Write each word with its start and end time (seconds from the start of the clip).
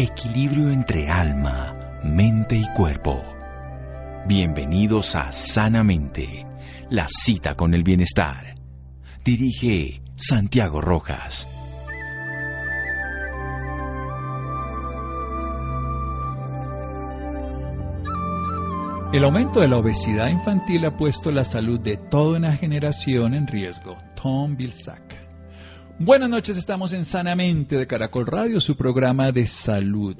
Equilibrio 0.00 0.70
entre 0.70 1.08
alma, 1.08 1.76
mente 2.04 2.54
y 2.54 2.64
cuerpo. 2.72 3.20
Bienvenidos 4.28 5.16
a 5.16 5.32
Sanamente, 5.32 6.44
la 6.88 7.08
cita 7.08 7.56
con 7.56 7.74
el 7.74 7.82
bienestar. 7.82 8.54
Dirige 9.24 10.00
Santiago 10.14 10.80
Rojas. 10.80 11.48
El 19.12 19.24
aumento 19.24 19.58
de 19.58 19.66
la 19.66 19.78
obesidad 19.78 20.28
infantil 20.28 20.84
ha 20.84 20.96
puesto 20.96 21.32
la 21.32 21.44
salud 21.44 21.80
de 21.80 21.96
toda 21.96 22.38
una 22.38 22.56
generación 22.56 23.34
en 23.34 23.48
riesgo. 23.48 23.96
Tom 24.14 24.56
Vilsack. 24.56 25.07
Buenas 26.00 26.28
noches, 26.28 26.56
estamos 26.56 26.92
en 26.92 27.04
Sanamente 27.04 27.76
de 27.76 27.88
Caracol 27.88 28.24
Radio, 28.24 28.60
su 28.60 28.76
programa 28.76 29.32
de 29.32 29.48
salud. 29.48 30.16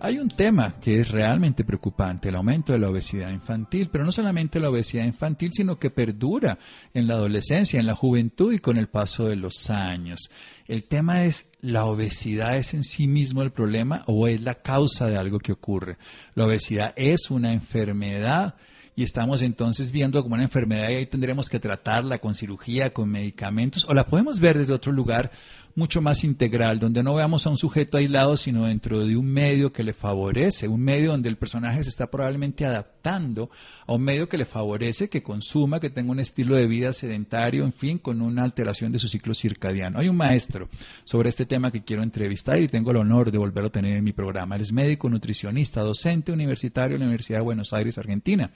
Hay 0.00 0.18
un 0.18 0.28
tema 0.28 0.76
que 0.80 1.00
es 1.00 1.10
realmente 1.10 1.64
preocupante, 1.64 2.30
el 2.30 2.36
aumento 2.36 2.72
de 2.72 2.78
la 2.78 2.88
obesidad 2.88 3.30
infantil, 3.30 3.90
pero 3.92 4.06
no 4.06 4.12
solamente 4.12 4.58
la 4.58 4.70
obesidad 4.70 5.04
infantil, 5.04 5.50
sino 5.52 5.78
que 5.78 5.90
perdura 5.90 6.58
en 6.94 7.06
la 7.06 7.14
adolescencia, 7.14 7.78
en 7.78 7.86
la 7.86 7.94
juventud 7.94 8.54
y 8.54 8.58
con 8.58 8.78
el 8.78 8.88
paso 8.88 9.26
de 9.26 9.36
los 9.36 9.68
años. 9.68 10.30
El 10.66 10.84
tema 10.84 11.24
es, 11.24 11.50
¿la 11.60 11.84
obesidad 11.84 12.56
es 12.56 12.72
en 12.72 12.82
sí 12.82 13.06
mismo 13.06 13.42
el 13.42 13.52
problema 13.52 14.04
o 14.06 14.28
es 14.28 14.40
la 14.40 14.54
causa 14.54 15.08
de 15.08 15.18
algo 15.18 15.40
que 15.40 15.52
ocurre? 15.52 15.98
La 16.36 16.46
obesidad 16.46 16.94
es 16.96 17.30
una 17.30 17.52
enfermedad 17.52 18.54
y 18.98 19.04
estamos 19.04 19.42
entonces 19.42 19.92
viendo 19.92 20.20
como 20.24 20.34
una 20.34 20.42
enfermedad 20.42 20.90
y 20.90 20.94
ahí 20.96 21.06
tendremos 21.06 21.48
que 21.48 21.60
tratarla 21.60 22.18
con 22.18 22.34
cirugía, 22.34 22.92
con 22.92 23.08
medicamentos, 23.08 23.86
o 23.88 23.94
la 23.94 24.08
podemos 24.08 24.40
ver 24.40 24.58
desde 24.58 24.72
otro 24.72 24.90
lugar 24.90 25.30
mucho 25.78 26.02
más 26.02 26.24
integral, 26.24 26.80
donde 26.80 27.02
no 27.02 27.14
veamos 27.14 27.46
a 27.46 27.50
un 27.50 27.56
sujeto 27.56 27.96
aislado, 27.96 28.36
sino 28.36 28.66
dentro 28.66 29.06
de 29.06 29.16
un 29.16 29.26
medio 29.26 29.72
que 29.72 29.84
le 29.84 29.92
favorece, 29.92 30.66
un 30.66 30.82
medio 30.82 31.12
donde 31.12 31.28
el 31.28 31.36
personaje 31.36 31.84
se 31.84 31.90
está 31.90 32.10
probablemente 32.10 32.66
adaptando 32.66 33.48
a 33.86 33.94
un 33.94 34.02
medio 34.02 34.28
que 34.28 34.36
le 34.36 34.44
favorece, 34.44 35.08
que 35.08 35.22
consuma, 35.22 35.78
que 35.78 35.88
tenga 35.88 36.10
un 36.10 36.18
estilo 36.18 36.56
de 36.56 36.66
vida 36.66 36.92
sedentario, 36.92 37.64
en 37.64 37.72
fin, 37.72 37.98
con 37.98 38.20
una 38.20 38.42
alteración 38.42 38.90
de 38.90 38.98
su 38.98 39.08
ciclo 39.08 39.34
circadiano. 39.34 40.00
Hay 40.00 40.08
un 40.08 40.16
maestro 40.16 40.68
sobre 41.04 41.28
este 41.28 41.46
tema 41.46 41.70
que 41.70 41.84
quiero 41.84 42.02
entrevistar 42.02 42.60
y 42.60 42.66
tengo 42.66 42.90
el 42.90 42.96
honor 42.96 43.30
de 43.30 43.38
volverlo 43.38 43.68
a 43.68 43.72
tener 43.72 43.96
en 43.96 44.04
mi 44.04 44.12
programa. 44.12 44.56
Él 44.56 44.62
es 44.62 44.72
médico, 44.72 45.08
nutricionista, 45.08 45.82
docente 45.82 46.32
universitario 46.32 46.96
en 46.96 47.00
la 47.00 47.06
Universidad 47.06 47.38
de 47.38 47.44
Buenos 47.44 47.72
Aires, 47.72 47.98
Argentina. 47.98 48.50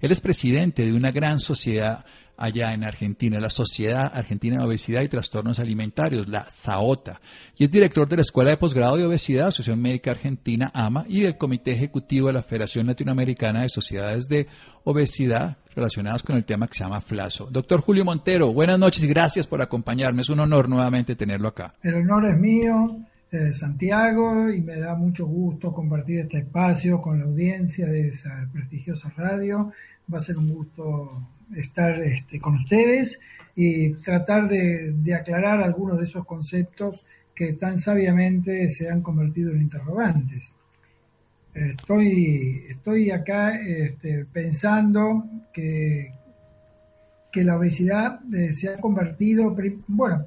Él 0.00 0.10
es 0.10 0.20
presidente 0.20 0.86
de 0.86 0.94
una 0.94 1.10
gran 1.10 1.38
sociedad 1.38 2.04
allá 2.36 2.72
en 2.72 2.84
Argentina, 2.84 3.38
la 3.38 3.50
Sociedad 3.50 4.10
Argentina 4.14 4.58
de 4.58 4.64
Obesidad 4.64 5.02
y 5.02 5.08
Trastornos 5.08 5.58
Alimentarios, 5.58 6.28
la 6.28 6.46
SAOTA, 6.48 7.20
y 7.56 7.64
es 7.64 7.70
director 7.70 8.08
de 8.08 8.16
la 8.16 8.22
Escuela 8.22 8.50
de 8.50 8.56
Posgrado 8.56 8.96
de 8.96 9.06
Obesidad, 9.06 9.48
Asociación 9.48 9.80
Médica 9.80 10.10
Argentina, 10.10 10.70
AMA, 10.74 11.04
y 11.08 11.20
del 11.20 11.36
Comité 11.36 11.72
Ejecutivo 11.72 12.28
de 12.28 12.34
la 12.34 12.42
Federación 12.42 12.86
Latinoamericana 12.86 13.62
de 13.62 13.68
Sociedades 13.68 14.26
de 14.28 14.46
Obesidad 14.84 15.58
relacionadas 15.74 16.22
con 16.22 16.36
el 16.36 16.44
tema 16.44 16.66
que 16.66 16.74
se 16.74 16.84
llama 16.84 17.00
FLASO. 17.00 17.48
Doctor 17.50 17.80
Julio 17.80 18.04
Montero, 18.04 18.52
buenas 18.52 18.78
noches 18.78 19.02
y 19.04 19.08
gracias 19.08 19.46
por 19.46 19.62
acompañarme. 19.62 20.22
Es 20.22 20.28
un 20.28 20.40
honor 20.40 20.68
nuevamente 20.68 21.16
tenerlo 21.16 21.48
acá. 21.48 21.74
El 21.82 21.94
honor 21.94 22.26
es 22.26 22.38
mío, 22.38 22.96
eh, 23.30 23.54
Santiago, 23.54 24.50
y 24.50 24.60
me 24.60 24.76
da 24.76 24.94
mucho 24.94 25.26
gusto 25.26 25.72
compartir 25.72 26.20
este 26.20 26.38
espacio 26.38 27.00
con 27.00 27.18
la 27.18 27.24
audiencia 27.24 27.86
de 27.86 28.08
esa 28.08 28.48
prestigiosa 28.52 29.12
radio. 29.16 29.72
Va 30.12 30.18
a 30.18 30.20
ser 30.20 30.36
un 30.36 30.52
gusto 30.52 31.28
estar 31.56 32.00
este, 32.02 32.40
con 32.40 32.56
ustedes 32.56 33.18
y 33.54 33.92
tratar 33.94 34.48
de, 34.48 35.14
aclarar 35.14 35.60
algunos 35.60 35.98
de 35.98 36.04
esos 36.04 36.24
conceptos 36.24 37.04
que 37.34 37.54
tan 37.54 37.78
sabiamente 37.78 38.68
se 38.68 38.90
han 38.90 39.02
convertido 39.02 39.52
en 39.52 39.62
interrogantes. 39.62 40.54
Estoy, 41.54 42.64
estoy 42.68 43.10
acá 43.10 43.60
este, 43.60 44.24
pensando 44.24 45.24
que, 45.52 46.12
que 47.30 47.44
la 47.44 47.56
obesidad 47.56 48.20
eh, 48.32 48.54
se 48.54 48.70
ha 48.70 48.76
convertido, 48.78 49.54
bueno, 49.86 50.26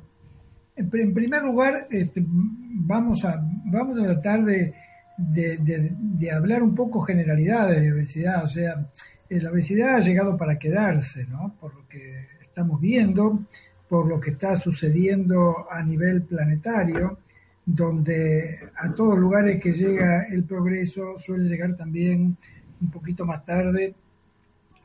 en, 0.76 1.14
primer 1.14 1.42
lugar, 1.44 1.88
este, 1.90 2.24
vamos, 2.28 3.24
a, 3.24 3.42
vamos 3.66 4.00
a 4.00 4.04
tratar 4.04 4.44
de, 4.44 4.74
de, 5.18 6.32
hablar 6.32 6.62
un 6.64 6.76
poco 6.76 7.02
generalidades 7.02 7.82
de 7.82 7.94
obesidad, 7.94 8.44
o 8.44 8.50
sea, 8.50 8.88
la 9.30 9.52
obesidad 9.52 9.96
ha 9.96 10.00
llegado 10.00 10.38
para 10.38 10.58
quedarse, 10.60 11.26
¿no? 11.26 11.56
Por 11.60 11.74
lo 11.76 11.88
que 11.88 12.28
estamos 12.42 12.80
viendo, 12.80 13.46
por 13.90 14.08
lo 14.08 14.20
que 14.20 14.32
está 14.32 14.58
sucediendo 14.58 15.68
a 15.70 15.84
nivel 15.84 16.24
planetario, 16.24 17.20
donde 17.66 18.60
a 18.78 18.94
todos 18.94 19.18
lugares 19.18 19.60
que 19.60 19.74
llega 19.74 20.24
el 20.24 20.44
progreso 20.44 21.18
suele 21.18 21.50
llegar 21.50 21.76
también 21.76 22.38
un 22.82 22.92
poquito 22.92 23.26
más 23.26 23.44
tarde 23.44 23.96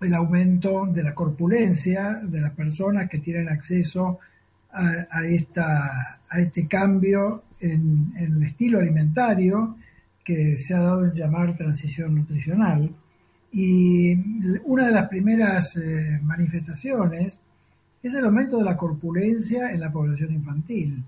el 0.00 0.14
aumento 0.14 0.86
de 0.86 1.02
la 1.02 1.14
corpulencia 1.14 2.20
de 2.22 2.40
las 2.40 2.52
personas 2.52 3.08
que 3.10 3.18
tienen 3.18 3.50
acceso 3.50 4.18
a, 4.72 5.26
esta, 5.26 6.20
a 6.28 6.40
este 6.40 6.66
cambio 6.66 7.42
en 7.60 8.12
el 8.16 8.42
estilo 8.44 8.78
alimentario 8.78 9.76
que 10.24 10.56
se 10.56 10.74
ha 10.74 10.78
dado 10.78 11.04
en 11.04 11.14
llamar 11.14 11.56
transición 11.56 12.14
nutricional 12.14 12.90
y 13.52 14.14
una 14.64 14.86
de 14.86 14.92
las 14.92 15.08
primeras 15.08 15.76
eh, 15.76 16.20
manifestaciones 16.22 17.40
es 18.02 18.14
el 18.14 18.24
aumento 18.24 18.58
de 18.58 18.64
la 18.64 18.76
corpulencia 18.76 19.72
en 19.72 19.80
la 19.80 19.90
población 19.90 20.32
infantil, 20.32 21.02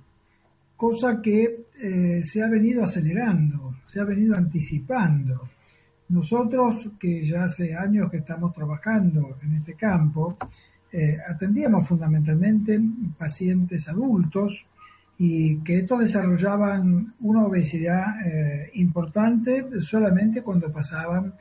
cosa 0.76 1.22
que 1.22 1.66
eh, 1.80 2.22
se 2.24 2.42
ha 2.42 2.48
venido 2.48 2.82
acelerando, 2.82 3.76
se 3.82 4.00
ha 4.00 4.04
venido 4.04 4.36
anticipando. 4.36 5.48
Nosotros, 6.08 6.90
que 6.98 7.26
ya 7.26 7.44
hace 7.44 7.74
años 7.74 8.10
que 8.10 8.18
estamos 8.18 8.52
trabajando 8.52 9.38
en 9.42 9.54
este 9.54 9.74
campo, 9.74 10.36
eh, 10.92 11.16
atendíamos 11.26 11.86
fundamentalmente 11.86 12.78
pacientes 13.16 13.88
adultos 13.88 14.66
y 15.16 15.58
que 15.58 15.78
estos 15.78 16.00
desarrollaban 16.00 17.14
una 17.20 17.44
obesidad 17.44 18.16
importante 18.74 19.80
solamente 19.80 20.42
cuando 20.42 20.72
pasaban 20.72 21.34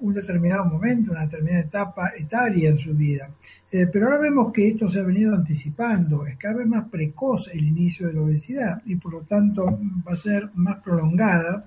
un 0.00 0.14
determinado 0.14 0.64
momento, 0.66 1.12
una 1.12 1.22
determinada 1.22 1.60
etapa 1.60 2.12
etaria 2.16 2.70
en 2.70 2.78
su 2.78 2.94
vida. 2.94 3.30
Eh, 3.70 3.86
pero 3.92 4.06
ahora 4.06 4.20
vemos 4.20 4.52
que 4.52 4.68
esto 4.68 4.88
se 4.90 5.00
ha 5.00 5.04
venido 5.04 5.34
anticipando, 5.34 6.26
es 6.26 6.36
cada 6.36 6.56
vez 6.56 6.66
más 6.66 6.88
precoz 6.88 7.48
el 7.52 7.64
inicio 7.64 8.06
de 8.06 8.14
la 8.14 8.22
obesidad 8.22 8.82
y 8.84 8.96
por 8.96 9.12
lo 9.12 9.20
tanto 9.22 9.64
va 10.06 10.12
a 10.12 10.16
ser 10.16 10.50
más 10.54 10.82
prolongada, 10.82 11.64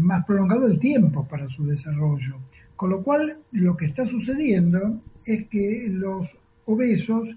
más 0.00 0.24
prolongado 0.24 0.66
el 0.66 0.78
tiempo 0.78 1.26
para 1.26 1.48
su 1.48 1.66
desarrollo. 1.66 2.36
Con 2.76 2.90
lo 2.90 3.02
cual 3.02 3.38
lo 3.52 3.76
que 3.76 3.86
está 3.86 4.04
sucediendo 4.04 5.00
es 5.24 5.48
que 5.48 5.88
los 5.90 6.36
obesos 6.66 7.28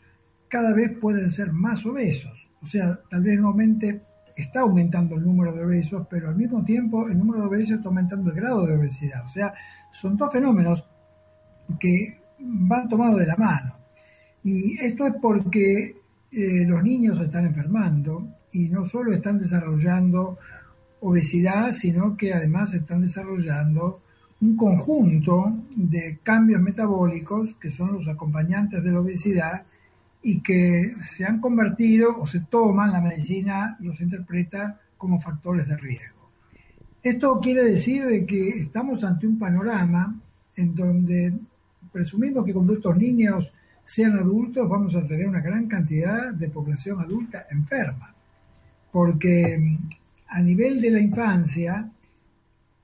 cada 0.50 0.73
vez 0.73 0.91
pueden 1.00 1.31
ser 1.31 1.53
más 1.53 1.85
obesos. 1.85 2.50
O 2.61 2.66
sea, 2.66 3.00
tal 3.09 3.23
vez 3.23 3.39
no 3.39 3.50
aumente, 3.50 4.01
está 4.41 4.61
aumentando 4.61 5.16
el 5.16 5.23
número 5.23 5.53
de 5.53 5.63
obesos, 5.63 6.07
pero 6.09 6.29
al 6.29 6.35
mismo 6.35 6.63
tiempo 6.63 7.07
el 7.07 7.17
número 7.17 7.41
de 7.41 7.47
obesos 7.47 7.77
está 7.77 7.89
aumentando 7.89 8.29
el 8.29 8.35
grado 8.35 8.66
de 8.66 8.75
obesidad. 8.75 9.25
O 9.25 9.29
sea, 9.29 9.53
son 9.91 10.17
dos 10.17 10.31
fenómenos 10.31 10.85
que 11.79 12.19
van 12.39 12.88
tomados 12.88 13.19
de 13.19 13.27
la 13.27 13.35
mano. 13.35 13.75
Y 14.44 14.79
esto 14.79 15.05
es 15.05 15.13
porque 15.22 15.95
eh, 16.31 16.66
los 16.66 16.83
niños 16.83 17.19
están 17.19 17.45
enfermando 17.45 18.27
y 18.51 18.69
no 18.69 18.85
solo 18.85 19.13
están 19.13 19.38
desarrollando 19.38 20.38
obesidad, 21.01 21.71
sino 21.71 22.16
que 22.16 22.33
además 22.33 22.73
están 22.73 23.01
desarrollando 23.01 24.01
un 24.41 24.56
conjunto 24.56 25.53
de 25.75 26.19
cambios 26.23 26.61
metabólicos 26.61 27.56
que 27.56 27.71
son 27.71 27.94
los 27.94 28.07
acompañantes 28.07 28.83
de 28.83 28.91
la 28.91 29.01
obesidad 29.01 29.63
y 30.22 30.41
que 30.41 30.96
se 31.02 31.25
han 31.25 31.40
convertido 31.40 32.19
o 32.19 32.28
se 32.28 32.41
toman, 32.41 32.91
la 32.91 33.02
medicina 33.02 33.78
los 33.80 34.02
interpreta 34.02 34.80
como 34.98 35.21
factores 35.21 35.68
de 35.68 35.77
riesgo. 35.77 36.30
Esto 37.01 37.39
quiere 37.39 37.63
decir 37.63 38.06
de 38.06 38.25
que 38.25 38.50
estamos 38.50 39.04
ante 39.04 39.25
un 39.25 39.39
panorama 39.39 40.19
en 40.56 40.75
donde 40.75 41.33
presumimos 41.92 42.45
que 42.45 42.54
cuando 42.54 42.74
estos 42.74 42.98
niños 42.98 43.54
sean 43.86 44.18
adultos 44.18 44.68
vamos 44.68 44.95
a 44.95 45.04
tener 45.04 45.27
una 45.27 45.39
gran 45.39 45.68
cantidad 45.68 46.33
de 46.33 46.50
población 46.50 47.00
adulta 47.00 47.45
enferma, 47.50 48.13
porque 48.92 49.77
a 50.27 50.42
nivel 50.42 50.81
de 50.81 50.92
la 50.92 51.00
infancia 51.00 51.89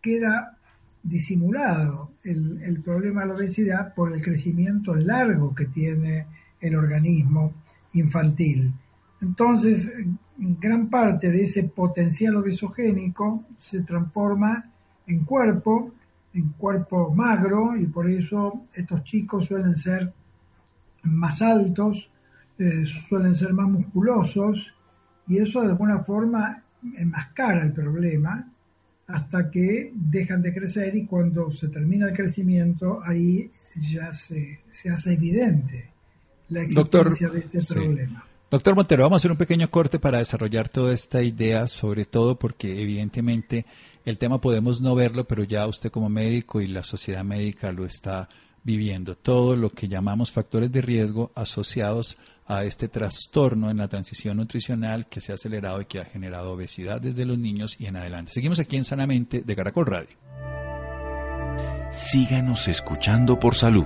queda 0.01 0.57
disimulado 1.03 2.11
el, 2.23 2.61
el 2.63 2.81
problema 2.81 3.21
de 3.21 3.27
la 3.27 3.35
obesidad 3.35 3.93
por 3.93 4.13
el 4.13 4.21
crecimiento 4.23 4.95
largo 4.95 5.53
que 5.53 5.65
tiene 5.65 6.25
el 6.59 6.75
organismo 6.75 7.53
infantil. 7.93 8.73
Entonces, 9.21 9.93
gran 10.37 10.89
parte 10.89 11.31
de 11.31 11.43
ese 11.43 11.63
potencial 11.63 12.35
obesogénico 12.35 13.45
se 13.57 13.81
transforma 13.81 14.71
en 15.07 15.23
cuerpo, 15.23 15.91
en 16.33 16.49
cuerpo 16.49 17.13
magro, 17.13 17.75
y 17.77 17.87
por 17.87 18.09
eso 18.09 18.65
estos 18.73 19.03
chicos 19.03 19.45
suelen 19.45 19.75
ser 19.77 20.11
más 21.03 21.41
altos, 21.41 22.09
eh, 22.57 22.85
suelen 22.85 23.35
ser 23.35 23.53
más 23.53 23.69
musculosos, 23.69 24.73
y 25.27 25.37
eso 25.37 25.61
de 25.61 25.69
alguna 25.69 25.99
forma 25.99 26.61
enmascara 26.97 27.63
el 27.63 27.73
problema, 27.73 28.51
hasta 29.07 29.49
que 29.49 29.91
dejan 29.93 30.41
de 30.41 30.53
crecer 30.53 30.95
y 30.95 31.05
cuando 31.05 31.51
se 31.51 31.67
termina 31.67 32.07
el 32.09 32.15
crecimiento 32.15 33.01
ahí 33.03 33.51
ya 33.91 34.11
se, 34.11 34.61
se 34.67 34.89
hace 34.89 35.13
evidente 35.13 35.94
la 36.49 36.63
existencia 36.63 37.29
de 37.29 37.39
este 37.39 37.73
problema. 37.73 38.25
Doctor 38.51 38.75
Montero, 38.75 39.03
vamos 39.03 39.15
a 39.15 39.21
hacer 39.21 39.31
un 39.31 39.37
pequeño 39.37 39.69
corte 39.69 39.99
para 39.99 40.19
desarrollar 40.19 40.69
toda 40.69 40.93
esta 40.93 41.21
idea, 41.23 41.67
sobre 41.67 42.05
todo 42.05 42.37
porque 42.37 42.81
evidentemente 42.81 43.65
el 44.05 44.17
tema 44.17 44.39
podemos 44.39 44.81
no 44.81 44.93
verlo, 44.95 45.25
pero 45.25 45.43
ya 45.43 45.65
usted 45.65 45.91
como 45.91 46.09
médico 46.09 46.61
y 46.61 46.67
la 46.67 46.83
sociedad 46.83 47.23
médica 47.23 47.71
lo 47.71 47.85
está 47.85 48.29
viviendo. 48.63 49.15
Todo 49.15 49.55
lo 49.55 49.71
que 49.71 49.87
llamamos 49.87 50.31
factores 50.31 50.71
de 50.71 50.81
riesgo 50.81 51.31
asociados 51.35 52.17
a 52.47 52.63
este 52.63 52.87
trastorno 52.87 53.71
en 53.71 53.77
la 53.77 53.87
transición 53.87 54.37
nutricional 54.37 55.07
que 55.07 55.21
se 55.21 55.31
ha 55.31 55.35
acelerado 55.35 55.81
y 55.81 55.85
que 55.85 55.99
ha 55.99 56.05
generado 56.05 56.51
obesidad 56.51 57.01
desde 57.01 57.25
los 57.25 57.39
niños 57.39 57.75
y 57.79 57.87
en 57.87 57.95
adelante. 57.95 58.31
Seguimos 58.31 58.59
aquí 58.59 58.77
en 58.77 58.83
Sanamente 58.83 59.41
de 59.41 59.55
Caracol 59.55 59.87
Radio. 59.87 60.15
Síganos 61.89 62.67
escuchando 62.67 63.39
por 63.39 63.55
salud. 63.55 63.85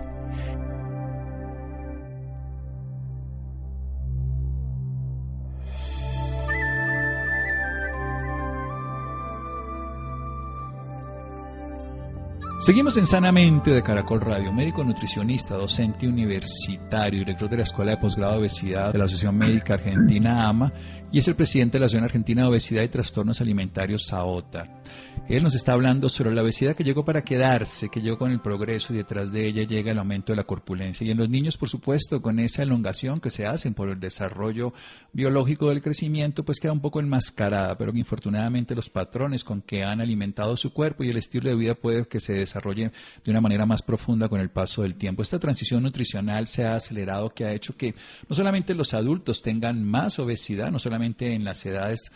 Seguimos 12.61 12.95
en 12.97 13.07
Sanamente 13.07 13.71
de 13.71 13.81
Caracol 13.81 14.21
Radio, 14.21 14.53
médico 14.53 14.83
nutricionista, 14.83 15.55
docente 15.55 16.07
universitario, 16.07 17.21
director 17.21 17.49
de 17.49 17.57
la 17.57 17.63
Escuela 17.63 17.91
de 17.91 17.97
Posgrado 17.97 18.33
de 18.33 18.37
Obesidad 18.41 18.91
de 18.91 18.99
la 18.99 19.05
Asociación 19.05 19.35
Médica 19.35 19.73
Argentina 19.73 20.47
AMA 20.47 20.71
y 21.11 21.17
es 21.17 21.27
el 21.27 21.33
presidente 21.33 21.73
de 21.73 21.79
la 21.79 21.85
Asociación 21.87 22.03
Argentina 22.03 22.43
de 22.43 22.49
Obesidad 22.49 22.83
y 22.83 22.87
Trastornos 22.89 23.41
Alimentarios 23.41 24.05
SAOTA. 24.05 24.65
Él 25.29 25.43
nos 25.43 25.55
está 25.55 25.71
hablando 25.71 26.09
sobre 26.09 26.33
la 26.33 26.41
obesidad 26.41 26.75
que 26.75 26.83
llegó 26.83 27.05
para 27.05 27.23
quedarse, 27.23 27.87
que 27.87 28.01
llegó 28.01 28.17
con 28.17 28.31
el 28.31 28.41
progreso 28.41 28.93
y 28.93 28.97
detrás 28.97 29.31
de 29.31 29.47
ella 29.47 29.63
llega 29.63 29.91
el 29.91 29.99
aumento 29.99 30.33
de 30.33 30.35
la 30.35 30.43
corpulencia. 30.43 31.07
Y 31.07 31.11
en 31.11 31.17
los 31.17 31.29
niños, 31.29 31.55
por 31.55 31.69
supuesto, 31.69 32.21
con 32.21 32.37
esa 32.39 32.63
elongación 32.63 33.21
que 33.21 33.29
se 33.29 33.45
hacen 33.45 33.73
por 33.73 33.87
el 33.87 33.99
desarrollo 33.99 34.73
biológico 35.13 35.69
del 35.69 35.81
crecimiento, 35.81 36.43
pues 36.43 36.59
queda 36.59 36.73
un 36.73 36.81
poco 36.81 36.99
enmascarada, 36.99 37.77
pero 37.77 37.93
que 37.93 37.99
infortunadamente 37.99 38.75
los 38.75 38.89
patrones 38.89 39.45
con 39.45 39.61
que 39.61 39.85
han 39.85 40.01
alimentado 40.01 40.57
su 40.57 40.73
cuerpo 40.73 41.05
y 41.05 41.11
el 41.11 41.17
estilo 41.17 41.49
de 41.49 41.55
vida 41.55 41.75
puede 41.75 42.05
que 42.07 42.19
se 42.19 42.33
desarrolle 42.33 42.91
de 43.23 43.31
una 43.31 43.39
manera 43.39 43.65
más 43.65 43.83
profunda 43.83 44.27
con 44.27 44.41
el 44.41 44.49
paso 44.49 44.81
del 44.81 44.95
tiempo. 44.95 45.21
Esta 45.21 45.39
transición 45.39 45.83
nutricional 45.83 46.47
se 46.47 46.65
ha 46.65 46.75
acelerado 46.75 47.29
que 47.29 47.45
ha 47.45 47.53
hecho 47.53 47.77
que 47.77 47.95
no 48.27 48.35
solamente 48.35 48.75
los 48.75 48.93
adultos 48.93 49.41
tengan 49.41 49.81
más 49.81 50.19
obesidad, 50.19 50.71
no 50.71 50.79
solamente 50.79 51.33
en 51.33 51.45
las 51.45 51.65
edades 51.65 52.11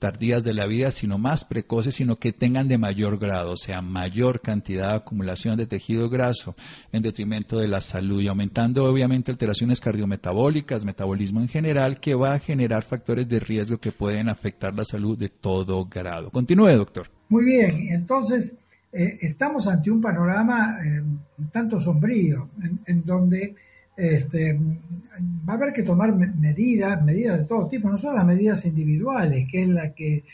tardías 0.00 0.42
de 0.42 0.54
la 0.54 0.66
vida, 0.66 0.90
sino 0.90 1.18
más 1.18 1.44
precoces, 1.44 1.94
sino 1.94 2.16
que 2.16 2.32
tengan 2.32 2.68
de 2.68 2.78
mayor 2.78 3.18
grado, 3.18 3.52
o 3.52 3.56
sea, 3.56 3.82
mayor 3.82 4.40
cantidad 4.40 4.88
de 4.88 4.94
acumulación 4.96 5.58
de 5.58 5.66
tejido 5.66 6.08
graso 6.08 6.56
en 6.90 7.02
detrimento 7.02 7.58
de 7.58 7.68
la 7.68 7.82
salud 7.82 8.20
y 8.20 8.26
aumentando 8.26 8.84
obviamente 8.84 9.30
alteraciones 9.30 9.78
cardiometabólicas, 9.78 10.86
metabolismo 10.86 11.40
en 11.40 11.48
general, 11.48 12.00
que 12.00 12.14
va 12.14 12.32
a 12.32 12.38
generar 12.38 12.82
factores 12.82 13.28
de 13.28 13.40
riesgo 13.40 13.78
que 13.78 13.92
pueden 13.92 14.30
afectar 14.30 14.74
la 14.74 14.84
salud 14.84 15.18
de 15.18 15.28
todo 15.28 15.84
grado. 15.84 16.30
Continúe, 16.30 16.70
doctor. 16.76 17.10
Muy 17.28 17.44
bien, 17.44 17.88
entonces 17.90 18.56
eh, 18.92 19.18
estamos 19.20 19.66
ante 19.68 19.90
un 19.90 20.00
panorama 20.00 20.78
eh, 20.82 21.02
tanto 21.52 21.78
sombrío, 21.78 22.48
en 22.86 23.04
donde 23.04 23.54
este, 24.00 24.58
va 25.46 25.52
a 25.52 25.56
haber 25.56 25.74
que 25.74 25.82
tomar 25.82 26.14
medidas, 26.14 27.02
medidas 27.04 27.38
de 27.38 27.44
todo 27.44 27.68
tipo, 27.68 27.90
no 27.90 27.98
solo 27.98 28.16
las 28.16 28.26
medidas 28.26 28.64
individuales, 28.64 29.46
que 29.50 29.62
es 29.62 29.68
la 29.68 29.92
que 29.92 30.14
eh, 30.14 30.24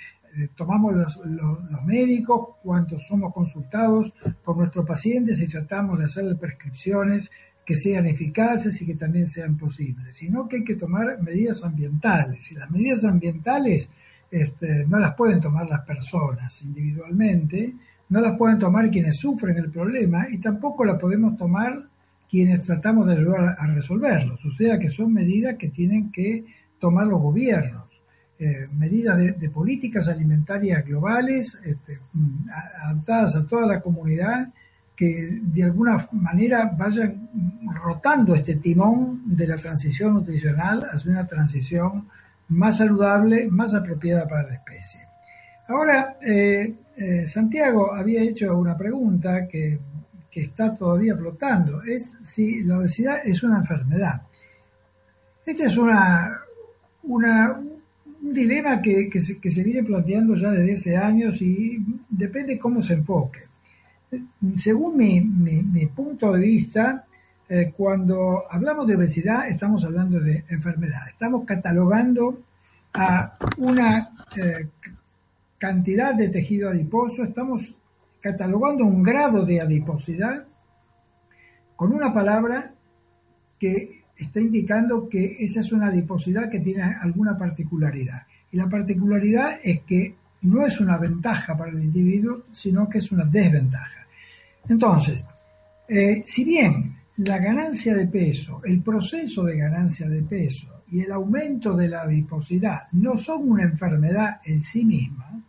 tomamos 0.55 0.95
los, 0.95 1.85
médicos 1.85 2.57
cuando 2.63 2.99
somos 3.01 3.35
consultados 3.35 4.15
por 4.45 4.57
nuestros 4.57 4.87
pacientes 4.87 5.41
y 5.41 5.49
tratamos 5.49 5.99
de 5.99 6.05
hacerle 6.05 6.37
prescripciones 6.37 7.31
que 7.65 7.75
sean 7.75 8.07
eficaces 8.07 8.81
y 8.81 8.87
que 8.87 8.95
también 8.95 9.29
sean 9.29 9.57
posibles, 9.57 10.17
sino 10.17 10.47
que 10.47 10.59
hay 10.59 10.65
que 10.65 10.77
tomar 10.77 11.21
medidas 11.21 11.65
ambientales. 11.65 12.53
Y 12.53 12.55
las 12.55 12.71
medidas 12.71 13.05
ambientales 13.05 13.91
este, 14.31 14.87
no 14.87 15.01
las 15.01 15.15
pueden 15.15 15.41
tomar 15.41 15.67
las 15.69 15.81
personas 15.81 16.63
individualmente, 16.63 17.75
no 18.11 18.21
las 18.21 18.39
pueden 18.39 18.61
tomar 18.61 18.89
quienes 18.91 19.17
sufren 19.17 19.57
el 19.57 19.71
problema 19.71 20.27
y 20.31 20.39
tampoco 20.39 20.85
las 20.85 21.01
podemos 21.01 21.37
tomar 21.37 21.83
quienes 22.29 22.61
tratamos 22.67 23.07
de 23.07 23.15
ayudar 23.15 23.57
a 23.59 23.67
resolverlos. 23.69 24.45
O 24.45 24.53
sea 24.53 24.79
que 24.79 24.91
son 24.91 25.13
medidas 25.13 25.57
que 25.57 25.69
tienen 25.69 26.11
que 26.11 26.45
tomar 26.79 27.07
los 27.07 27.21
gobiernos. 27.21 27.85
Eh, 28.39 28.69
medidas 28.71 29.17
de, 29.17 29.49
políticas 29.49 30.09
alimentarias 30.09 30.85
globales 30.85 31.59
este, 31.65 31.99
adaptadas 32.85 33.35
a 33.35 33.47
toda 33.47 33.67
la 33.67 33.81
comunidad 33.81 34.53
que 34.95 35.39
de 35.41 35.65
alguna 35.65 36.07
manera 36.13 36.67
vayan 36.67 37.31
rotando 37.83 38.35
este 38.35 38.57
timón 38.57 39.23
de 39.25 39.47
la 39.47 39.57
transición 39.57 40.15
nutricional 40.15 40.85
hacia 40.85 41.13
una 41.13 41.27
transición 41.27 42.09
más 42.49 42.77
saludable, 42.77 43.49
más 43.51 43.73
apropiada 43.73 44.29
para 44.29 44.49
la 44.49 44.55
especie. 44.55 45.01
Ahora, 45.69 46.17
eh, 46.21 46.75
eh, 46.97 47.27
Santiago 47.27 47.95
había 47.95 48.23
hecho 48.23 48.57
una 48.57 48.77
pregunta 48.77 49.49
que 49.49 49.79
que 50.37 50.43
está 50.43 50.75
todavía 50.75 51.17
flotando, 51.17 51.83
es 51.83 52.15
si 52.23 52.63
la 52.63 52.77
obesidad 52.77 53.27
es 53.27 53.43
una 53.43 53.61
enfermedad. 53.61 54.21
Este 55.47 55.65
es 55.65 55.79
una, 55.79 56.43
un 57.05 57.25
dilema 58.21 58.83
que, 58.83 59.09
que, 59.09 59.23
se, 59.23 59.65
viene 59.65 59.83
planteando 59.83 60.37
ya 60.37 60.51
desde 60.51 60.75
hace 60.75 60.95
años 60.95 61.41
y 61.41 61.83
depende 62.11 62.59
cómo 62.59 62.83
se 62.83 62.93
enfoque. 62.93 63.45
Según 64.59 64.99
mi, 64.99 65.23
mi, 65.23 65.87
punto 65.87 66.31
de 66.35 66.41
vista, 66.41 67.07
eh, 67.49 67.73
cuando 67.75 68.45
hablamos 68.51 68.87
de 68.87 68.97
obesidad 68.97 69.49
estamos 69.49 69.87
hablando 69.87 70.21
de 70.21 70.45
enfermedad. 70.51 71.09
Estamos 71.09 71.47
catalogando 71.47 72.43
a 72.93 73.39
una 73.57 74.11
eh, 74.37 74.69
cantidad 75.57 76.15
de 76.15 76.29
tejido 76.29 76.69
adiposo, 76.69 77.25
estamos 77.25 77.75
catalogando 78.27 78.85
un 78.85 79.05
grado 79.05 79.45
de 79.45 79.61
adiposidad 79.61 80.45
con 81.77 81.93
una 81.93 82.13
palabra 82.13 82.73
que 83.59 84.03
está 84.17 84.41
indicando 84.41 85.09
que 85.09 85.37
esa 85.39 85.61
es 85.61 85.71
una 85.71 85.89
adiposidad 85.89 86.51
que 86.51 86.59
tiene 86.59 86.83
alguna 86.83 87.37
particularidad. 87.39 88.23
Y 88.51 88.57
la 88.57 88.69
particularidad 88.69 89.61
es 89.63 89.83
que 89.83 90.15
no 90.43 90.67
es 90.67 90.81
una 90.81 90.99
ventaja 90.99 91.57
para 91.57 91.71
el 91.71 91.85
individuo, 91.85 92.43
sino 92.53 92.89
que 92.89 92.99
es 92.99 93.13
una 93.13 93.25
desventaja. 93.25 94.07
Entonces, 94.69 95.25
eh, 95.89 96.25
si 96.27 96.45
bien 96.45 96.95
la 97.19 97.39
ganancia 97.39 97.95
de 97.95 98.09
peso, 98.09 98.61
el 98.65 98.83
proceso 98.83 99.45
de 99.45 99.57
ganancia 99.57 100.09
de 100.09 100.23
peso 100.23 100.83
y 100.91 101.03
el 101.03 101.13
aumento 101.13 101.77
de 101.77 101.89
la 101.89 102.03
adiposidad 102.03 102.89
no 102.93 103.17
son 103.17 103.51
una 103.51 103.63
enfermedad 103.63 104.41
en 104.45 104.63
sí 104.63 104.85
misma, 104.85 105.41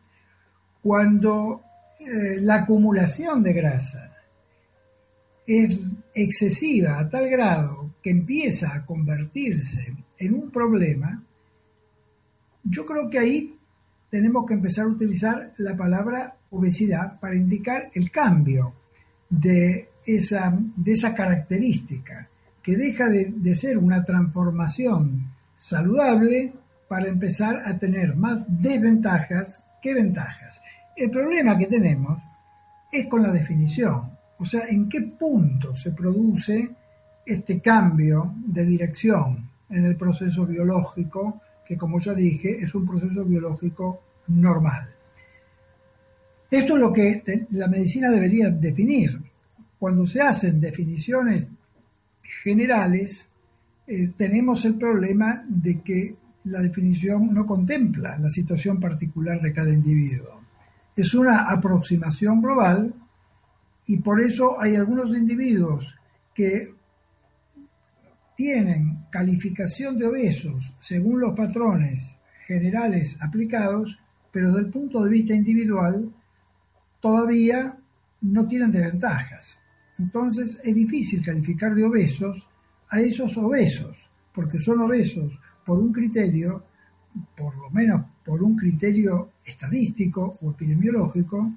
cuando 0.82 1.64
eh, 2.08 2.40
la 2.40 2.56
acumulación 2.56 3.44
de 3.44 3.52
grasa 3.52 4.16
es 5.46 5.78
excesiva 6.14 7.00
a 7.00 7.10
tal 7.10 7.30
grado 7.30 7.96
que 8.02 8.12
empieza 8.12 8.74
a 8.74 8.86
convertirse 8.86 9.94
en 10.18 10.34
un 10.34 10.50
problema, 10.50 11.22
yo 12.64 12.86
creo 12.86 13.10
que 13.10 13.20
ahí 13.20 13.58
tenemos 14.10 14.46
que 14.46 14.54
empezar 14.54 14.86
a 14.86 14.90
utilizar 14.90 15.52
la 15.58 15.76
palabra 15.76 16.38
obesidad 16.52 17.20
para 17.20 17.36
indicar 17.36 17.90
el 17.94 18.10
cambio 18.10 18.74
de 19.30 19.90
esa, 20.06 20.58
de 20.78 20.94
esa 20.94 21.14
característica, 21.14 22.30
que 22.64 22.78
deja 22.78 23.10
de, 23.10 23.34
de 23.36 23.56
ser 23.56 23.78
una 23.78 24.06
transformación 24.06 25.34
saludable 25.58 26.54
para 26.88 27.08
empezar 27.08 27.64
a 27.66 27.78
tener 27.78 28.16
más 28.16 28.46
desventajas 28.48 29.62
que 29.82 29.94
ventajas. 29.94 30.62
El 30.98 31.12
problema 31.12 31.56
que 31.56 31.68
tenemos 31.68 32.20
es 32.92 33.06
con 33.06 33.22
la 33.22 33.32
definición, 33.32 34.10
o 34.39 34.44
sea, 34.44 34.68
en 34.68 34.89
qué 34.89 35.01
punto 35.01 35.75
se 35.75 35.92
produce 35.92 36.72
este 37.24 37.62
cambio 37.62 38.34
de 38.48 38.66
dirección 38.66 39.48
en 39.70 39.86
el 39.86 39.96
proceso 39.96 40.48
biológico, 40.48 41.39
que 41.63 41.77
como 41.77 42.00
ya 42.00 42.16
dije, 42.16 42.58
es 42.63 42.74
un 42.74 42.88
proceso 42.88 43.24
biológico 43.24 44.01
normal. 44.30 44.89
Esto 46.50 46.74
es 46.74 46.80
lo 46.80 46.92
que 46.92 47.46
la 47.51 47.68
medicina 47.68 48.10
debería 48.10 48.50
definir. 48.50 49.12
Cuando 49.77 50.08
se 50.08 50.22
hacen 50.22 50.60
definiciones 50.60 51.48
generales, 52.44 53.30
eh, 53.86 54.13
tenemos 54.18 54.66
el 54.66 54.74
problema 54.80 55.46
de 55.48 55.80
que 55.82 56.16
la 56.46 56.60
definición 56.60 57.32
no 57.32 57.46
contempla 57.46 58.18
la 58.18 58.32
situación 58.32 58.80
particular 58.80 59.39
de 59.39 59.54
cada 59.54 59.72
individuo 59.72 60.47
es 60.98 61.13
una 61.13 61.44
aproximación 61.44 62.42
global 62.42 62.92
y 63.86 64.00
por 64.00 64.20
eso 64.20 64.60
hay 64.60 64.75
algunos 64.75 65.16
individuos 65.16 65.96
que 66.34 66.74
tienen 68.36 69.06
calificación 69.12 69.98
de 69.98 70.08
obesos 70.08 70.74
según 70.80 71.22
los 71.22 71.36
patrones 71.36 72.16
generales 72.48 73.16
aplicados, 73.22 73.98
pero 74.32 74.48
desde 74.48 74.68
el 74.68 74.72
punto 74.72 75.04
de 75.04 75.12
vista 75.12 75.36
individual 75.36 76.12
todavía 77.00 77.77
no 78.22 78.48
tienen 78.48 78.72
desventajas. 78.72 79.60
Entonces 80.00 80.60
es 80.63 80.74
difícil 80.74 81.24
calificar 81.24 81.75
de 81.75 81.86
obesos 81.86 82.48
a 82.89 83.00
esos 83.00 83.38
obesos, 83.38 83.98
porque 84.34 84.60
son 84.60 84.82
obesos 84.82 85.39
por 85.63 85.77
un 85.77 85.94
criterio, 85.94 86.63
por 87.36 87.56
lo 87.56 87.70
menos 87.70 88.04
por 88.28 88.44
un 88.44 88.58
criterio 88.58 89.40
estadístico 89.46 90.38
o 90.42 90.52
epidemiológico, 90.52 91.54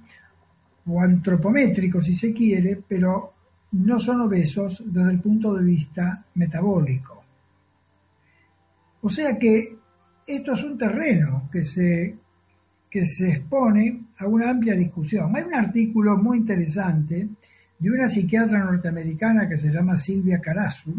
o 0.86 1.00
antropométrico 1.00 2.00
si 2.00 2.14
se 2.14 2.32
quiere, 2.32 2.78
pero 2.86 3.34
no 3.72 3.98
son 3.98 4.20
obesos 4.20 4.80
desde 4.86 5.10
el 5.10 5.20
punto 5.20 5.52
de 5.54 5.64
vista 5.64 6.24
metabólico. 6.34 7.24
O 9.02 9.10
sea 9.10 9.36
que 9.36 9.76
esto 10.24 10.54
es 10.54 10.62
un 10.62 10.78
terreno 10.78 11.48
que 11.50 11.64
se, 11.64 12.16
que 12.88 13.04
se 13.04 13.30
expone 13.30 14.04
a 14.18 14.28
una 14.28 14.50
amplia 14.50 14.76
discusión. 14.76 15.34
Hay 15.34 15.42
un 15.42 15.54
artículo 15.54 16.16
muy 16.16 16.38
interesante 16.38 17.28
de 17.78 17.90
una 17.90 18.08
psiquiatra 18.08 18.60
norteamericana 18.60 19.48
que 19.48 19.58
se 19.58 19.70
llama 19.70 19.98
Silvia 19.98 20.40
Carazu, 20.40 20.94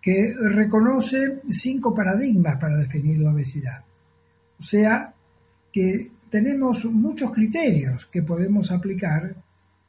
que 0.00 0.32
reconoce 0.32 1.40
cinco 1.50 1.94
paradigmas 1.94 2.56
para 2.56 2.78
definir 2.78 3.18
la 3.18 3.32
obesidad. 3.32 3.87
O 4.58 4.62
sea 4.62 5.12
que 5.72 6.10
tenemos 6.30 6.84
muchos 6.86 7.32
criterios 7.32 8.06
que 8.06 8.22
podemos 8.22 8.70
aplicar 8.70 9.34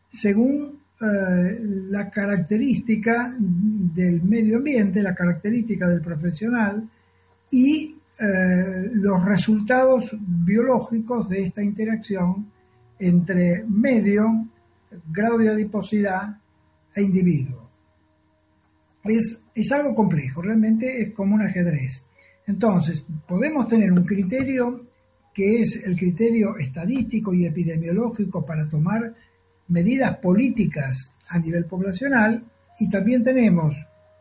según 0.09 0.79
eh, 1.01 1.59
la 1.89 2.09
característica 2.09 3.33
del 3.37 4.21
medio 4.23 4.57
ambiente, 4.57 5.01
la 5.01 5.15
característica 5.15 5.87
del 5.87 6.01
profesional 6.01 6.89
y 7.51 7.95
eh, 8.19 8.89
los 8.93 9.23
resultados 9.23 10.15
biológicos 10.19 11.29
de 11.29 11.43
esta 11.43 11.63
interacción 11.63 12.51
entre 12.99 13.63
medio, 13.65 14.45
grado 15.09 15.37
de 15.37 15.49
adiposidad 15.49 16.37
e 16.93 17.01
individuo. 17.01 17.69
Es, 19.05 19.41
es 19.55 19.71
algo 19.71 19.95
complejo, 19.95 20.41
realmente 20.41 21.01
es 21.01 21.13
como 21.13 21.35
un 21.35 21.43
ajedrez. 21.43 22.03
Entonces, 22.49 23.05
podemos 23.27 23.67
tener 23.67 23.91
un 23.91 24.03
criterio 24.03 24.83
que 25.31 25.61
es 25.61 25.83
el 25.85 25.95
criterio 25.95 26.57
estadístico 26.57 27.31
y 27.31 27.45
epidemiológico 27.45 28.43
para 28.43 28.67
tomar 28.67 29.13
medidas 29.67 30.17
políticas 30.17 31.11
a 31.27 31.37
nivel 31.37 31.65
poblacional 31.65 32.43
y 32.79 32.89
también 32.89 33.23
tenemos 33.23 33.75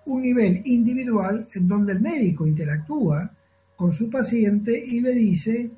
un 0.04 0.20
nivel 0.20 0.60
individual 0.66 1.48
en 1.54 1.66
donde 1.66 1.94
el 1.94 2.00
médico 2.00 2.46
interactúa 2.46 3.30
con 3.74 3.94
su 3.94 4.10
paciente 4.10 4.78
y 4.78 5.00
le 5.00 5.14
dice 5.14 5.70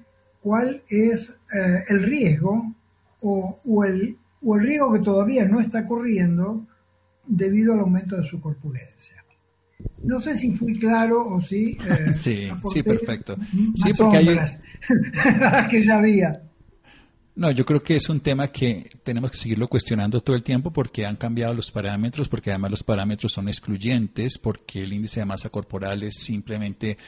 cuál 0.42 0.82
es 0.88 1.30
eh, 1.30 1.84
el 1.88 2.02
riesgo 2.02 2.74
o, 3.20 3.84
el, 3.84 4.16
o 4.42 4.56
el 4.56 4.62
riesgo 4.62 4.92
que 4.92 4.98
todavía 4.98 5.44
no 5.44 5.60
está 5.60 5.86
corriendo 5.86 6.66
debido 7.24 7.74
al 7.74 7.80
aumento 7.80 8.16
de 8.16 8.24
su 8.24 8.40
corpulencia. 8.40 9.19
No 10.02 10.20
sé 10.20 10.36
si 10.36 10.52
fui 10.52 10.78
claro 10.78 11.26
o 11.26 11.40
si... 11.40 11.72
Eh, 11.72 12.12
sí, 12.12 12.48
sí, 12.72 12.82
perfecto. 12.82 13.36
Sí, 13.74 13.92
porque 13.96 14.16
hay... 14.18 14.26
que 15.70 15.84
ya 15.84 15.98
había. 15.98 16.42
No, 17.40 17.50
yo 17.50 17.64
creo 17.64 17.82
que 17.82 17.96
es 17.96 18.08
un 18.08 18.20
tema 18.20 18.48
que 18.48 18.90
tenemos 19.02 19.30
que 19.30 19.38
seguirlo 19.38 19.68
cuestionando 19.68 20.20
todo 20.20 20.36
el 20.36 20.42
tiempo 20.42 20.72
porque 20.72 21.06
han 21.06 21.16
cambiado 21.16 21.54
los 21.54 21.70
parámetros, 21.70 22.28
porque 22.28 22.50
además 22.50 22.72
los 22.72 22.82
parámetros 22.82 23.32
son 23.32 23.48
excluyentes, 23.48 24.38
porque 24.38 24.82
el 24.82 24.92
índice 24.92 25.20
de 25.20 25.26
masa 25.26 25.48
corporal 25.48 26.02
es 26.02 26.16
simplemente 26.16 26.98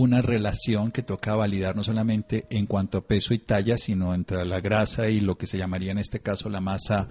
una 0.00 0.22
relación 0.22 0.90
que 0.90 1.02
toca 1.02 1.34
validar 1.34 1.76
no 1.76 1.84
solamente 1.84 2.46
en 2.50 2.66
cuanto 2.66 2.98
a 2.98 3.06
peso 3.06 3.34
y 3.34 3.38
talla, 3.38 3.78
sino 3.78 4.14
entre 4.14 4.44
la 4.44 4.60
grasa 4.60 5.08
y 5.08 5.20
lo 5.20 5.36
que 5.36 5.46
se 5.46 5.58
llamaría 5.58 5.92
en 5.92 5.98
este 5.98 6.20
caso 6.20 6.48
la 6.48 6.60
masa 6.60 7.08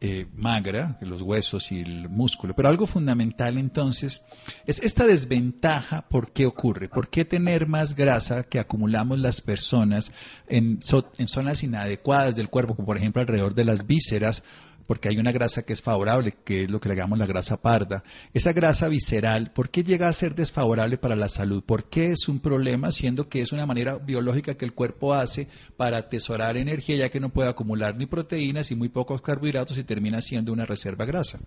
eh, 0.00 0.26
magra, 0.34 0.98
los 1.00 1.22
huesos 1.22 1.72
y 1.72 1.80
el 1.80 2.08
músculo. 2.08 2.54
Pero 2.54 2.68
algo 2.68 2.86
fundamental 2.86 3.58
entonces 3.58 4.24
es 4.66 4.80
esta 4.80 5.06
desventaja, 5.06 6.08
¿por 6.08 6.32
qué 6.32 6.46
ocurre? 6.46 6.88
¿Por 6.88 7.08
qué 7.08 7.24
tener 7.24 7.66
más 7.66 7.94
grasa 7.94 8.44
que 8.44 8.58
acumulamos 8.58 9.18
las 9.18 9.40
personas 9.40 10.12
en, 10.48 10.78
en 11.18 11.28
zonas 11.28 11.62
inadecuadas 11.62 12.36
del 12.36 12.48
cuerpo, 12.48 12.74
como 12.74 12.86
por 12.86 12.96
ejemplo 12.96 13.20
alrededor 13.20 13.54
de 13.54 13.64
las 13.64 13.86
vísceras? 13.86 14.42
Porque 14.86 15.08
hay 15.08 15.18
una 15.18 15.32
grasa 15.32 15.62
que 15.62 15.72
es 15.72 15.82
favorable, 15.82 16.34
que 16.44 16.64
es 16.64 16.70
lo 16.70 16.80
que 16.80 16.88
le 16.88 16.96
llamamos 16.96 17.18
la 17.18 17.26
grasa 17.26 17.60
parda. 17.60 18.02
Esa 18.34 18.52
grasa 18.52 18.88
visceral, 18.88 19.52
¿por 19.52 19.70
qué 19.70 19.84
llega 19.84 20.08
a 20.08 20.12
ser 20.12 20.34
desfavorable 20.34 20.98
para 20.98 21.16
la 21.16 21.28
salud? 21.28 21.62
¿Por 21.64 21.84
qué 21.84 22.12
es 22.12 22.28
un 22.28 22.40
problema, 22.40 22.92
siendo 22.92 23.28
que 23.28 23.40
es 23.40 23.52
una 23.52 23.66
manera 23.66 23.96
biológica 23.96 24.54
que 24.54 24.64
el 24.64 24.74
cuerpo 24.74 25.14
hace 25.14 25.48
para 25.76 25.98
atesorar 25.98 26.56
energía, 26.56 26.96
ya 26.96 27.08
que 27.08 27.20
no 27.20 27.28
puede 27.28 27.48
acumular 27.48 27.96
ni 27.96 28.06
proteínas 28.06 28.70
y 28.70 28.76
muy 28.76 28.88
pocos 28.88 29.22
carbohidratos 29.22 29.78
y 29.78 29.84
termina 29.84 30.20
siendo 30.20 30.52
una 30.52 30.66
reserva 30.66 31.04
grasa? 31.04 31.38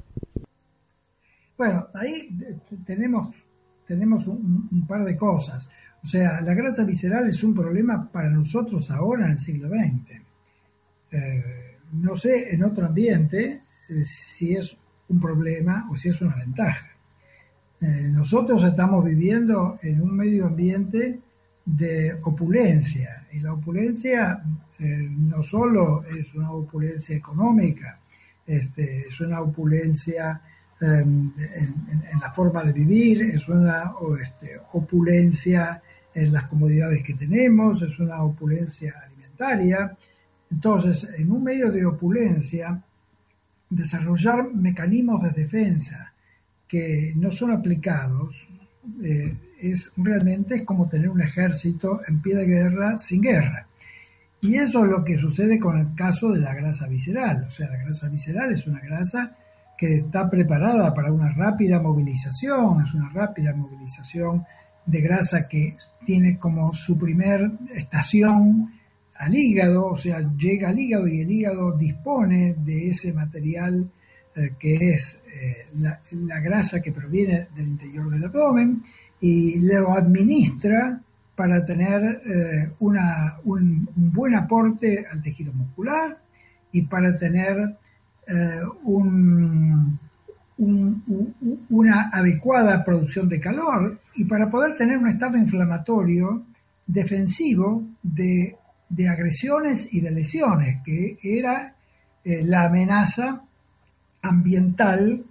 Bueno, 1.58 1.88
ahí 1.94 2.30
tenemos, 2.86 3.36
tenemos 3.88 4.28
un, 4.28 4.86
par 4.88 5.04
de 5.04 5.16
cosas. 5.16 5.70
O 6.04 6.08
sea, 6.08 6.42
la 6.42 6.54
grasa 6.54 6.84
visceral 6.84 7.30
es 7.30 7.44
un 7.44 7.54
problema 7.54 8.10
para 8.12 8.30
nosotros 8.30 8.90
ahora 8.92 9.25
en 9.25 9.32
el 9.32 9.38
siglo 9.38 9.70
XX. 9.70 10.22
Eh, 11.12 11.73
no 11.93 12.15
sé 12.15 12.53
en 12.53 12.63
otro 12.63 12.85
ambiente 12.85 13.62
eh, 13.89 14.05
si 14.05 14.53
es 14.55 14.75
un 15.09 15.19
problema 15.19 15.88
o 15.91 15.95
si 15.95 16.09
es 16.09 16.21
una 16.21 16.35
ventaja. 16.35 16.88
Eh, 17.81 18.07
nosotros 18.12 18.63
estamos 18.63 19.03
viviendo 19.03 19.77
en 19.81 20.01
un 20.01 20.15
medio 20.15 20.47
ambiente 20.47 21.19
de 21.65 22.17
opulencia 22.23 23.27
y 23.31 23.39
la 23.39 23.53
opulencia 23.53 24.41
eh, 24.79 25.09
no 25.12 25.43
solo 25.43 26.03
es 26.05 26.33
una 26.33 26.51
opulencia 26.51 27.15
económica, 27.15 28.00
este, 28.45 29.07
es 29.07 29.19
una 29.21 29.41
opulencia 29.41 30.41
em, 30.81 31.31
en, 31.38 32.19
la 32.19 32.31
forma 32.31 32.63
de 32.63 32.73
vivir, 32.73 33.21
es 33.21 33.47
una 33.47 33.93
este, 34.21 34.59
opulencia 34.73 35.81
en 36.13 36.33
las 36.33 36.47
comodidades 36.47 37.03
que 37.03 37.13
tenemos, 37.13 37.81
es 37.81 37.97
una 38.00 38.23
opulencia 38.23 38.93
alimentaria, 39.05 39.95
entonces, 40.53 41.10
en 41.17 41.31
un 41.31 41.43
medio 41.43 41.72
de 41.72 41.83
opulencia, 41.83 42.79
desarrollar 43.67 44.53
mecanismos 44.53 45.24
de 45.24 45.31
defensa 45.31 46.13
que 46.67 47.12
no 47.15 47.31
son 47.31 47.51
aplicados 47.51 48.36
eh, 49.03 49.36
es 49.60 49.91
realmente 49.98 50.55
es 50.57 50.63
como 50.63 50.88
tener 50.88 51.10
un 51.10 51.22
ejército 51.22 52.01
en 52.07 52.22
pie 52.22 52.36
de 52.36 52.45
guerra 52.45 53.00
sin 53.00 53.22
guerra. 53.22 53.65
Y 54.41 54.55
eso 54.55 54.83
es 54.86 54.91
lo 54.91 55.03
que 55.03 55.17
sucede 55.17 55.57
con 55.57 55.79
el 55.79 55.95
caso 55.95 56.31
de 56.31 56.39
la 56.39 56.53
grasa 56.53 56.88
visceral. 56.88 57.45
O 57.48 57.51
sea, 57.51 57.69
la 57.69 57.77
grasa 57.77 58.10
visceral 58.10 58.51
es 58.51 58.67
una 58.67 58.79
grasa 58.79 59.36
que 59.75 59.98
está 59.98 60.29
preparada 60.29 60.93
para 60.93 61.12
una 61.12 61.31
rápida 61.33 61.79
movilización, 61.79 62.86
es 62.86 62.93
una 62.93 63.10
rápida 63.10 63.55
movilización 63.55 64.45
de 64.86 65.01
grasa 65.01 65.48
que 65.48 65.77
tiene 66.05 66.38
como 66.38 66.74
su 66.75 66.95
primer 66.95 67.50
estación 67.74 68.69
al 69.15 69.36
hígado, 69.36 69.88
o 69.88 69.98
sea, 69.98 70.20
llega 70.38 70.70
al 70.70 70.79
hígado 70.79 71.08
y 71.08 71.22
el 71.22 71.32
hígado 71.32 71.77
dispone 71.77 72.55
de 72.58 72.89
ese 72.89 73.13
material 73.13 73.89
eh, 74.36 74.53
que 74.58 74.93
es 74.93 75.24
eh, 75.32 75.67
la, 75.79 76.39
grasa 76.39 76.82
que 76.82 76.91
proviene 76.91 77.50
del 77.55 77.67
interior 77.67 78.10
del 78.10 78.24
abdomen 78.24 78.82
y 79.22 79.60
lo 79.60 79.93
administra 79.93 81.00
para 81.36 81.63
tener 81.63 82.01
eh, 82.25 82.72
una, 82.79 83.38
un, 83.43 83.88
buen 83.96 84.34
aporte 84.34 85.05
al 85.10 85.22
tejido 85.22 85.53
muscular 85.53 86.17
y 86.72 86.82
para 86.84 87.17
tener 87.17 87.77
un, 88.84 90.00
una 91.70 92.10
adecuada 92.10 92.84
producción 92.86 93.27
de 93.27 93.39
calor 93.39 94.00
y 94.15 94.24
para 94.24 94.50
poder 94.50 94.77
tener 94.77 94.98
un 94.98 95.10
estado 95.10 95.38
inflamatorio 95.38 96.46
defensivo 96.88 97.84
de 98.01 98.55
de 98.95 99.09
agresiones 99.09 99.88
y 99.91 100.01
de 100.01 100.12
lesiones, 100.12 100.81
que 100.83 101.17
era 101.23 101.75
eh, 102.23 102.43
la 102.43 102.65
amenaza 102.65 103.41
ambiental 104.21 105.25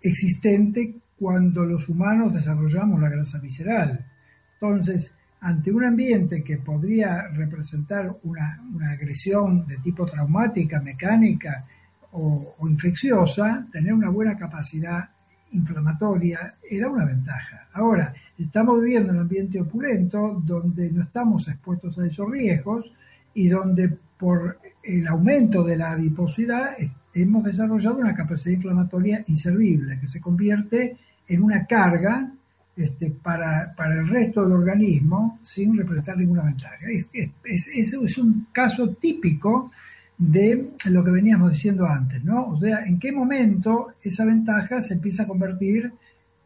existente 0.00 0.94
cuando 1.18 1.64
los 1.64 1.88
humanos 1.88 2.32
desarrollamos 2.32 3.00
la 3.00 3.08
grasa 3.08 3.38
visceral. 3.40 4.06
Entonces, 4.54 5.12
ante 5.40 5.72
un 5.72 5.84
ambiente 5.84 6.44
que 6.44 6.58
podría 6.58 7.28
representar 7.28 8.16
una, 8.22 8.62
agresión 8.92 9.66
de 9.66 9.78
tipo 9.78 10.06
traumática, 10.06 10.80
mecánica 10.80 11.64
o, 12.12 12.54
o, 12.58 12.68
infecciosa, 12.68 13.66
tener 13.72 13.92
una 13.92 14.10
buena 14.10 14.36
capacidad 14.36 15.10
inflamatoria 15.56 16.54
era 16.68 16.88
una 16.88 17.04
ventaja. 17.04 17.66
Ahora, 17.72 18.14
estamos 18.38 18.80
viviendo 18.80 19.10
en 19.10 19.16
un 19.16 19.22
ambiente 19.22 19.60
opulento 19.60 20.40
donde 20.44 20.90
no 20.90 21.02
estamos 21.02 21.48
expuestos 21.48 21.98
a 21.98 22.06
esos 22.06 22.30
riesgos 22.30 22.92
y 23.34 23.48
donde 23.48 23.96
por 24.18 24.58
el 24.82 25.06
aumento 25.06 25.62
de 25.64 25.76
la 25.76 25.90
adiposidad 25.90 26.76
hemos 27.12 27.44
desarrollado 27.44 27.98
una 27.98 28.14
capacidad 28.14 28.54
inflamatoria 28.54 29.24
inservible 29.26 29.98
que 30.00 30.08
se 30.08 30.20
convierte 30.20 30.96
en 31.28 31.42
una 31.42 31.66
carga 31.66 32.30
este, 32.76 33.10
para, 33.10 33.74
el 33.94 34.06
resto 34.06 34.42
del 34.42 34.52
organismo 34.52 35.38
sin 35.42 35.76
representar 35.76 36.18
ninguna 36.18 36.42
ventaja. 36.42 36.76
Es, 37.12 37.68
es, 37.72 38.18
un 38.18 38.48
caso 38.52 38.90
típico 38.90 39.70
de 40.18 40.70
lo 40.86 41.04
que 41.04 41.10
veníamos 41.10 41.52
diciendo 41.52 41.86
antes, 41.86 42.24
¿no? 42.24 42.46
O 42.46 42.58
sea, 42.58 42.84
en 42.86 42.98
qué 42.98 43.12
momento 43.12 43.94
esa 44.02 44.24
ventaja 44.24 44.80
se 44.80 44.94
empieza 44.94 45.24
a 45.24 45.26
convertir 45.26 45.92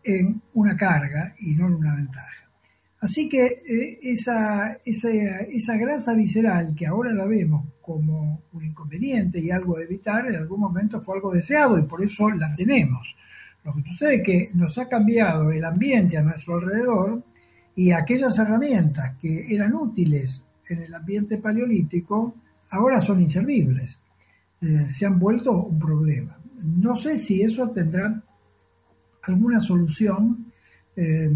en 0.03 0.41
una 0.55 0.77
carga 0.77 1.35
y 1.39 1.55
no 1.55 1.69
en 1.69 1.75
una 1.75 1.95
ventaja. 1.95 2.41
Así 3.00 3.29
que 3.29 3.62
eh, 3.67 3.99
esa, 4.03 4.79
esa, 4.85 5.77
grasa 5.77 6.15
visceral 6.15 6.75
que 6.75 6.87
ahora 6.87 7.12
la 7.12 7.25
vemos 7.25 7.65
como 7.81 8.43
un 8.53 8.65
inconveniente 8.65 9.41
y 9.41 9.50
algo 9.50 9.79
a 9.79 9.83
evitar, 9.83 10.27
en 10.27 10.37
algún 10.37 10.61
momento 10.61 11.00
fue 11.00 11.17
algo 11.17 11.33
deseado 11.33 11.79
y 11.79 11.83
por 11.83 12.05
eso 12.05 12.29
la 12.31 12.55
tenemos. 12.55 13.15
Lo 13.65 13.75
que 13.75 13.83
sucede 13.85 14.17
es 14.17 14.23
que 14.23 14.50
nos 14.55 14.77
ha 14.79 14.89
cambiado 14.89 15.50
el 15.50 15.65
ambiente 15.65 16.19
a 16.19 16.23
nuestro 16.23 16.57
alrededor 16.57 17.23
y 17.75 17.93
aquellas 17.93 18.39
herramientas 18.39 19.17
que 19.21 19.55
eran 19.55 19.75
útiles 19.75 20.45
en 20.69 20.83
el 20.83 20.95
ambiente 20.95 21.39
paleolítico 21.39 22.35
ahora 22.71 23.00
son 23.00 23.21
inservibles. 23.21 23.99
Eh, 24.62 24.91
se 24.91 25.07
han 25.07 25.19
vuelto 25.19 25.65
un 25.65 25.79
problema. 25.79 26.37
No 26.62 26.95
sé 26.95 27.17
si 27.17 27.43
eso 27.43 27.71
tendrá 27.71 28.23
alguna 29.23 29.61
solución 29.61 30.53
eh, 30.95 31.31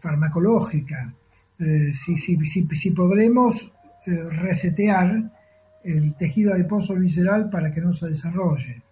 farmacológica, 0.00 1.12
eh, 1.58 1.92
si, 1.94 2.16
si, 2.16 2.36
si, 2.46 2.90
podremos 2.92 3.72
resetear 4.04 5.30
el 5.84 6.14
tejido 6.16 6.52
adiposo 6.52 6.94
visceral 6.94 7.48
para 7.48 7.72
que 7.72 7.80
no 7.80 7.92
se 7.94 8.08
desarrolle. 8.08 8.82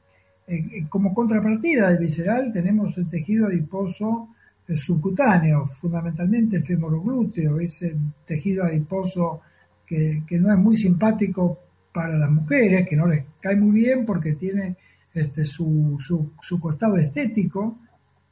como 0.89 1.13
contrapartida 1.13 1.89
del 1.89 1.99
visceral 1.99 2.53
tenemos 2.53 2.97
el 2.97 3.09
tejido 3.09 3.47
adiposo 3.47 4.29
subcutáneo, 4.73 5.67
fundamentalmente 5.81 6.59
el 6.59 6.65
femoroglúteo, 6.65 7.59
ese 7.59 7.97
tejido 8.25 8.65
adiposo 8.65 9.41
que, 9.85 10.23
que, 10.25 10.39
no 10.39 10.53
es 10.53 10.59
muy 10.59 10.77
simpático 10.77 11.59
para 11.93 12.17
las 12.17 12.31
mujeres, 12.31 12.89
que 12.89 12.97
no 12.97 13.07
les 13.07 13.25
cae 13.41 13.57
muy 13.57 13.73
bien 13.73 14.07
porque 14.07 14.35
tiene 14.35 14.77
este, 15.13 15.45
su, 15.45 15.99
su, 16.01 16.61
costado 16.61 16.97
estético, 16.97 17.79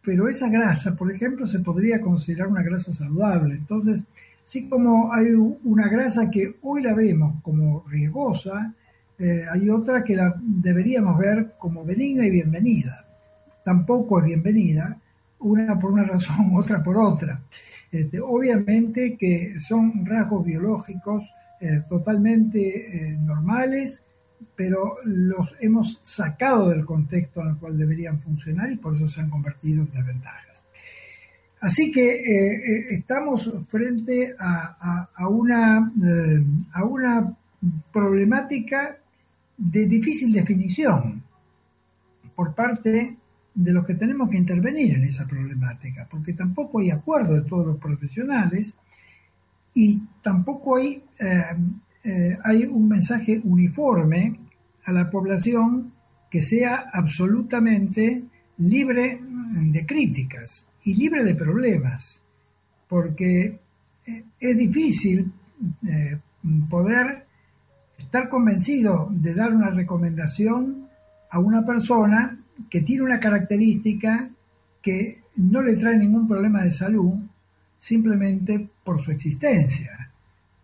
pero 0.03 0.29
esa 0.29 0.49
grasa, 0.49 0.95
por 0.95 1.13
ejemplo, 1.13 1.47
se 1.47 1.61
podría 1.61 2.01
considerar 2.01 2.49
una 2.49 2.63
grasa 2.63 2.93
saludable. 2.93 3.55
Entonces, 3.55 4.01
sí 4.45 4.69
como 4.69 5.13
hay 5.13 5.33
una 5.65 5.89
grasa 5.89 6.31
que 6.31 6.57
hoy 6.63 6.83
la 6.83 6.95
vemos 6.95 7.43
como 7.43 7.85
riesgosa, 7.89 8.75
eh, 9.19 9.45
hay 9.51 9.69
otra 9.69 10.05
que 10.05 10.15
la 10.15 10.35
deberíamos 10.41 11.19
ver 11.19 11.55
como 11.59 11.85
benigna 11.85 12.27
y 12.27 12.31
bienvenida. 12.31 13.05
Tampoco 13.65 14.21
es 14.21 14.27
bienvenida, 14.27 14.97
una 15.41 15.79
por 15.79 15.93
una 15.93 16.05
razón, 16.05 16.51
otra 16.55 16.83
por 16.83 16.97
otra. 16.97 17.43
Este, 17.91 18.21
obviamente 18.21 19.17
que 19.17 19.59
son 19.59 20.05
rasgos 20.07 20.45
biológicos 20.45 21.25
eh, 21.61 21.83
totalmente 21.89 22.61
eh, 22.61 23.17
normales, 23.19 24.05
pero 24.55 24.95
los 25.05 25.55
hemos 25.61 26.01
sacado 26.03 26.69
del 26.69 26.85
contexto 26.85 27.41
en 27.41 27.49
el 27.49 27.57
cual 27.57 27.77
deberían 27.77 28.21
funcionar 28.21 28.71
y 28.71 28.77
por 28.77 28.95
eso 28.95 29.09
se 29.09 29.21
han 29.21 29.31
convertido 29.31 29.83
en 29.83 29.91
desventajas. 29.91 30.65
Así 31.61 31.91
que 31.91 32.15
eh, 32.15 32.87
estamos 32.91 33.53
frente 33.69 34.35
a, 34.39 35.29
una, 35.29 35.93
a 36.73 36.85
una 36.85 37.37
problemática 37.93 38.97
de 39.57 39.87
difícil 39.87 40.33
definición 40.33 41.21
por 42.37 42.55
parte 42.55 43.17
de 43.53 43.73
los 43.73 43.85
que 43.85 43.95
tenemos 43.95 44.31
que 44.31 44.39
intervenir 44.39 44.95
en 44.95 45.03
esa 45.03 45.27
problemática, 45.27 46.07
porque 46.09 46.33
tampoco 46.35 46.79
hay 46.79 46.91
acuerdo 46.91 47.35
de 47.35 47.49
todos 47.49 47.67
los 47.67 47.79
profesionales 47.79 48.75
y 49.75 50.03
tampoco 50.23 50.77
hay, 50.77 51.03
eh, 51.19 51.43
eh, 52.05 52.39
hay 52.45 52.65
un 52.65 52.89
mensaje 52.89 53.41
uniforme 53.45 54.39
a 54.85 54.93
la 54.93 55.11
población 55.11 55.93
que 56.31 56.43
sea 56.43 56.91
absolutamente 56.93 58.25
libre 58.59 59.21
de 59.23 59.87
críticas 59.87 60.67
y 60.85 60.95
libre 60.95 61.25
de 61.25 61.35
problemas, 61.35 62.21
porque 62.89 63.59
eh, 64.07 64.25
es 64.41 64.59
difícil 64.59 65.33
poder 66.69 67.27
estar 67.99 68.29
convencido 68.29 69.09
de 69.11 69.35
dar 69.35 69.55
una 69.55 69.71
recomendación 69.71 70.89
a 71.31 71.39
una 71.39 71.65
persona 71.65 72.39
que 72.71 72.83
tiene 72.83 73.05
una 73.05 73.21
característica 73.21 74.31
que 74.83 75.23
no 75.37 75.63
le 75.63 75.77
trae 75.77 75.97
ningún 75.97 76.27
problema 76.27 76.63
de 76.63 76.71
salud 76.71 77.15
simplemente 77.79 78.69
por 78.83 79.03
su 79.03 79.13
existencia. 79.13 80.11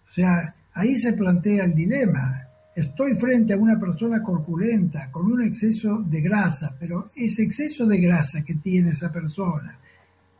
O 0.04 0.12
sea, 0.12 0.54
ahí 0.74 0.96
se 0.96 1.12
plantea 1.12 1.64
el 1.64 1.74
dilema. 1.74 2.42
Estoy 2.74 3.14
frente 3.14 3.54
a 3.54 3.56
una 3.56 3.78
persona 3.78 4.20
corpulenta, 4.20 5.10
con 5.10 5.26
un 5.32 5.42
exceso 5.42 6.02
de 6.04 6.20
grasa, 6.20 6.74
pero 6.78 7.10
ese 7.14 7.44
exceso 7.44 7.86
de 7.86 8.00
grasa 8.00 8.44
que 8.44 8.54
tiene 8.54 8.90
esa 8.90 9.12
persona, 9.12 9.78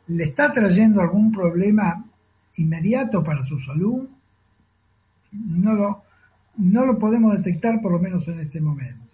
¿le 0.07 0.23
está 0.25 0.51
trayendo 0.51 1.01
algún 1.01 1.31
problema 1.31 2.05
inmediato 2.57 3.23
para 3.23 3.43
su 3.43 3.59
salud? 3.59 4.05
No 5.31 5.73
lo, 5.73 6.03
no 6.57 6.85
lo 6.85 6.99
podemos 6.99 7.37
detectar 7.37 7.81
por 7.81 7.93
lo 7.93 7.99
menos 7.99 8.27
en 8.27 8.41
este 8.41 8.59
momento. 8.59 9.05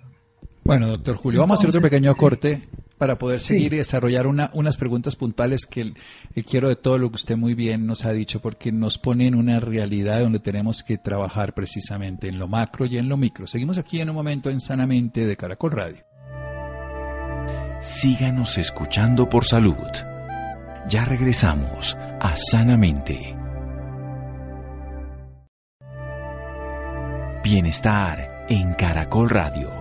Bueno, 0.64 0.88
doctor 0.88 1.16
Julio, 1.18 1.42
vamos 1.42 1.58
a 1.58 1.60
hacer 1.60 1.70
otro 1.70 1.82
pequeño 1.82 2.16
corte 2.16 2.62
para 3.02 3.18
poder 3.18 3.40
seguir 3.40 3.74
y 3.74 3.78
desarrollar 3.78 4.28
una, 4.28 4.52
unas 4.54 4.78
preguntas 4.78 5.16
puntuales 5.16 5.66
que 5.66 5.96
quiero 6.48 6.70
de 6.70 6.76
todo 6.76 7.00
lo 7.00 7.10
que 7.10 7.16
usted 7.16 7.36
muy 7.36 7.56
bien 7.56 7.88
nos 7.88 8.06
ha 8.06 8.12
dicho, 8.12 8.44
porque 8.44 8.72
nos 8.72 9.00
pone 9.00 9.26
en 9.26 9.34
una 9.34 9.60
realidad 9.60 10.20
donde 10.20 10.38
tenemos 10.38 10.84
que 10.84 11.00
trabajar 11.00 11.56
precisamente 11.56 12.28
en 12.28 12.38
lo 12.38 12.48
macro 12.48 12.86
y 12.86 13.00
en 13.00 13.10
lo 13.10 13.18
micro. 13.18 13.48
Seguimos 13.48 13.80
aquí 13.80 14.02
en 14.02 14.12
un 14.12 14.16
momento 14.16 14.52
en 14.52 14.62
Sanamente 14.62 15.26
de 15.26 15.36
Caracol 15.36 15.72
Radio. 15.72 16.04
Síganos 17.80 18.60
escuchando 18.60 19.28
por 19.28 19.46
salud. 19.46 19.74
Ya 20.88 21.04
regresamos 21.04 21.98
a 22.20 22.36
Sanamente. 22.36 23.36
Bienestar 27.44 28.46
en 28.48 28.76
Caracol 28.76 29.32
Radio. 29.32 29.72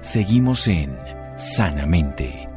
Seguimos 0.00 0.66
en 0.66 0.98
Sanamente. 1.36 2.48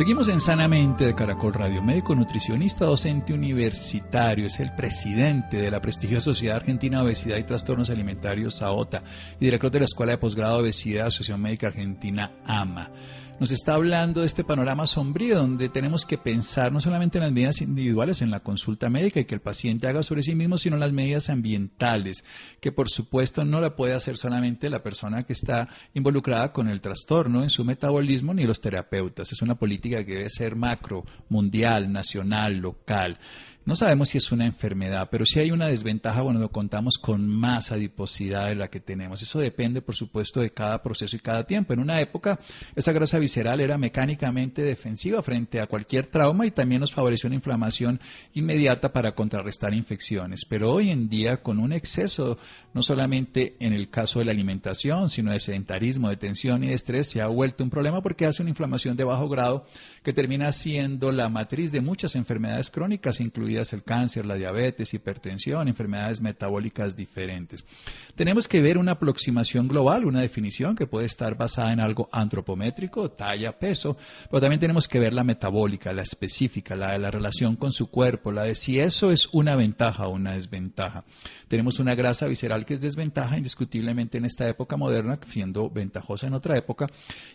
Seguimos 0.00 0.30
en 0.30 0.40
Sanamente 0.40 1.04
de 1.04 1.14
Caracol 1.14 1.52
Radio. 1.52 1.82
Médico 1.82 2.14
nutricionista, 2.14 2.86
docente 2.86 3.34
universitario, 3.34 4.46
es 4.46 4.58
el 4.58 4.74
presidente 4.74 5.58
de 5.58 5.70
la 5.70 5.82
prestigiosa 5.82 6.24
Sociedad 6.24 6.56
Argentina 6.56 7.00
de 7.00 7.04
Obesidad 7.04 7.36
y 7.36 7.42
Trastornos 7.42 7.90
Alimentarios, 7.90 8.54
SAOTA, 8.54 9.02
y 9.38 9.44
director 9.44 9.70
de 9.70 9.80
la 9.80 9.84
Escuela 9.84 10.12
de 10.12 10.18
Posgrado 10.18 10.56
de 10.56 10.62
Obesidad, 10.62 11.08
Asociación 11.08 11.42
Médica 11.42 11.66
Argentina, 11.66 12.32
AMA 12.46 12.90
nos 13.40 13.52
está 13.52 13.72
hablando 13.72 14.20
de 14.20 14.26
este 14.26 14.44
panorama 14.44 14.86
sombrío 14.86 15.38
donde 15.38 15.70
tenemos 15.70 16.04
que 16.04 16.18
pensar 16.18 16.72
no 16.72 16.80
solamente 16.82 17.16
en 17.16 17.24
las 17.24 17.32
medidas 17.32 17.62
individuales 17.62 18.20
en 18.20 18.30
la 18.30 18.40
consulta 18.40 18.90
médica 18.90 19.18
y 19.18 19.24
que 19.24 19.34
el 19.34 19.40
paciente 19.40 19.88
haga 19.88 20.02
sobre 20.02 20.22
sí 20.22 20.34
mismo, 20.34 20.58
sino 20.58 20.76
en 20.76 20.80
las 20.80 20.92
medidas 20.92 21.30
ambientales, 21.30 22.22
que 22.60 22.70
por 22.70 22.90
supuesto 22.90 23.46
no 23.46 23.62
la 23.62 23.74
puede 23.76 23.94
hacer 23.94 24.18
solamente 24.18 24.68
la 24.68 24.82
persona 24.82 25.22
que 25.22 25.32
está 25.32 25.70
involucrada 25.94 26.52
con 26.52 26.68
el 26.68 26.82
trastorno 26.82 27.42
en 27.42 27.48
su 27.48 27.64
metabolismo 27.64 28.34
ni 28.34 28.44
los 28.44 28.60
terapeutas. 28.60 29.32
Es 29.32 29.40
una 29.40 29.54
política 29.54 30.04
que 30.04 30.16
debe 30.16 30.28
ser 30.28 30.54
macro, 30.54 31.06
mundial, 31.30 31.90
nacional, 31.90 32.58
local. 32.58 33.18
No 33.66 33.76
sabemos 33.76 34.08
si 34.08 34.18
es 34.18 34.32
una 34.32 34.46
enfermedad, 34.46 35.08
pero 35.10 35.26
si 35.26 35.38
hay 35.38 35.50
una 35.50 35.66
desventaja 35.66 36.22
cuando 36.22 36.50
contamos 36.50 36.96
con 36.96 37.28
más 37.28 37.70
adiposidad 37.70 38.48
de 38.48 38.54
la 38.54 38.68
que 38.68 38.80
tenemos. 38.80 39.20
Eso 39.20 39.38
depende, 39.38 39.82
por 39.82 39.94
supuesto, 39.94 40.40
de 40.40 40.50
cada 40.50 40.82
proceso 40.82 41.14
y 41.14 41.20
cada 41.20 41.44
tiempo. 41.44 41.74
En 41.74 41.80
una 41.80 42.00
época, 42.00 42.40
esa 42.74 42.92
grasa 42.92 43.18
visceral 43.18 43.60
era 43.60 43.76
mecánicamente 43.76 44.62
defensiva 44.62 45.22
frente 45.22 45.60
a 45.60 45.66
cualquier 45.66 46.06
trauma 46.06 46.46
y 46.46 46.52
también 46.52 46.80
nos 46.80 46.92
favoreció 46.92 47.26
una 47.26 47.36
inflamación 47.36 48.00
inmediata 48.32 48.94
para 48.94 49.14
contrarrestar 49.14 49.74
infecciones. 49.74 50.46
Pero 50.46 50.72
hoy 50.72 50.88
en 50.88 51.10
día, 51.10 51.42
con 51.42 51.58
un 51.58 51.74
exceso, 51.74 52.38
no 52.72 52.82
solamente 52.82 53.56
en 53.60 53.74
el 53.74 53.90
caso 53.90 54.20
de 54.20 54.24
la 54.24 54.32
alimentación, 54.32 55.10
sino 55.10 55.32
de 55.32 55.38
sedentarismo, 55.38 56.08
de 56.08 56.16
tensión 56.16 56.64
y 56.64 56.68
de 56.68 56.74
estrés, 56.74 57.08
se 57.08 57.20
ha 57.20 57.26
vuelto 57.26 57.62
un 57.62 57.70
problema 57.70 58.02
porque 58.02 58.24
hace 58.24 58.40
una 58.40 58.50
inflamación 58.50 58.96
de 58.96 59.04
bajo 59.04 59.28
grado 59.28 59.66
que 60.02 60.14
termina 60.14 60.50
siendo 60.52 61.12
la 61.12 61.28
matriz 61.28 61.72
de 61.72 61.82
muchas 61.82 62.16
enfermedades 62.16 62.70
crónicas, 62.70 63.20
incluidas 63.20 63.49
el 63.50 63.82
cáncer, 63.82 64.26
la 64.26 64.36
diabetes, 64.36 64.94
hipertensión, 64.94 65.68
enfermedades 65.68 66.20
metabólicas 66.20 66.96
diferentes. 66.96 67.66
Tenemos 68.14 68.48
que 68.48 68.60
ver 68.62 68.78
una 68.78 68.92
aproximación 68.92 69.66
global, 69.66 70.04
una 70.04 70.20
definición 70.20 70.76
que 70.76 70.86
puede 70.86 71.06
estar 71.06 71.36
basada 71.36 71.72
en 71.72 71.80
algo 71.80 72.08
antropométrico, 72.12 73.10
talla, 73.10 73.58
peso, 73.58 73.96
pero 74.30 74.40
también 74.40 74.60
tenemos 74.60 74.88
que 74.88 75.00
ver 75.00 75.12
la 75.12 75.24
metabólica, 75.24 75.92
la 75.92 76.02
específica, 76.02 76.76
la 76.76 76.92
de 76.92 76.98
la 76.98 77.10
relación 77.10 77.56
con 77.56 77.72
su 77.72 77.90
cuerpo, 77.90 78.32
la 78.32 78.44
de 78.44 78.54
si 78.54 78.78
eso 78.78 79.10
es 79.10 79.28
una 79.32 79.56
ventaja 79.56 80.06
o 80.06 80.10
una 80.10 80.34
desventaja. 80.34 81.04
Tenemos 81.48 81.80
una 81.80 81.94
grasa 81.94 82.26
visceral 82.26 82.64
que 82.64 82.74
es 82.74 82.80
desventaja 82.80 83.36
indiscutiblemente 83.36 84.18
en 84.18 84.24
esta 84.24 84.48
época 84.48 84.76
moderna, 84.76 85.18
siendo 85.28 85.68
ventajosa 85.68 86.28
en 86.28 86.34
otra 86.34 86.56
época, 86.56 86.86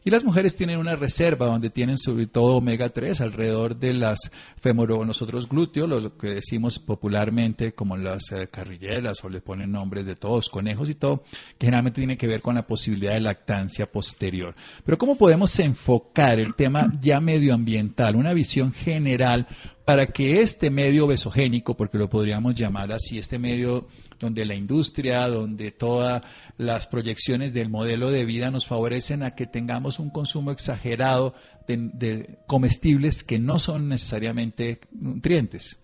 y 0.03 0.09
las 0.09 0.23
mujeres 0.23 0.55
tienen 0.55 0.77
una 0.77 0.95
reserva 0.95 1.47
donde 1.47 1.69
tienen 1.69 1.97
sobre 1.97 2.27
todo 2.27 2.55
omega 2.55 2.89
3 2.89 3.21
alrededor 3.21 3.75
de 3.75 3.93
las 3.93 4.31
femoro, 4.61 5.03
nosotros 5.05 5.49
glúteos, 5.49 6.04
lo 6.05 6.17
que 6.17 6.27
decimos 6.27 6.79
popularmente 6.79 7.73
como 7.73 7.97
las 7.97 8.31
eh, 8.31 8.47
carrilleras 8.47 9.23
o 9.23 9.29
le 9.29 9.41
ponen 9.41 9.71
nombres 9.71 10.05
de 10.05 10.15
todos, 10.15 10.49
conejos 10.49 10.89
y 10.89 10.95
todo, 10.95 11.23
que 11.57 11.67
generalmente 11.67 12.01
tiene 12.01 12.17
que 12.17 12.27
ver 12.27 12.41
con 12.41 12.55
la 12.55 12.65
posibilidad 12.65 13.13
de 13.13 13.19
lactancia 13.19 13.91
posterior. 13.91 14.55
Pero 14.85 14.97
¿cómo 14.97 15.17
podemos 15.17 15.59
enfocar 15.59 16.39
el 16.39 16.55
tema 16.55 16.91
ya 17.01 17.19
medioambiental, 17.19 18.15
una 18.15 18.33
visión 18.33 18.71
general 18.71 19.47
para 19.85 20.07
que 20.07 20.41
este 20.41 20.71
medio 20.71 21.05
besogénico, 21.05 21.77
porque 21.77 21.99
lo 21.99 22.09
podríamos 22.09 22.55
llamar 22.55 22.91
así, 22.91 23.19
este 23.19 23.37
medio 23.37 23.87
donde 24.19 24.43
la 24.43 24.55
industria, 24.55 25.27
donde 25.27 25.71
todas 25.71 26.23
las 26.57 26.87
proyecciones 26.87 27.53
del 27.53 27.69
modelo 27.69 28.09
de 28.09 28.25
vida 28.25 28.49
nos 28.49 28.65
favorecen 28.65 29.21
a 29.21 29.35
que 29.35 29.45
tengamos 29.45 29.99
un 29.99 30.09
consumo 30.09 30.51
exagerado 30.51 31.35
de, 31.67 32.39
comestibles 32.47 33.23
que 33.23 33.37
no 33.37 33.59
son 33.59 33.89
necesariamente 33.89 34.79
nutrientes. 34.91 35.77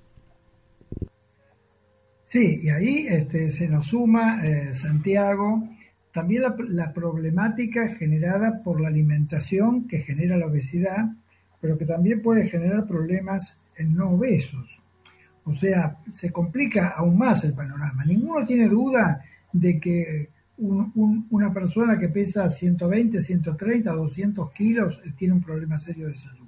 Sí, 2.32 2.62
y 2.63 2.70
ahí 2.70 3.08
este, 3.10 3.52
se 3.52 3.67
nos 3.67 3.88
suma, 3.88 4.39
eh, 4.48 4.74
Santiago, 4.74 5.67
también 6.13 6.44
la 6.70 6.94
problemática 6.94 7.89
generada 7.89 8.63
por 8.63 8.80
la 8.80 8.88
alimentación 8.88 9.86
que 9.86 10.00
genera 10.00 10.38
la 10.38 10.46
obesidad, 10.46 11.12
pero 11.60 11.78
que 11.78 11.84
también 11.84 12.22
puede 12.22 12.48
generar 12.48 12.88
problemas 12.88 13.60
en 13.76 13.96
no 13.96 14.12
obesos. 14.12 14.80
O 15.44 15.54
sea, 15.56 15.98
se 16.13 16.32
complica 16.32 16.94
aún 16.96 17.17
más 17.17 17.44
el 17.44 17.52
panorama. 17.52 18.06
Ninguno 18.06 18.46
tiene 18.46 18.70
duda 18.70 19.26
de 19.52 19.78
que 19.78 20.30
una 20.58 21.54
persona 21.54 22.00
que 22.00 22.08
pesa 22.08 22.50
120, 22.50 23.22
130, 23.22 23.91
200 23.91 24.52
kilos 24.54 25.02
eh, 25.04 25.12
tiene 25.17 25.34
un 25.34 25.44
problema 25.44 25.78
serio 25.78 26.08
de 26.08 26.15
salud. 26.15 26.48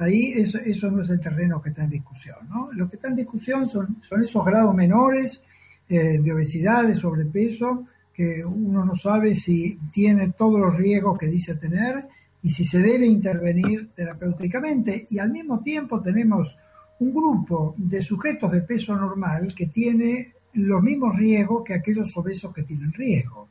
Ahí 0.00 0.32
eso, 0.34 0.90
no 0.90 1.02
es 1.02 1.10
el 1.10 1.20
terreno 1.20 1.60
que 1.60 1.68
está 1.68 1.84
en 1.84 1.90
discusión. 1.90 2.38
¿no? 2.48 2.72
Lo 2.72 2.88
que 2.88 2.96
está 2.96 3.08
en 3.08 3.16
discusión 3.16 3.68
son, 3.68 3.98
son 4.02 4.24
esos 4.24 4.42
grados 4.44 4.74
menores 4.74 5.42
eh, 5.88 6.18
de 6.18 6.32
obesidad, 6.32 6.86
de 6.86 6.96
sobrepeso, 6.96 7.86
que 8.14 8.42
uno 8.42 8.82
no 8.84 8.96
sabe 8.96 9.34
si 9.34 9.78
tiene 9.92 10.32
todos 10.32 10.58
los 10.58 10.74
riesgos 10.74 11.18
que 11.18 11.26
dice 11.26 11.56
tener 11.56 12.06
y 12.42 12.48
si 12.48 12.64
se 12.64 12.78
debe 12.78 13.06
intervenir 13.06 13.90
terapéuticamente. 13.94 15.06
Y 15.10 15.18
al 15.18 15.30
mismo 15.30 15.60
tiempo 15.60 16.00
tenemos 16.00 16.56
un 17.00 17.12
grupo 17.12 17.74
de 17.76 18.02
sujetos 18.02 18.50
de 18.52 18.62
peso 18.62 18.96
normal 18.96 19.54
que 19.54 19.66
tiene 19.66 20.32
los 20.54 20.82
mismos 20.82 21.14
riesgos 21.14 21.62
que 21.62 21.74
aquellos 21.74 22.16
obesos 22.16 22.54
que 22.54 22.62
tienen 22.62 22.92
riesgo. 22.92 23.48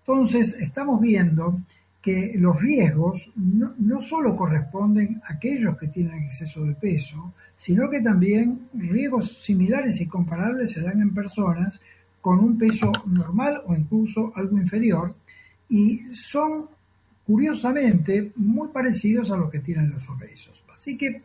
Entonces, 0.00 0.54
estamos 0.54 1.00
viendo 1.00 1.60
que 2.02 2.34
los 2.36 2.60
riesgos 2.60 3.30
no, 3.36 3.74
no, 3.78 4.02
solo 4.02 4.34
corresponden 4.34 5.22
a 5.24 5.34
aquellos 5.34 5.78
que 5.78 5.86
tienen 5.86 6.24
exceso 6.24 6.64
de 6.64 6.74
peso, 6.74 7.32
sino 7.54 7.88
que 7.88 8.00
también 8.00 8.68
riesgos 8.74 9.40
similares 9.40 10.00
y 10.00 10.08
comparables 10.08 10.72
se 10.72 10.82
dan 10.82 11.00
en 11.00 11.14
personas 11.14 11.80
con 12.20 12.40
un 12.40 12.58
peso 12.58 12.90
normal 13.06 13.62
o 13.66 13.74
incluso 13.74 14.32
algo 14.34 14.58
inferior 14.58 15.14
y 15.68 16.00
son 16.14 16.68
curiosamente 17.24 18.32
muy 18.36 18.68
parecidos 18.68 19.30
a 19.30 19.36
los 19.36 19.50
que 19.50 19.60
tienen 19.60 19.90
los 19.90 20.08
obesos. 20.08 20.62
Así 20.72 20.98
que 20.98 21.22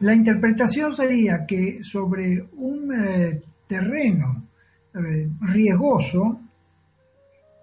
la 0.00 0.14
interpretación 0.14 0.94
sería 0.94 1.46
que 1.46 1.82
sobre 1.82 2.48
un 2.56 2.92
eh, 2.92 3.42
terreno 3.66 4.44
eh, 4.94 5.28
riesgoso, 5.40 6.40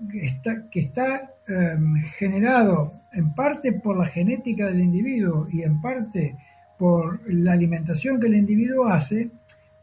que 0.10 0.80
está, 0.80 1.34
em, 1.50 2.04
generado 2.18 2.94
en 3.12 3.34
parte 3.34 3.74
por 3.74 3.98
la 3.98 4.08
genética 4.08 4.68
del 4.68 4.82
individuo 4.82 5.48
y 5.52 5.64
en 5.64 5.82
parte 5.82 6.38
por 6.78 7.20
la 7.34 7.54
alimentación 7.54 8.20
que 8.20 8.28
el 8.28 8.36
individuo 8.36 8.86
hace, 8.86 9.30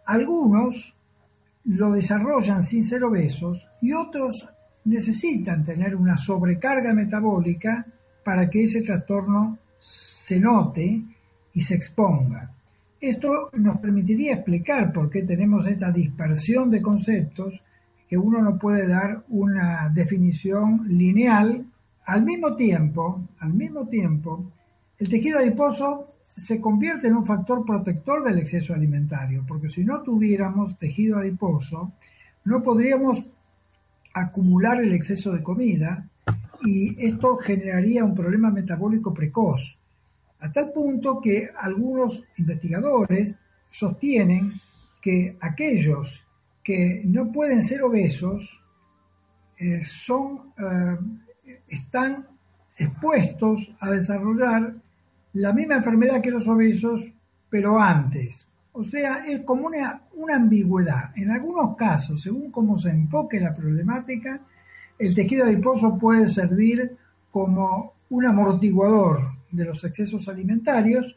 algunos 0.06 0.94
lo 1.64 1.90
desarrollan 1.90 2.62
sin 2.62 2.84
ser 2.84 3.02
obesos 3.04 3.68
y 3.82 3.92
otros 3.92 4.48
necesitan 4.84 5.64
tener 5.64 5.96
una 5.96 6.16
sobrecarga 6.16 6.94
metabólica 6.94 7.84
para 8.24 8.48
que 8.48 8.64
ese 8.64 8.82
trastorno 8.82 9.58
se 9.78 10.38
note 10.38 11.02
y 11.52 11.60
se 11.60 11.74
exponga. 11.74 12.50
Esto 13.00 13.50
nos 13.54 13.78
permitiría 13.78 14.34
explicar 14.34 14.92
por 14.92 15.10
qué 15.10 15.22
tenemos 15.22 15.66
esta 15.66 15.90
dispersión 15.90 16.70
de 16.70 16.80
conceptos 16.80 17.60
que 18.08 18.16
uno 18.16 18.40
no 18.40 18.58
puede 18.58 18.86
dar 18.86 19.24
una 19.28 19.88
definición 19.92 20.86
lineal. 20.88 21.64
Al 22.06 22.22
mismo 22.22 22.54
tiempo, 22.54 23.22
al 23.40 23.52
mismo 23.52 23.88
tiempo, 23.88 24.52
el 24.98 25.08
tejido 25.08 25.38
adiposo 25.38 26.06
se 26.36 26.60
convierte 26.60 27.08
en 27.08 27.16
un 27.16 27.26
factor 27.26 27.64
protector 27.64 28.22
del 28.22 28.38
exceso 28.38 28.74
alimentario, 28.74 29.44
porque 29.46 29.70
si 29.70 29.84
no 29.84 30.02
tuviéramos 30.02 30.78
tejido 30.78 31.18
adiposo, 31.18 31.92
no 32.44 32.62
podríamos 32.62 33.24
acumular 34.14 34.80
el 34.80 34.92
exceso 34.92 35.32
de 35.32 35.42
comida 35.42 36.08
y 36.62 37.06
esto 37.06 37.36
generaría 37.36 38.04
un 38.04 38.14
problema 38.14 38.50
metabólico 38.50 39.12
precoz, 39.12 39.78
a 40.40 40.52
tal 40.52 40.72
punto 40.72 41.20
que 41.20 41.50
algunos 41.58 42.24
investigadores 42.38 43.36
sostienen 43.70 44.52
que 45.00 45.36
aquellos 45.40 46.25
que 46.66 47.02
no 47.04 47.30
pueden 47.30 47.62
ser 47.62 47.80
obesos 47.84 48.60
eh, 49.56 49.84
son, 49.84 50.52
eh, 50.58 51.60
están 51.68 52.26
expuestos 52.76 53.70
a 53.78 53.92
desarrollar 53.92 54.74
la 55.34 55.52
misma 55.52 55.76
enfermedad 55.76 56.20
que 56.20 56.32
los 56.32 56.48
obesos, 56.48 57.02
pero 57.48 57.80
antes. 57.80 58.48
O 58.72 58.82
sea, 58.82 59.24
es 59.28 59.42
como 59.42 59.68
una, 59.68 60.02
una 60.14 60.34
ambigüedad. 60.34 61.12
En 61.14 61.30
algunos 61.30 61.76
casos, 61.76 62.20
según 62.20 62.50
cómo 62.50 62.76
se 62.76 62.90
enfoque 62.90 63.38
la 63.38 63.54
problemática, 63.54 64.40
el 64.98 65.14
tejido 65.14 65.44
adiposo 65.44 65.96
puede 65.96 66.28
servir 66.28 66.96
como 67.30 67.92
un 68.10 68.26
amortiguador 68.26 69.20
de 69.52 69.66
los 69.66 69.84
excesos 69.84 70.28
alimentarios, 70.28 71.14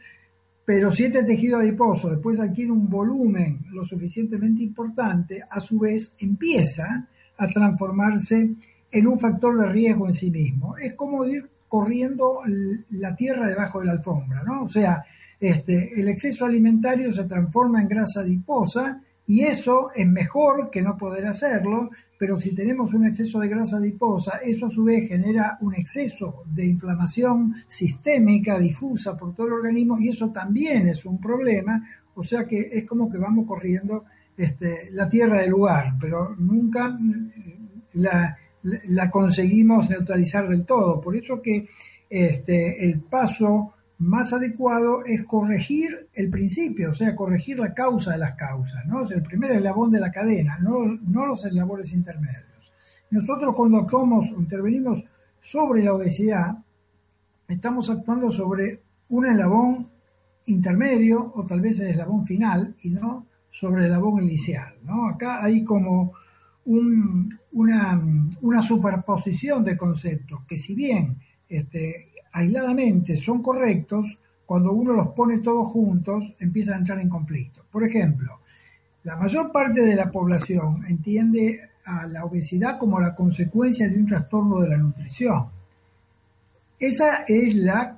pero 0.69 0.91
si 0.91 1.05
este 1.05 1.23
tejido 1.23 1.57
adiposo 1.57 2.11
después 2.11 2.39
adquiere 2.39 2.71
un 2.71 2.87
volumen 2.87 3.61
lo 3.71 3.83
suficientemente 3.83 4.61
importante, 4.61 5.41
a 5.49 5.59
su 5.59 5.79
vez 5.79 6.15
empieza 6.19 7.07
a 7.39 7.47
transformarse 7.47 8.53
en 8.91 9.07
un 9.07 9.19
factor 9.19 9.59
de 9.59 9.65
riesgo 9.65 10.05
en 10.05 10.13
sí 10.13 10.29
mismo. 10.29 10.77
Es 10.77 10.93
como 10.93 11.25
ir 11.25 11.49
corriendo 11.67 12.41
la 12.91 13.15
tierra 13.15 13.47
debajo 13.47 13.79
de 13.79 13.87
la 13.87 13.93
alfombra, 13.93 14.43
¿no? 14.43 14.65
O 14.65 14.69
sea, 14.69 15.03
este, 15.39 15.99
el 15.99 16.07
exceso 16.07 16.45
alimentario 16.45 17.11
se 17.11 17.23
transforma 17.23 17.81
en 17.81 17.87
grasa 17.87 18.19
adiposa 18.19 19.01
y 19.29 19.43
eso 19.43 19.91
es 19.95 20.07
mejor 20.07 20.71
que 20.71 20.81
no 20.81 20.97
poder 20.97 21.27
hacerlo, 21.27 21.91
pero 22.17 22.39
si 22.39 22.55
tenemos 22.55 22.95
un 22.95 23.05
exceso 23.05 23.39
de 23.39 23.47
grasa 23.47 23.77
adiposa, 23.77 24.39
eso 24.43 24.65
a 24.65 24.71
su 24.71 24.83
vez 24.83 25.07
genera 25.07 25.55
un 25.61 25.75
exceso 25.75 26.41
de 26.47 26.65
inflamación 26.65 27.53
sistémica 27.67 28.57
difusa 28.57 29.15
por 29.15 29.35
todo 29.35 29.45
el 29.45 29.53
organismo 29.53 29.99
y 29.99 30.09
eso 30.09 30.31
también 30.31 30.89
es 30.89 31.05
un 31.05 31.21
problema, 31.21 31.79
o 32.15 32.23
sea 32.23 32.47
que 32.47 32.71
es 32.73 32.87
como 32.87 33.07
que 33.07 33.19
vamos 33.19 33.45
corriendo 33.45 34.05
este, 34.35 34.89
la 34.93 35.07
tierra 35.07 35.41
del 35.41 35.51
lugar, 35.51 35.93
pero 35.99 36.35
nunca 36.35 36.97
la, 37.93 38.35
la 38.63 39.11
conseguimos 39.11 39.91
neutralizar 39.91 40.49
del 40.49 40.65
todo. 40.65 40.99
Por 40.99 41.15
eso 41.15 41.39
que 41.39 41.67
este, 42.09 42.83
el 42.83 42.99
paso 43.01 43.75
más 43.99 44.31
adecuado 44.31 45.03
es 45.05 45.25
corregir 45.25 46.07
el 46.13 46.29
principio, 46.29 46.91
o 46.91 46.95
sea, 46.95 47.15
corregir 47.15 47.59
la 47.59 47.73
causa 47.73 48.11
de 48.11 48.17
las 48.17 48.35
causas, 48.35 48.85
¿no? 48.85 49.07
El 49.09 49.21
primer 49.21 49.51
eslabón 49.51 49.91
de 49.91 49.99
la 49.99 50.11
cadena, 50.11 50.57
no, 50.59 50.85
no 50.85 51.25
los 51.25 51.43
eslabones 51.45 51.91
intermedios. 51.91 52.71
Nosotros 53.11 53.53
cuando 53.55 53.79
actuamos 53.79 54.31
o 54.31 54.39
intervenimos 54.39 55.03
sobre 55.41 55.83
la 55.83 55.93
obesidad, 55.93 56.57
estamos 57.47 57.89
actuando 57.89 58.31
sobre 58.31 58.79
un 59.09 59.25
eslabón 59.25 59.87
intermedio 60.45 61.33
o 61.35 61.45
tal 61.45 61.59
vez 61.59 61.79
el 61.79 61.87
eslabón 61.87 62.25
final 62.25 62.75
y 62.81 62.89
no 62.91 63.25
sobre 63.51 63.81
el 63.81 63.87
eslabón 63.87 64.23
inicial, 64.23 64.75
¿no? 64.83 65.09
Acá 65.09 65.43
hay 65.43 65.63
como 65.65 66.13
una, 66.65 68.01
una 68.41 68.61
superposición 68.61 69.65
de 69.65 69.75
conceptos 69.75 70.45
que 70.47 70.57
si 70.57 70.73
bien 70.73 71.17
este, 71.49 72.11
aisladamente 72.31 73.17
son 73.17 73.41
correctos, 73.41 74.17
cuando 74.45 74.71
uno 74.71 74.93
los 74.93 75.09
pone 75.09 75.39
todos 75.39 75.67
juntos, 75.67 76.33
empiezan 76.39 76.75
a 76.75 76.77
entrar 76.79 76.99
en 76.99 77.09
conflicto. 77.09 77.63
Por 77.71 77.83
ejemplo, 77.83 78.39
la 79.03 79.15
mayor 79.15 79.51
parte 79.51 79.81
de 79.81 79.95
la 79.95 80.11
población 80.11 80.85
entiende 80.87 81.69
a 81.85 82.07
la 82.07 82.25
obesidad 82.25 82.77
como 82.77 82.99
la 82.99 83.15
consecuencia 83.15 83.87
de 83.87 83.95
un 83.95 84.05
trastorno 84.05 84.59
de 84.59 84.69
la 84.69 84.77
nutrición. 84.77 85.47
Esa 86.79 87.23
es 87.27 87.55
la, 87.55 87.97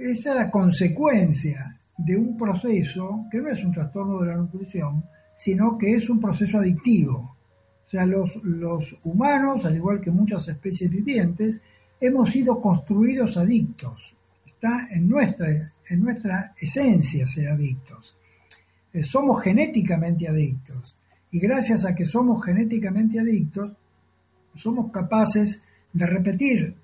esa 0.00 0.30
es 0.30 0.36
la 0.36 0.50
consecuencia 0.50 1.78
de 1.96 2.16
un 2.16 2.36
proceso 2.36 3.26
que 3.30 3.38
no 3.38 3.48
es 3.48 3.62
un 3.64 3.72
trastorno 3.72 4.20
de 4.20 4.28
la 4.28 4.36
nutrición, 4.36 5.04
sino 5.36 5.76
que 5.76 5.94
es 5.94 6.08
un 6.08 6.20
proceso 6.20 6.58
adictivo. 6.58 7.36
O 7.84 7.88
sea, 7.88 8.04
los, 8.04 8.36
los 8.42 8.84
humanos, 9.04 9.64
al 9.64 9.76
igual 9.76 10.00
que 10.00 10.10
muchas 10.10 10.46
especies 10.48 10.90
vivientes, 10.90 11.60
hemos 12.00 12.30
sido 12.30 12.60
construidos 12.60 13.36
adictos. 13.36 14.14
Está 14.46 14.88
en 14.90 15.08
nuestra, 15.08 15.72
en 15.88 16.00
nuestra 16.00 16.54
esencia 16.58 17.26
ser 17.26 17.48
adictos. 17.48 18.16
Eh, 18.92 19.02
somos 19.02 19.42
genéticamente 19.42 20.28
adictos. 20.28 20.96
Y 21.30 21.38
gracias 21.38 21.84
a 21.84 21.94
que 21.94 22.06
somos 22.06 22.44
genéticamente 22.44 23.20
adictos, 23.20 23.72
somos 24.54 24.90
capaces 24.90 25.62
de 25.92 26.06
repetir 26.06 26.74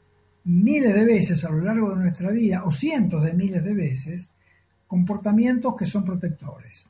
miles 0.44 0.94
de 0.94 1.05
veces 1.05 1.44
a 1.44 1.50
lo 1.50 1.64
largo 1.64 1.90
de 1.90 1.96
nuestra 1.96 2.31
vida, 2.31 2.64
o 2.64 2.72
cientos 2.72 3.24
de 3.24 3.33
miles 3.33 3.64
de 3.64 3.74
veces, 3.74 4.31
comportamientos 4.87 5.74
que 5.77 5.87
son 5.87 6.05
protectores. 6.05 6.87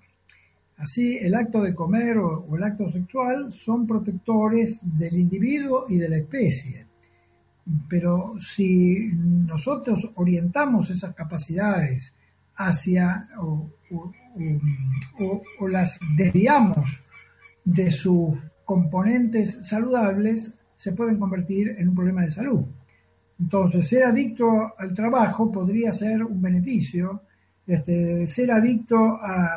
Así, 0.77 1.19
el 1.19 1.35
acto 1.35 1.63
de 1.63 1.75
comer 1.75 2.19
o, 2.19 2.57
el 2.57 2.63
acto 2.63 2.91
sexual 2.91 3.53
son 3.53 3.87
protectores 3.87 4.81
del 4.83 5.15
individuo 5.15 5.87
y 5.89 5.97
de 5.97 6.09
la 6.09 6.17
especie. 6.17 6.84
Pero 7.88 8.35
si 8.40 9.11
nosotros 9.14 10.11
orientamos 10.16 10.90
esas 10.90 11.14
capacidades 11.14 12.14
hacia 12.57 13.29
o, 13.38 13.70
o 15.59 15.68
las 15.68 15.98
desviamos 16.16 17.03
de 17.64 17.90
sus 17.90 18.37
componentes 18.64 19.66
saludables, 19.66 20.53
se 20.77 20.92
pueden 20.92 21.18
convertir 21.18 21.74
en 21.79 21.88
un 21.88 21.94
problema 21.94 22.22
de 22.22 22.31
salud. 22.31 22.64
Entonces, 23.40 23.88
ser 23.88 24.05
adicto 24.05 24.74
al 24.79 24.94
trabajo 24.94 25.50
podría 25.50 25.92
ser 25.92 26.22
un 26.22 26.40
beneficio, 26.40 27.22
este, 27.66 28.27
ser 28.29 28.53
adicto 28.53 29.18
a, 29.20 29.57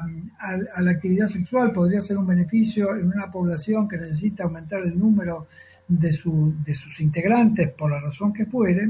la 0.79 0.91
actividad 0.91 1.27
sexual 1.27 1.71
podría 1.73 2.01
ser 2.01 2.17
un 2.17 2.25
beneficio 2.25 2.95
en 2.95 3.07
una 3.07 3.29
población 3.29 3.87
que 3.87 3.97
necesita 3.97 4.43
aumentar 4.43 4.81
el 4.81 4.97
número 4.97 5.47
de, 5.87 6.11
sus 6.11 6.99
integrantes 6.99 7.69
por 7.69 7.91
la 7.91 7.99
razón 7.99 8.33
que 8.33 8.45
fuere, 8.45 8.89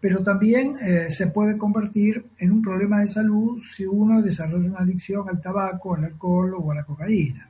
pero 0.00 0.22
también 0.22 0.76
eh, 0.80 1.10
se 1.10 1.28
puede 1.28 1.56
convertir 1.56 2.24
en 2.38 2.52
un 2.52 2.62
problema 2.62 3.00
de 3.00 3.08
salud 3.08 3.60
si 3.62 3.84
uno 3.86 4.22
desarrolla 4.22 4.70
una 4.70 4.80
adicción 4.80 5.28
al 5.28 5.40
tabaco, 5.40 5.94
al 5.94 6.04
alcohol 6.04 6.54
o 6.58 6.72
a 6.72 6.76
la 6.76 6.84
cocaína. 6.84 7.48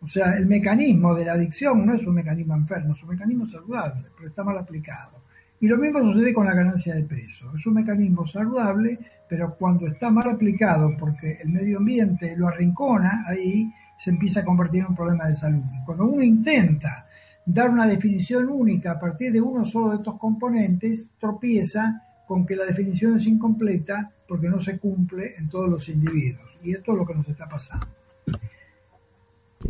O 0.00 0.06
sea, 0.06 0.34
el 0.34 0.46
mecanismo 0.46 1.14
de 1.14 1.24
la 1.24 1.32
adicción 1.32 1.84
no 1.84 1.94
es 1.94 2.06
un 2.06 2.14
mecanismo 2.14 2.54
enfermo, 2.54 2.94
es 2.94 3.02
un 3.02 3.08
mecanismo 3.10 3.46
saludable, 3.46 4.06
pero 4.16 4.28
está 4.28 4.44
mal 4.44 4.58
aplicado. 4.58 5.22
Y 5.60 5.66
lo 5.66 5.76
mismo 5.76 6.00
sucede 6.00 6.32
con 6.32 6.46
la 6.46 6.54
ganancia 6.54 6.94
de 6.94 7.02
peso. 7.02 7.52
Es 7.56 7.66
un 7.66 7.74
mecanismo 7.74 8.26
saludable, 8.26 8.98
pero 9.28 9.56
cuando 9.56 9.88
está 9.88 10.08
mal 10.08 10.30
aplicado 10.30 10.96
porque 10.96 11.38
el 11.42 11.48
medio 11.48 11.78
ambiente 11.78 12.36
lo 12.36 12.46
arrincona, 12.46 13.24
ahí 13.26 13.72
se 13.98 14.10
empieza 14.10 14.40
a 14.40 14.44
convertir 14.44 14.82
en 14.82 14.88
un 14.88 14.96
problema 14.96 15.26
de 15.26 15.34
salud. 15.34 15.64
Cuando 15.84 16.06
uno 16.06 16.22
intenta 16.22 17.07
dar 17.50 17.70
una 17.70 17.86
definición 17.86 18.50
única 18.50 18.92
a 18.92 19.00
partir 19.00 19.32
de 19.32 19.40
uno 19.40 19.64
solo 19.64 19.90
de 19.90 19.96
estos 19.96 20.18
componentes, 20.18 21.12
tropieza 21.18 22.02
con 22.26 22.44
que 22.44 22.54
la 22.54 22.66
definición 22.66 23.16
es 23.16 23.26
incompleta 23.26 24.10
porque 24.28 24.50
no 24.50 24.60
se 24.60 24.78
cumple 24.78 25.34
en 25.38 25.48
todos 25.48 25.66
los 25.66 25.88
individuos. 25.88 26.58
Y 26.62 26.72
esto 26.72 26.92
es 26.92 26.98
lo 26.98 27.06
que 27.06 27.14
nos 27.14 27.26
está 27.26 27.48
pasando. 27.48 27.86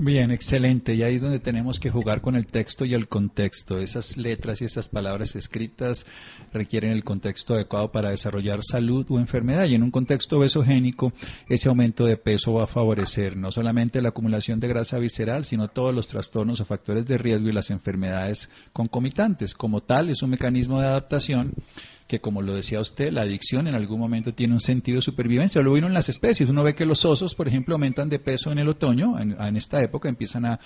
Bien, 0.00 0.30
excelente. 0.30 0.94
Y 0.94 1.02
ahí 1.02 1.16
es 1.16 1.22
donde 1.22 1.40
tenemos 1.40 1.80
que 1.80 1.90
jugar 1.90 2.20
con 2.20 2.37
el 2.37 2.46
texto 2.46 2.84
y 2.84 2.94
el 2.94 3.08
contexto. 3.08 3.80
Esas 3.80 4.16
letras 4.16 4.62
y 4.62 4.64
esas 4.64 4.88
palabras 4.88 5.34
escritas 5.34 6.06
requieren 6.52 6.92
el 6.92 7.02
contexto 7.02 7.54
adecuado 7.54 7.90
para 7.90 8.11
desarrollar 8.11 8.61
salud 8.62 9.04
o 9.08 9.18
enfermedad. 9.18 9.64
Y 9.64 9.74
en 9.74 9.82
un 9.82 9.90
contexto 9.90 10.38
besogénico, 10.38 11.12
ese 11.48 11.68
aumento 11.68 12.06
de 12.06 12.16
peso 12.16 12.52
va 12.52 12.64
a 12.64 12.68
favorecer 12.68 13.37
no 13.37 13.50
solamente 13.50 14.00
la 14.00 14.11
acumulación 14.11 14.61
de 14.61 14.68
grasa 14.68 15.00
visceral, 15.00 15.44
sino 15.44 15.66
todos 15.66 15.92
los 15.92 16.06
trastornos 16.06 16.61
o 16.61 16.64
factores 16.64 17.04
de 17.04 17.18
riesgo 17.18 17.48
y 17.48 17.52
las 17.52 17.70
enfermedades 17.72 18.50
concomitantes. 18.72 19.52
Como 19.52 19.82
tal, 19.82 20.11
es 20.11 20.22
un 20.22 20.30
mecanismo 20.30 20.80
de 20.80 20.87
adaptación 20.87 21.54
que 22.08 22.20
como 22.22 22.40
lo 22.40 22.54
decía 22.54 22.80
usted, 22.80 23.12
la 23.12 23.20
adicción 23.20 23.68
en 23.68 23.74
algún 23.74 24.00
momento 24.00 24.32
tiene 24.32 24.54
un 24.54 24.60
sentido 24.60 24.96
de 24.96 25.02
supervivencia. 25.02 25.60
Lo 25.60 25.74
vino 25.74 25.86
en 25.86 25.92
las 25.92 26.08
especies. 26.08 26.48
Uno 26.48 26.62
ve 26.62 26.74
que 26.74 26.86
los 26.86 27.04
osos, 27.04 27.34
por 27.34 27.46
ejemplo, 27.46 27.74
aumentan 27.74 28.08
de 28.08 28.18
peso 28.18 28.50
en 28.50 28.58
el 28.58 28.68
otoño, 28.68 29.18
en, 29.18 29.56
esta 29.56 29.82
época 29.82 30.08
empiezan 30.08 30.46
a, 30.46 30.58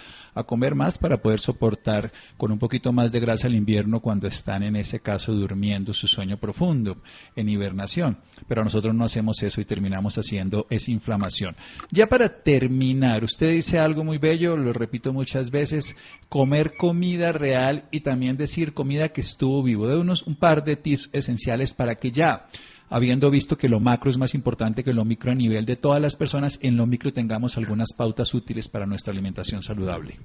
comer 0.47 0.77
más 0.77 0.99
para 0.99 1.21
poder 1.21 1.41
soportar 1.41 2.13
con 2.37 2.53
un 2.53 2.61
poquito 2.61 2.93
más 2.93 3.11
de 3.11 3.19
grasa 3.19 3.49
el 3.49 3.57
invierno 3.57 4.01
cuando 4.01 4.29
están 4.29 4.63
en 4.63 4.77
ese 4.77 5.01
caso 5.01 5.33
durmiendo 5.33 5.93
su 5.93 6.07
sueño 6.07 6.39
profundo, 6.39 6.99
en 7.35 7.49
hibernación. 7.49 8.19
Pero 8.47 8.63
nosotros 8.63 8.95
no 8.95 9.05
hacemos 9.05 9.43
eso 9.43 9.61
y 9.61 9.65
terminamos 9.65 10.17
haciendo 10.19 10.69
esa 10.71 10.93
inflamación. 10.93 11.57
Ya 11.91 12.09
para 12.09 12.29
terminar, 12.29 13.25
usted 13.25 13.51
dice 13.51 13.81
algo 13.81 14.05
muy 14.05 14.19
bello, 14.19 14.57
lo 14.57 14.73
repito 14.73 15.13
muchas 15.13 15.51
veces, 15.51 15.97
comer 16.29 16.75
comida 16.77 17.33
real 17.33 17.87
y 17.91 18.01
también 18.01 18.37
decir 18.37 18.75
comida 18.75 19.09
que 19.09 19.23
estuvo 19.23 19.61
vivo. 19.65 19.89
De 19.89 19.97
unos 19.97 20.23
un 20.23 20.37
par 20.37 20.63
de 20.63 20.77
tips 20.77 21.11
esenciales 21.13 21.32
para 21.77 21.95
que 21.95 22.11
ya, 22.11 22.47
habiendo 22.89 23.31
visto 23.31 23.57
que 23.57 23.69
lo 23.69 23.81
macro 23.81 24.11
es 24.11 24.19
más 24.19 24.35
importante 24.35 24.85
que 24.85 24.93
lo 24.93 25.05
micro 25.05 25.33
a 25.33 25.35
nivel 25.35 25.65
de 25.65 25.77
todas 25.77 26.01
las 26.01 26.17
personas, 26.17 26.59
en 26.63 26.77
lo 26.77 26.87
micro 26.87 27.13
tengamos 27.13 27.57
algunas 27.57 27.93
pautas 27.93 28.35
útiles 28.35 28.69
para 28.69 28.87
nuestra 28.87 29.13
alimentación 29.13 29.63
saludable. 29.63 30.19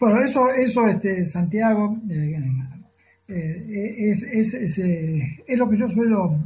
Bueno, 0.00 0.24
eso, 0.24 0.48
eso 0.50 0.86
este, 0.86 1.26
Santiago, 1.26 1.98
eh, 2.08 2.34
eh, 3.28 4.10
es, 4.10 4.78
eh, 4.78 5.42
es, 5.46 5.58
lo 5.58 5.68
que 5.68 5.78
yo 5.78 5.88
suelo 5.88 6.38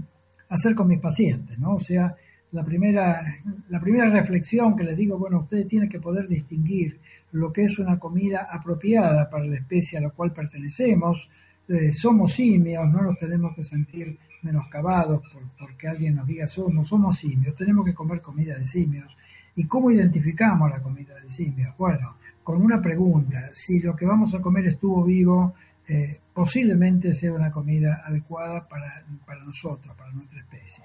hacer 0.48 0.74
con 0.74 0.88
mis 0.88 1.00
pacientes, 1.00 1.59
¿no? 1.59 1.74
O 1.74 1.80
sea, 1.80 2.14
la 2.50 2.64
primera, 2.64 3.20
la 3.68 3.80
primera 3.80 4.11
reflexión 4.11 4.76
que 4.76 4.85
les 4.85 4.96
digo, 4.96 5.18
bueno, 5.18 5.40
ustedes 5.40 5.68
tienen 5.68 5.88
que 5.88 6.00
poder 6.00 6.28
distinguir 6.28 6.98
lo 7.33 7.52
que 7.52 7.64
es 7.64 7.78
una 7.78 7.98
comida 7.98 8.48
apropiada 8.50 9.28
para 9.28 9.44
la 9.44 9.57
especie 9.57 9.98
a 9.98 10.02
la 10.02 10.11
cual 10.11 10.33
pertenecemos. 10.33 11.28
Eh, 11.68 11.92
somos 11.92 12.33
simios, 12.33 12.87
no 12.90 13.03
nos 13.03 13.18
tenemos 13.18 13.55
que 13.55 13.64
sentir 13.64 14.18
menoscabados 14.42 15.22
por, 15.33 15.42
porque 15.59 15.88
alguien 15.88 16.16
nos 16.16 16.27
diga 16.27 16.46
somos, 16.46 16.87
somos 16.87 17.18
simios, 17.18 17.55
tenemos 17.55 17.85
que 17.85 17.94
comer 17.94 18.20
comida 18.20 18.59
de 18.59 18.66
simios. 18.66 19.16
¿Y 19.57 19.66
cómo 19.66 19.90
identificamos 19.90 20.68
la 20.68 20.81
comida 20.81 21.14
de 21.14 21.31
simios? 21.31 21.74
Bueno, 21.79 22.16
con 22.42 22.61
una 22.61 22.83
pregunta, 22.83 23.50
si 23.55 23.81
lo 23.81 23.96
que 23.96 24.05
vamos 24.05 24.35
a 24.35 24.40
comer 24.40 24.66
estuvo 24.66 25.05
vivo, 25.05 25.55
eh, 25.88 26.20
posiblemente 26.33 27.14
sea 27.14 27.33
una 27.33 27.50
comida 27.50 28.03
adecuada 28.05 28.66
para, 28.68 29.05
para 29.24 29.44
nosotros, 29.44 29.94
para 29.96 30.12
nuestra 30.12 30.40
especie. 30.40 30.85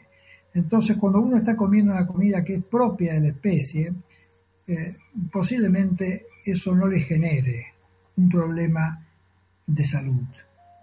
Entonces, 0.53 0.97
cuando 0.97 1.19
uno 1.19 1.37
está 1.37 1.55
comiendo 1.55 1.91
una 1.91 2.07
comida 2.07 2.43
que 2.43 2.55
es 2.55 2.63
propia 2.63 3.13
de 3.13 3.19
la 3.19 3.27
especie, 3.29 3.93
eh, 4.67 4.97
posiblemente 5.31 6.27
eso 6.45 6.75
no 6.75 6.87
le 6.87 7.01
genere 7.01 7.73
un 8.17 8.29
problema 8.29 9.05
de 9.65 9.83
salud, 9.83 10.25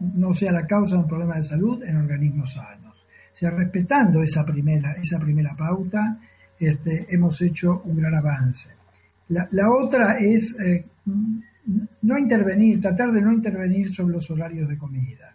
no 0.01 0.33
sea 0.35 0.53
la 0.53 0.67
causa 0.67 0.97
de 0.97 1.03
un 1.03 1.09
problema 1.09 1.37
de 1.37 1.45
salud 1.45 1.83
en 1.83 1.97
organismos 1.97 2.53
sanos. 2.53 3.05
O 3.33 3.37
sea, 3.37 3.51
respetando 3.51 4.23
esa 4.23 4.45
primera, 4.45 4.93
esa 4.93 5.19
primera 5.19 5.55
pauta, 5.55 6.19
este, 6.59 7.07
hemos 7.11 7.41
hecho 7.43 7.83
un 7.85 7.97
gran 7.97 8.15
avance. 8.15 8.71
La, 9.29 9.71
otra 9.71 10.19
es 10.19 10.59
eh, 10.61 10.87
no 12.03 12.17
intervenir, 12.17 12.81
tratar 12.81 13.11
de 13.13 13.21
no 13.21 13.33
intervenir 13.33 13.93
sobre 13.93 14.15
los 14.15 14.31
horarios 14.31 14.69
de 14.69 14.79
comida. 14.79 15.35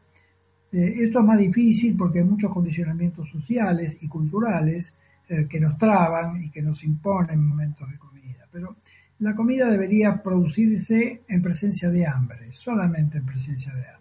Eh, 0.72 0.94
esto 1.04 1.20
es 1.20 1.26
más 1.26 1.38
difícil 1.38 1.96
porque 1.98 2.20
hay 2.20 2.26
muchos 2.26 2.52
condicionamientos 2.52 3.30
sociales 3.30 3.98
y 4.00 4.08
culturales 4.08 4.96
eh, 5.28 5.46
que 5.48 5.60
nos 5.60 5.78
traban 5.78 6.42
y 6.42 6.50
que 6.50 6.62
nos 6.62 6.84
imponen 6.84 7.46
momentos 7.46 7.90
de 7.92 7.98
comida. 7.98 8.48
Pero 8.52 8.78
la 9.20 9.36
comida 9.36 9.70
debería 9.70 10.24
producirse 10.24 11.22
en 11.28 11.42
presencia 11.42 11.90
de 11.90 12.08
hambre, 12.08 12.52
solamente 12.52 13.18
en 13.18 13.26
presencia 13.26 13.74
de 13.74 13.82
hambre. 13.82 14.01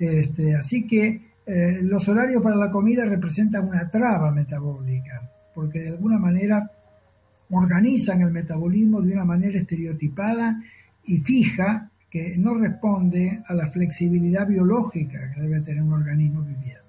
Este, 0.00 0.54
así 0.54 0.86
que 0.86 1.20
eh, 1.44 1.80
los 1.82 2.08
horarios 2.08 2.42
para 2.42 2.56
la 2.56 2.70
comida 2.70 3.04
representan 3.04 3.68
una 3.68 3.90
traba 3.90 4.30
metabólica, 4.30 5.30
porque 5.54 5.80
de 5.80 5.88
alguna 5.90 6.18
manera 6.18 6.70
organizan 7.50 8.22
el 8.22 8.30
metabolismo 8.30 9.02
de 9.02 9.12
una 9.12 9.26
manera 9.26 9.60
estereotipada 9.60 10.58
y 11.04 11.18
fija 11.18 11.90
que 12.08 12.34
no 12.38 12.54
responde 12.54 13.42
a 13.46 13.52
la 13.52 13.70
flexibilidad 13.70 14.46
biológica 14.46 15.30
que 15.34 15.42
debe 15.42 15.60
tener 15.60 15.82
un 15.82 15.92
organismo 15.92 16.40
viviente. 16.40 16.80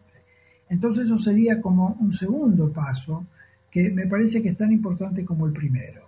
Entonces 0.70 1.06
eso 1.06 1.18
sería 1.18 1.60
como 1.60 1.98
un 2.00 2.14
segundo 2.14 2.72
paso 2.72 3.28
que 3.70 3.90
me 3.90 4.08
parece 4.08 4.42
que 4.42 4.50
es 4.50 4.58
tan 4.58 4.72
importante 4.72 5.26
como 5.26 5.48
el 5.48 5.52
primero. 5.52 6.02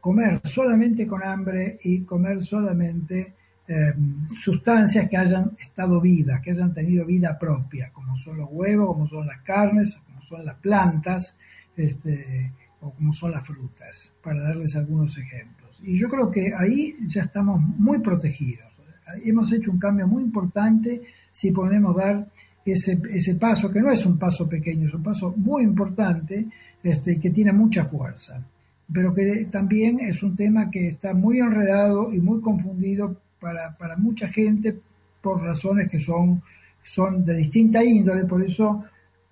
Comer 0.00 0.40
solamente 0.42 1.06
con 1.06 1.22
hambre 1.22 1.78
y 1.84 2.00
comer 2.00 2.42
solamente 2.42 3.34
em, 3.68 4.28
sustancias 4.34 5.08
que 5.08 5.16
hayan 5.16 5.52
estado 5.60 6.00
vivas, 6.00 6.40
que 6.40 6.52
hayan 6.52 6.72
tenido 6.72 7.04
vida 7.04 7.38
propia, 7.38 7.90
como 7.92 8.16
son 8.16 8.38
los 8.38 8.48
huevos, 8.50 8.88
como 8.88 9.06
son 9.06 9.26
las 9.26 9.42
carnes, 9.42 9.96
como 10.06 10.22
son 10.22 10.44
las 10.44 10.56
plantas 10.56 11.36
este, 11.76 12.52
o 12.80 12.90
como 12.90 13.12
son 13.12 13.32
las 13.32 13.46
frutas, 13.46 14.12
para 14.22 14.42
darles 14.42 14.74
algunos 14.74 15.16
ejemplos. 15.18 15.78
Y 15.82 15.98
yo 15.98 16.08
creo 16.08 16.30
que 16.30 16.50
ahí 16.56 16.96
ya 17.06 17.22
estamos 17.22 17.60
muy 17.60 17.98
protegidos. 18.00 18.66
Hemos 19.24 19.52
hecho 19.52 19.70
un 19.70 19.78
cambio 19.78 20.06
muy 20.06 20.22
importante 20.22 21.02
si 21.32 21.50
podemos 21.52 21.96
dar 21.96 22.26
ese, 22.64 23.00
ese 23.10 23.36
paso, 23.36 23.70
que 23.70 23.80
no 23.80 23.90
es 23.90 24.04
un 24.04 24.18
paso 24.18 24.48
pequeño, 24.48 24.88
es 24.88 24.94
un 24.94 25.02
paso 25.02 25.32
muy 25.36 25.62
importante, 25.62 26.46
este, 26.82 27.18
que 27.18 27.30
tiene 27.30 27.52
mucha 27.52 27.84
fuerza, 27.86 28.44
pero 28.92 29.14
que 29.14 29.46
también 29.50 30.00
es 30.00 30.22
un 30.22 30.36
tema 30.36 30.70
que 30.70 30.88
está 30.88 31.14
muy 31.14 31.38
enredado 31.38 32.12
y 32.12 32.20
muy 32.20 32.40
confundido 32.40 33.20
para, 33.40 33.76
para 33.76 33.96
mucha 33.96 34.28
gente 34.28 34.78
por 35.20 35.42
razones 35.42 35.90
que 35.90 36.00
son, 36.00 36.42
de 37.24 37.36
distinta 37.36 37.84
índole, 37.84 38.24
por 38.24 38.42
eso 38.42 38.84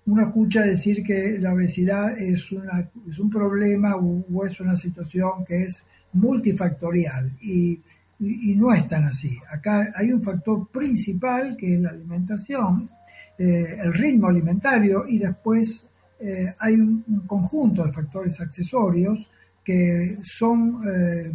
uno 0.05 0.21
escucha 0.21 0.61
decir 0.61 1.03
que 1.03 1.37
la 1.39 1.53
obesidad 1.53 2.17
es, 2.17 2.51
una, 2.51 2.89
es 3.09 3.19
un 3.19 3.29
problema 3.29 3.95
o, 3.95 4.45
es 4.45 4.59
una 4.59 4.75
situación 4.75 5.43
que 5.45 5.63
es 5.63 5.85
multifactorial 6.13 7.33
y, 7.41 7.81
y, 8.19 8.55
no 8.55 8.73
es 8.73 8.87
tan 8.87 9.05
así. 9.05 9.37
Acá 9.51 9.91
hay 9.95 10.11
un 10.11 10.21
factor 10.21 10.67
principal 10.69 11.57
que 11.57 11.75
es 11.75 11.81
la 11.81 11.89
alimentación, 11.89 12.89
eh, 13.37 13.77
el 13.83 13.93
ritmo 13.93 14.27
alimentario 14.27 15.05
y 15.07 15.19
después 15.19 15.87
eh, 16.19 16.55
hay 16.57 16.73
un, 16.75 17.23
conjunto 17.27 17.85
de 17.85 17.91
factores 17.91 18.39
accesorios 18.39 19.29
que 19.63 20.17
son, 20.23 20.81
eh, 20.89 21.31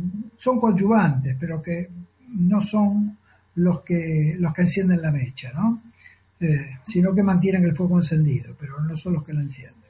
pero 1.38 1.62
que 1.62 1.88
no 2.34 2.60
son 2.62 3.18
los 3.56 3.82
que, 3.82 4.36
los 4.38 4.52
que 4.54 4.62
encienden 4.62 5.02
la 5.02 5.10
mecha, 5.10 5.52
¿no? 5.52 5.82
sino 6.84 7.14
que 7.14 7.22
mantienen 7.22 7.62
el 7.64 7.76
fuego 7.76 7.98
encendido, 7.98 8.56
pero 8.58 8.80
no 8.80 8.96
son 8.96 9.12
los 9.12 9.24
que 9.24 9.32
lo 9.32 9.40
encienden. 9.40 9.82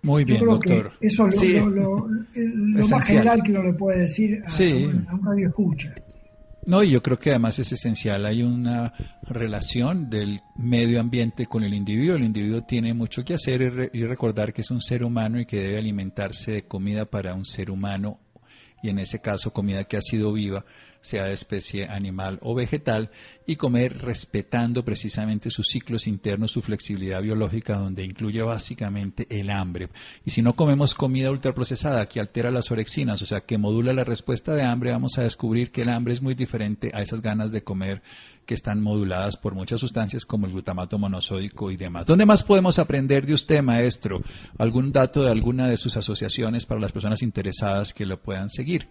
Muy 0.00 0.24
bien, 0.24 0.42
doctor. 0.44 0.92
eso 1.00 1.28
es 1.28 1.62
lo, 1.62 2.08
más 2.88 3.06
general 3.06 3.42
que 3.42 3.50
uno 3.50 3.62
le 3.64 3.74
puede 3.74 4.00
decir 4.00 4.42
a, 4.42 5.10
a 5.10 5.14
un 5.14 5.24
radio 5.24 5.48
escucha. 5.48 5.94
No, 6.68 6.82
y 6.82 6.90
yo 6.90 7.02
creo 7.02 7.18
que 7.18 7.30
además 7.30 7.58
es 7.60 7.72
esencial. 7.72 8.26
Hay 8.26 8.42
una 8.42 8.92
relación 9.22 10.10
del 10.10 10.40
medio 10.58 11.00
ambiente 11.00 11.46
con 11.46 11.64
el 11.64 11.72
individuo. 11.72 12.16
El 12.16 12.24
individuo 12.24 12.62
tiene 12.62 12.92
mucho 12.92 13.24
que 13.24 13.32
hacer 13.32 13.90
y, 13.94 14.04
recordar 14.04 14.52
que 14.52 14.60
es 14.60 14.70
un 14.70 14.82
ser 14.82 15.02
humano 15.02 15.40
y 15.40 15.46
que 15.46 15.62
debe 15.62 15.78
alimentarse 15.78 16.52
de 16.52 16.62
comida 16.64 17.06
para 17.06 17.32
un 17.32 17.46
ser 17.46 17.70
humano 17.70 18.18
y 18.82 18.88
en 18.88 18.98
ese 18.98 19.20
caso 19.20 19.52
comida 19.52 19.84
que 19.84 19.96
ha 19.96 20.02
sido 20.02 20.32
viva 20.32 20.64
sea 21.00 21.24
de 21.24 21.32
especie 21.32 21.86
animal 21.86 22.38
o 22.42 22.54
vegetal, 22.54 23.10
y 23.46 23.56
comer 23.56 23.98
respetando 24.02 24.84
precisamente 24.84 25.50
sus 25.50 25.68
ciclos 25.68 26.06
internos, 26.06 26.52
su 26.52 26.60
flexibilidad 26.60 27.22
biológica, 27.22 27.78
donde 27.78 28.04
incluye 28.04 28.42
básicamente 28.42 29.26
el 29.30 29.50
hambre. 29.50 29.88
Y 30.24 30.30
si 30.30 30.42
no 30.42 30.54
comemos 30.54 30.94
comida 30.94 31.30
ultraprocesada 31.30 32.06
que 32.06 32.20
altera 32.20 32.50
las 32.50 32.70
orexinas, 32.70 33.22
o 33.22 33.26
sea, 33.26 33.40
que 33.40 33.58
modula 33.58 33.92
la 33.92 34.04
respuesta 34.04 34.54
de 34.54 34.62
hambre, 34.62 34.90
vamos 34.90 35.18
a 35.18 35.22
descubrir 35.22 35.70
que 35.70 35.82
el 35.82 35.88
hambre 35.88 36.12
es 36.12 36.20
muy 36.20 36.34
diferente 36.34 36.90
a 36.94 37.00
esas 37.00 37.22
ganas 37.22 37.52
de 37.52 37.62
comer 37.62 38.02
que 38.48 38.54
están 38.54 38.80
moduladas 38.80 39.36
por 39.36 39.54
muchas 39.54 39.78
sustancias 39.78 40.24
como 40.24 40.46
el 40.46 40.52
glutamato 40.52 40.98
monosódico 40.98 41.70
y 41.70 41.76
demás. 41.76 42.06
¿Dónde 42.06 42.24
más 42.24 42.42
podemos 42.42 42.78
aprender 42.78 43.26
de 43.26 43.34
usted, 43.34 43.62
maestro? 43.62 44.22
¿Algún 44.56 44.90
dato 44.90 45.22
de 45.22 45.30
alguna 45.30 45.68
de 45.68 45.76
sus 45.76 45.98
asociaciones 45.98 46.64
para 46.64 46.80
las 46.80 46.90
personas 46.90 47.22
interesadas 47.22 47.92
que 47.92 48.06
lo 48.06 48.22
puedan 48.22 48.48
seguir? 48.48 48.88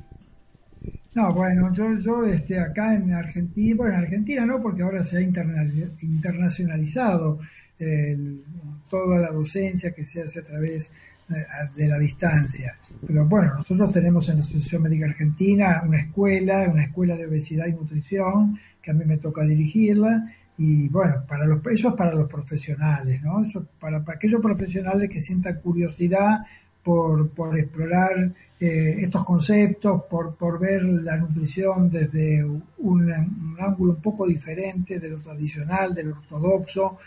No, 1.15 1.33
bueno, 1.33 1.73
yo, 1.73 1.97
yo 1.97 2.23
este, 2.25 2.59
acá 2.59 2.93
en 2.93 3.11
Argentina, 3.11 3.75
bueno, 3.77 3.95
en 3.95 4.01
Argentina 4.01 4.45
no, 4.45 4.61
porque 4.61 4.83
ahora 4.83 5.03
se 5.03 5.17
ha 5.17 5.21
internacionalizado 5.21 7.39
toda 8.87 9.17
la 9.17 9.31
docencia 9.31 9.91
que 9.91 10.05
se 10.05 10.21
hace 10.21 10.41
a 10.41 10.43
través 10.43 10.93
de 11.75 11.87
la 11.87 11.97
distancia. 11.97 12.75
Pero 13.07 13.25
bueno, 13.25 13.55
nosotros 13.55 13.91
tenemos 13.91 14.29
en 14.29 14.35
la 14.35 14.43
Asociación 14.43 14.83
Médica 14.83 15.07
Argentina 15.07 15.81
una 15.83 16.01
escuela, 16.01 16.69
una 16.69 16.83
escuela 16.83 17.15
de 17.15 17.25
obesidad 17.25 17.65
y 17.65 17.73
nutrición, 17.73 18.59
que 18.87 18.91
a 18.91 18.93
mí 18.93 19.03
me 19.03 19.17
toca 19.17 19.43
dirigirla, 19.43 20.33
y 20.57 20.87
bueno, 20.87 21.23
para 21.27 21.45
los, 21.45 21.59
eso 21.67 21.89
es 21.89 21.95
para 21.95 22.15
los 22.15 22.29
profesionales, 22.29 23.21
¿no? 23.21 23.43
Eso 23.43 23.65
para, 23.79 24.01
para 24.01 24.15
aquellos 24.15 24.41
profesionales 24.41 25.09
que 25.09 25.19
sientan 25.19 25.59
curiosidad 25.59 26.39
por, 26.81 27.29
por 27.31 27.57
explorar 27.59 28.31
eh, 28.57 28.95
estos 28.99 29.25
conceptos, 29.25 30.03
por, 30.09 30.35
por 30.35 30.57
ver 30.57 30.83
la 30.83 31.17
nutrición 31.17 31.89
desde 31.91 32.45
un, 32.77 33.11
ángulo 33.59 33.93
un 33.93 34.01
poco 34.01 34.25
diferente 34.25 34.97
de 34.97 35.09
lo 35.09 35.19
tradicional, 35.19 35.93
del 35.93 36.13
ortodoxo, 36.13 36.97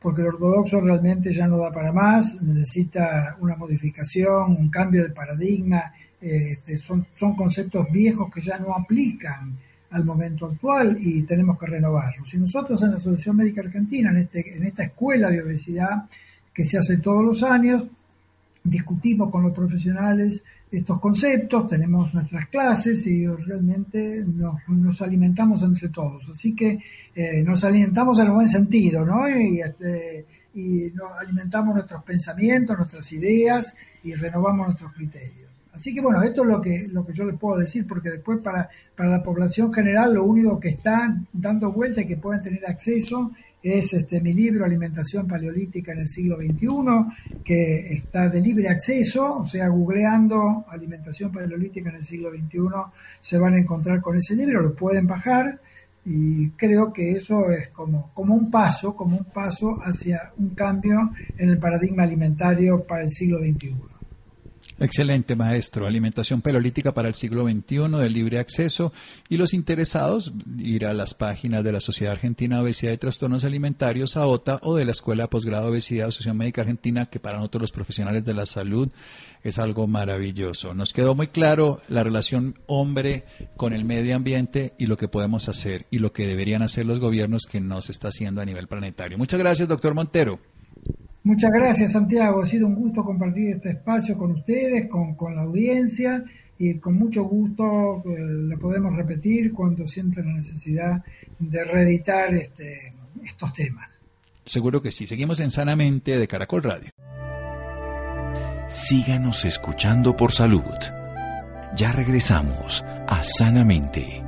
porque 0.00 0.22
el 0.22 0.28
ortodoxo 0.28 0.80
realmente 0.80 1.34
ya 1.34 1.48
no 1.48 1.58
da 1.58 1.72
para 1.72 1.92
más, 1.92 2.40
necesita 2.42 3.36
una 3.40 3.56
modificación, 3.56 4.52
un 4.52 4.70
cambio 4.70 5.02
de 5.02 5.10
paradigma, 5.10 5.92
eh, 6.20 6.52
este, 6.52 6.78
son, 6.78 7.04
son 7.16 7.34
conceptos 7.34 7.90
viejos 7.90 8.32
que 8.32 8.40
ya 8.40 8.56
no 8.58 8.72
aplican 8.72 9.52
al 9.94 10.04
momento 10.04 10.46
actual 10.46 10.98
y 11.00 11.22
tenemos 11.22 11.58
que 11.58 11.66
renovarlos. 11.66 12.34
Y 12.34 12.38
nosotros 12.38 12.82
en 12.82 12.90
la 12.90 12.96
Asociación 12.96 13.36
Médica 13.36 13.60
Argentina, 13.60 14.10
en, 14.10 14.16
este, 14.18 14.56
en 14.56 14.64
esta 14.64 14.82
escuela 14.82 15.30
de 15.30 15.42
obesidad 15.42 16.04
que 16.52 16.64
se 16.64 16.78
hace 16.78 16.98
todos 16.98 17.24
los 17.24 17.42
años, 17.44 17.86
discutimos 18.62 19.30
con 19.30 19.42
los 19.42 19.52
profesionales 19.52 20.44
estos 20.70 20.98
conceptos, 20.98 21.68
tenemos 21.68 22.12
nuestras 22.12 22.48
clases 22.48 23.06
y 23.06 23.24
realmente 23.26 24.24
nos, 24.26 25.00
alimentamos 25.00 25.62
entre 25.62 25.88
todos. 25.88 26.28
Así 26.28 26.54
que 26.54 26.80
eh, 27.14 27.44
nos 27.44 27.62
alimentamos 27.62 28.18
en 28.18 28.26
el 28.26 28.32
buen 28.32 28.48
sentido, 28.48 29.06
¿no? 29.06 29.28
Y, 29.28 29.60
este, 29.60 30.26
y 30.54 30.90
nos 30.92 31.12
alimentamos 31.20 31.76
nuestros 31.76 32.02
pensamientos, 32.02 32.76
nuestras 32.76 33.12
ideas 33.12 33.76
y 34.02 34.14
renovamos 34.14 34.66
nuestros 34.66 34.92
criterios. 34.94 35.43
Así 35.74 35.92
que 35.92 36.00
bueno, 36.00 36.22
esto 36.22 36.42
es 36.42 36.48
lo 36.48 36.60
que, 36.60 36.86
lo 36.88 37.04
que 37.04 37.12
yo 37.12 37.24
les 37.24 37.36
puedo 37.36 37.58
decir, 37.58 37.86
porque 37.86 38.10
después 38.10 38.38
para, 38.40 38.68
para 38.94 39.10
la 39.10 39.22
población 39.22 39.72
general 39.72 40.14
lo 40.14 40.24
único 40.24 40.60
que 40.60 40.68
está 40.68 41.16
dando 41.32 41.72
vuelta 41.72 42.02
y 42.02 42.06
que 42.06 42.16
pueden 42.16 42.42
tener 42.42 42.64
acceso 42.66 43.32
es 43.64 43.94
este, 43.94 44.20
mi 44.20 44.34
libro 44.34 44.64
Alimentación 44.64 45.26
Paleolítica 45.26 45.92
en 45.92 46.00
el 46.00 46.08
siglo 46.08 46.36
XXI, 46.36 47.40
que 47.42 47.94
está 47.94 48.28
de 48.28 48.40
libre 48.40 48.68
acceso, 48.68 49.38
o 49.38 49.46
sea, 49.46 49.68
googleando 49.68 50.66
Alimentación 50.68 51.32
Paleolítica 51.32 51.88
en 51.88 51.96
el 51.96 52.04
siglo 52.04 52.30
XXI 52.30 52.58
se 53.20 53.38
van 53.38 53.54
a 53.54 53.58
encontrar 53.58 54.02
con 54.02 54.18
ese 54.18 54.36
libro, 54.36 54.60
lo 54.60 54.74
pueden 54.74 55.06
bajar 55.06 55.58
y 56.04 56.50
creo 56.50 56.92
que 56.92 57.12
eso 57.12 57.50
es 57.50 57.70
como, 57.70 58.10
como 58.12 58.34
un 58.34 58.50
paso, 58.50 58.94
como 58.94 59.16
un 59.16 59.24
paso 59.24 59.78
hacia 59.82 60.30
un 60.36 60.50
cambio 60.50 61.12
en 61.38 61.48
el 61.48 61.58
paradigma 61.58 62.02
alimentario 62.02 62.84
para 62.84 63.04
el 63.04 63.10
siglo 63.10 63.38
XXI. 63.38 63.93
Excelente, 64.80 65.36
maestro. 65.36 65.86
Alimentación 65.86 66.42
pelolítica 66.42 66.92
para 66.92 67.06
el 67.06 67.14
siglo 67.14 67.44
XXI 67.44 67.88
de 67.96 68.10
libre 68.10 68.38
acceso. 68.40 68.92
Y 69.28 69.36
los 69.36 69.54
interesados, 69.54 70.32
ir 70.58 70.84
a 70.86 70.92
las 70.92 71.14
páginas 71.14 71.62
de 71.62 71.72
la 71.72 71.80
Sociedad 71.80 72.14
Argentina 72.14 72.56
de 72.56 72.62
Obesidad 72.62 72.92
y 72.92 72.98
Trastornos 72.98 73.44
Alimentarios, 73.44 74.16
AOTA, 74.16 74.58
o 74.62 74.74
de 74.74 74.84
la 74.84 74.90
Escuela 74.90 75.24
de 75.24 75.28
Posgrado 75.28 75.66
de 75.66 75.70
Obesidad 75.72 76.08
Asociación 76.08 76.38
Médica 76.38 76.62
Argentina, 76.62 77.06
que 77.06 77.20
para 77.20 77.36
nosotros 77.36 77.62
los 77.62 77.72
profesionales 77.72 78.24
de 78.24 78.34
la 78.34 78.46
salud 78.46 78.88
es 79.44 79.58
algo 79.58 79.86
maravilloso. 79.86 80.74
Nos 80.74 80.92
quedó 80.92 81.14
muy 81.14 81.28
claro 81.28 81.80
la 81.88 82.02
relación 82.02 82.58
hombre 82.66 83.24
con 83.56 83.74
el 83.74 83.84
medio 83.84 84.16
ambiente 84.16 84.74
y 84.78 84.86
lo 84.86 84.96
que 84.96 85.06
podemos 85.06 85.48
hacer 85.48 85.86
y 85.90 85.98
lo 85.98 86.12
que 86.12 86.26
deberían 86.26 86.62
hacer 86.62 86.86
los 86.86 86.98
gobiernos 86.98 87.44
que 87.44 87.60
no 87.60 87.80
se 87.80 87.92
está 87.92 88.08
haciendo 88.08 88.40
a 88.40 88.44
nivel 88.44 88.66
planetario. 88.66 89.18
Muchas 89.18 89.38
gracias, 89.38 89.68
doctor 89.68 89.94
Montero. 89.94 90.53
Muchas 91.24 91.50
gracias, 91.50 91.92
Santiago. 91.92 92.42
Ha 92.42 92.46
sido 92.46 92.66
un 92.66 92.74
gusto 92.74 93.02
compartir 93.02 93.48
este 93.48 93.70
espacio 93.70 94.16
con 94.16 94.32
ustedes, 94.32 94.88
con, 94.88 95.16
la 95.34 95.42
audiencia 95.42 96.22
y 96.58 96.74
con 96.74 96.96
mucho 96.98 97.24
gusto 97.24 98.02
eh, 98.04 98.18
lo 98.18 98.58
podemos 98.58 98.94
repetir 98.94 99.52
cuando 99.52 99.86
sienten 99.86 100.26
la 100.26 100.34
necesidad 100.34 101.02
de 101.38 101.64
reeditar 101.64 102.32
este, 102.34 102.92
estos 103.24 103.52
temas. 103.54 103.88
Seguro 104.44 104.82
que 104.82 104.90
sí. 104.90 105.06
Seguimos 105.06 105.40
en 105.40 105.50
Sanamente 105.50 106.18
de 106.18 106.28
Caracol 106.28 106.62
Radio. 106.62 106.90
Síganos 108.68 109.46
escuchando 109.46 110.14
por 110.14 110.32
salud. 110.32 110.62
Ya 111.74 111.90
regresamos 111.90 112.84
a 113.08 113.22
Sanamente. 113.22 114.22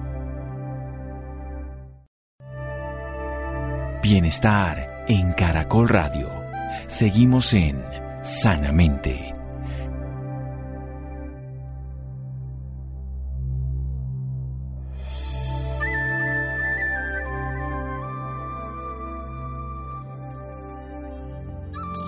Bienestar 4.03 5.05
en 5.09 5.33
Caracol 5.35 5.89
Radio. 5.89 6.46
Seguimos 6.87 7.53
en 7.53 7.83
Sanamente. 8.23 9.33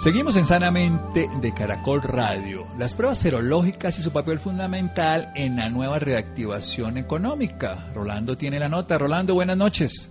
Seguimos 0.03 0.37
en 0.37 0.47
Sanamente 0.47 1.29
de 1.41 1.53
Caracol 1.53 2.01
Radio. 2.03 2.65
Las 2.79 2.95
pruebas 2.95 3.19
serológicas 3.19 3.99
y 3.99 4.03
su 4.03 4.13
papel 4.13 4.39
fundamental 4.39 5.33
en 5.35 5.57
la 5.57 5.71
nueva 5.71 5.99
reactivación 5.99 6.99
económica. 6.99 7.91
Rolando 7.95 8.37
tiene 8.37 8.61
la 8.61 8.69
nota. 8.69 8.97
Rolando, 8.97 9.35
buenas 9.35 9.57
noches. 9.57 10.09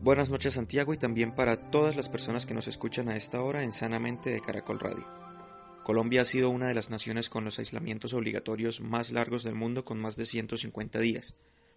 Buenas 0.00 0.30
noches 0.30 0.54
Santiago 0.54 0.94
y 0.94 0.96
también 0.96 1.32
para 1.32 1.56
todas 1.56 1.96
las 1.96 2.08
personas 2.08 2.46
que 2.46 2.54
nos 2.54 2.68
escuchan 2.68 3.08
a 3.08 3.16
esta 3.16 3.42
hora 3.42 3.64
en 3.64 3.72
Sanamente 3.72 4.30
de 4.30 4.40
Caracol 4.40 4.78
Radio. 4.78 5.04
Colombia 5.82 6.22
ha 6.22 6.24
sido 6.24 6.50
una 6.50 6.68
de 6.68 6.74
las 6.74 6.88
naciones 6.88 7.28
con 7.28 7.44
los 7.44 7.58
aislamientos 7.58 8.14
obligatorios 8.14 8.80
más 8.80 9.10
largos 9.10 9.42
del 9.42 9.56
mundo 9.56 9.82
con 9.82 9.98
más 9.98 10.16
de 10.16 10.24
150 10.24 11.00
días, 11.00 11.34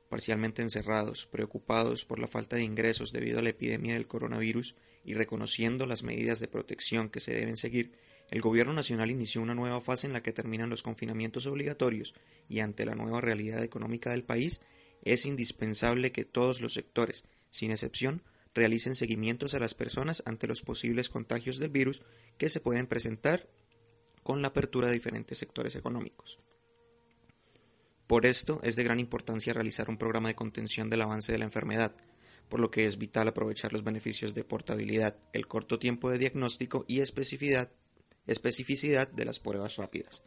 parcialmente 0.08 0.62
encerrados, 0.62 1.26
preocupados 1.26 2.06
por 2.06 2.20
la 2.20 2.28
falta 2.28 2.58
de 2.58 2.64
ingresos 2.64 3.12
debido 3.12 3.40
a 3.40 3.42
la 3.42 3.50
epidemia 3.50 3.96
del 3.96 4.08
coronavirus 4.08 4.76
y 5.04 5.16
reconociendo 5.16 5.88
las 5.88 6.04
medidas 6.04 6.40
de 6.40 6.48
protección 6.48 7.10
que 7.10 7.22
se 7.22 7.34
deben 7.34 7.58
seguir, 7.58 7.92
el 8.30 8.42
Gobierno 8.42 8.74
Nacional 8.74 9.10
inició 9.10 9.42
una 9.42 9.56
nueva 9.56 9.82
fase 9.82 10.06
en 10.06 10.14
la 10.14 10.22
que 10.22 10.32
terminan 10.32 10.70
los 10.70 10.84
confinamientos 10.84 11.48
obligatorios 11.48 12.14
y 12.48 12.60
ante 12.60 12.86
la 12.86 12.94
nueva 12.94 13.20
realidad 13.20 13.64
económica 13.64 14.12
del 14.12 14.24
país, 14.24 14.62
es 15.04 15.26
indispensable 15.26 16.12
que 16.12 16.24
todos 16.24 16.62
los 16.62 16.74
sectores, 16.74 17.26
sin 17.52 17.72
excepción, 17.72 18.24
realicen 18.54 18.96
seguimientos 18.96 19.54
a 19.54 19.60
las 19.60 19.74
personas 19.74 20.24
ante 20.26 20.48
los 20.48 20.62
posibles 20.62 21.10
contagios 21.10 21.60
del 21.60 21.70
virus 21.70 22.02
que 22.38 22.50
se 22.50 22.60
pueden 22.60 22.88
presentar 22.88 23.48
con 24.24 24.42
la 24.42 24.50
apertura 24.50 24.88
de 24.88 24.94
diferentes 24.94 25.38
sectores 25.38 25.76
económicos. 25.76 26.40
Por 28.08 28.26
esto 28.26 28.60
es 28.64 28.76
de 28.76 28.84
gran 28.84 29.00
importancia 29.00 29.54
realizar 29.54 29.90
un 29.90 29.98
programa 29.98 30.28
de 30.28 30.36
contención 30.36 30.90
del 30.90 31.02
avance 31.02 31.32
de 31.32 31.38
la 31.38 31.46
enfermedad, 31.46 31.94
por 32.50 32.60
lo 32.60 32.70
que 32.70 32.86
es 32.86 32.98
vital 32.98 33.30
aprovechar 33.30 33.72
los 33.72 33.86
beneficios 33.86 34.34
de 34.34 34.44
portabilidad, 34.44 35.16
el 35.32 35.48
corto 35.48 35.80
tiempo 35.80 36.10
de 36.10 36.18
diagnóstico 36.18 36.84
y 36.88 37.00
especificidad, 37.00 37.72
especificidad 38.28 39.08
de 39.08 39.26
las 39.26 39.40
pruebas 39.40 39.78
rápidas. 39.78 40.24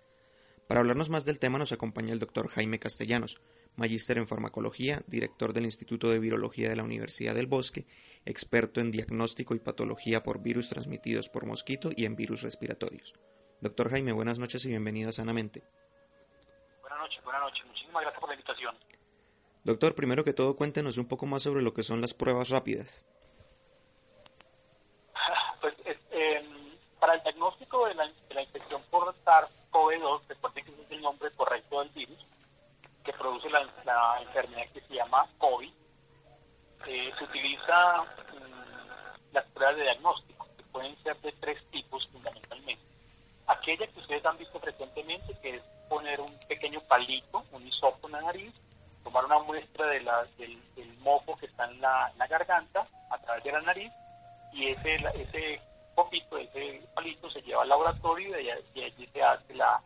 Para 0.69 0.81
hablarnos 0.81 1.11
más 1.11 1.25
del 1.25 1.39
tema 1.39 1.59
nos 1.59 1.73
acompaña 1.73 2.13
el 2.13 2.19
doctor 2.19 2.49
Jaime 2.49 2.79
Castellanos, 2.79 3.41
magíster 3.77 4.17
en 4.17 4.27
farmacología, 4.27 5.03
director 5.07 5.53
del 5.53 5.65
Instituto 5.65 6.09
de 6.09 6.19
Virología 6.19 6.71
de 6.71 6.77
la 6.77 6.85
Universidad 6.85 7.35
del 7.35 7.47
Bosque, 7.47 7.85
experto 8.25 8.81
en 8.81 8.91
diagnóstico 8.91 9.55
y 9.55 9.59
patología 9.59 10.23
por 10.23 10.41
virus 10.41 10.71
transmitidos 10.71 11.29
por 11.29 11.45
mosquito 11.45 11.91
y 11.95 12.07
en 12.07 12.17
virus 12.17 12.43
respiratorios. 12.43 13.15
Doctor 13.61 13.91
Jaime, 13.91 14.13
buenas 14.13 14.39
noches 14.39 14.65
y 14.65 14.71
bienvenido 14.71 15.11
a 15.11 15.13
Sanamente. 15.13 15.63
Buenas 16.81 16.99
noches, 16.99 17.25
buenas 17.25 17.43
noches. 17.43 17.67
Muchísimas 17.67 18.03
gracias 18.03 18.21
por 18.21 18.29
la 18.31 18.35
invitación. 18.35 18.75
Doctor, 19.65 19.95
primero 19.95 20.25
que 20.25 20.33
todo, 20.33 20.57
cuéntenos 20.57 20.99
un 20.99 21.07
poco 21.07 21.27
más 21.27 21.43
sobre 21.43 21.63
lo 21.63 21.75
que 21.75 21.83
son 21.83 22.01
las 22.01 22.15
pruebas 22.15 22.49
rápidas. 22.49 23.05
Pues, 25.61 25.75
eh, 26.11 26.47
para 27.01 27.15
el 27.15 27.23
diagnóstico 27.23 27.87
de 27.87 27.95
la, 27.95 28.43
infección 28.43 28.83
por 28.91 29.15
SARS-CoV-2, 29.75 30.21
recuerden 30.29 30.65
que 30.65 30.73
ese 30.73 30.83
es 30.83 30.91
el 30.93 31.03
nombre 31.03 31.31
correcto 31.33 31.81
del 31.81 31.89
virus, 31.91 32.27
que 33.05 33.13
produce 33.13 33.49
la, 33.51 34.21
enfermedad 34.23 34.67
que 34.73 34.81
se 34.81 34.95
llama 34.95 35.27
COVID, 35.39 35.73
eh, 36.87 37.13
se 37.19 37.25
utiliza 37.25 38.03
mm, 38.03 39.33
las 39.33 39.45
pruebas 39.47 39.77
de 39.77 39.83
diagnóstico, 39.83 40.49
que 40.57 40.63
pueden 40.65 40.97
ser 41.03 41.17
de 41.21 41.33
tres 41.33 41.63
tipos 41.71 42.07
fundamentalmente. 42.09 42.83
Aquella 43.47 43.87
que 43.87 44.01
ustedes 44.01 44.25
han 44.25 44.39
visto 44.39 44.59
frecuentemente, 44.61 45.37
que 45.43 45.57
es 45.57 45.63
poner 45.89 46.21
un 46.21 46.39
pequeño 46.49 46.81
palito, 46.81 47.45
un 47.53 47.67
hisopo 47.67 48.07
en 48.07 48.13
la 48.13 48.23
nariz, 48.23 48.55
tomar 49.03 49.25
una 49.27 49.39
muestra 49.41 49.87
de 49.87 50.01
la, 50.01 50.25
del, 50.39 50.59
mojo 51.01 51.37
que 51.37 51.47
está 51.47 51.67
en 51.67 51.81
la, 51.81 52.11
garganta 52.27 52.89
a 53.11 53.19
través 53.19 53.45
de 53.45 53.53
la 53.53 53.61
nariz 53.61 53.93
y 54.55 54.69
ese, 54.69 54.95
ese 55.15 55.61
poquito, 55.95 56.39
ese 56.39 56.83
palito 56.95 57.31
se 57.31 57.43
lleva 57.43 57.63
al 57.63 57.69
laboratorio 57.69 58.39
y, 58.41 58.51
allí 58.51 59.07
se 59.13 59.23
hace 59.23 59.55
la, 59.55 59.83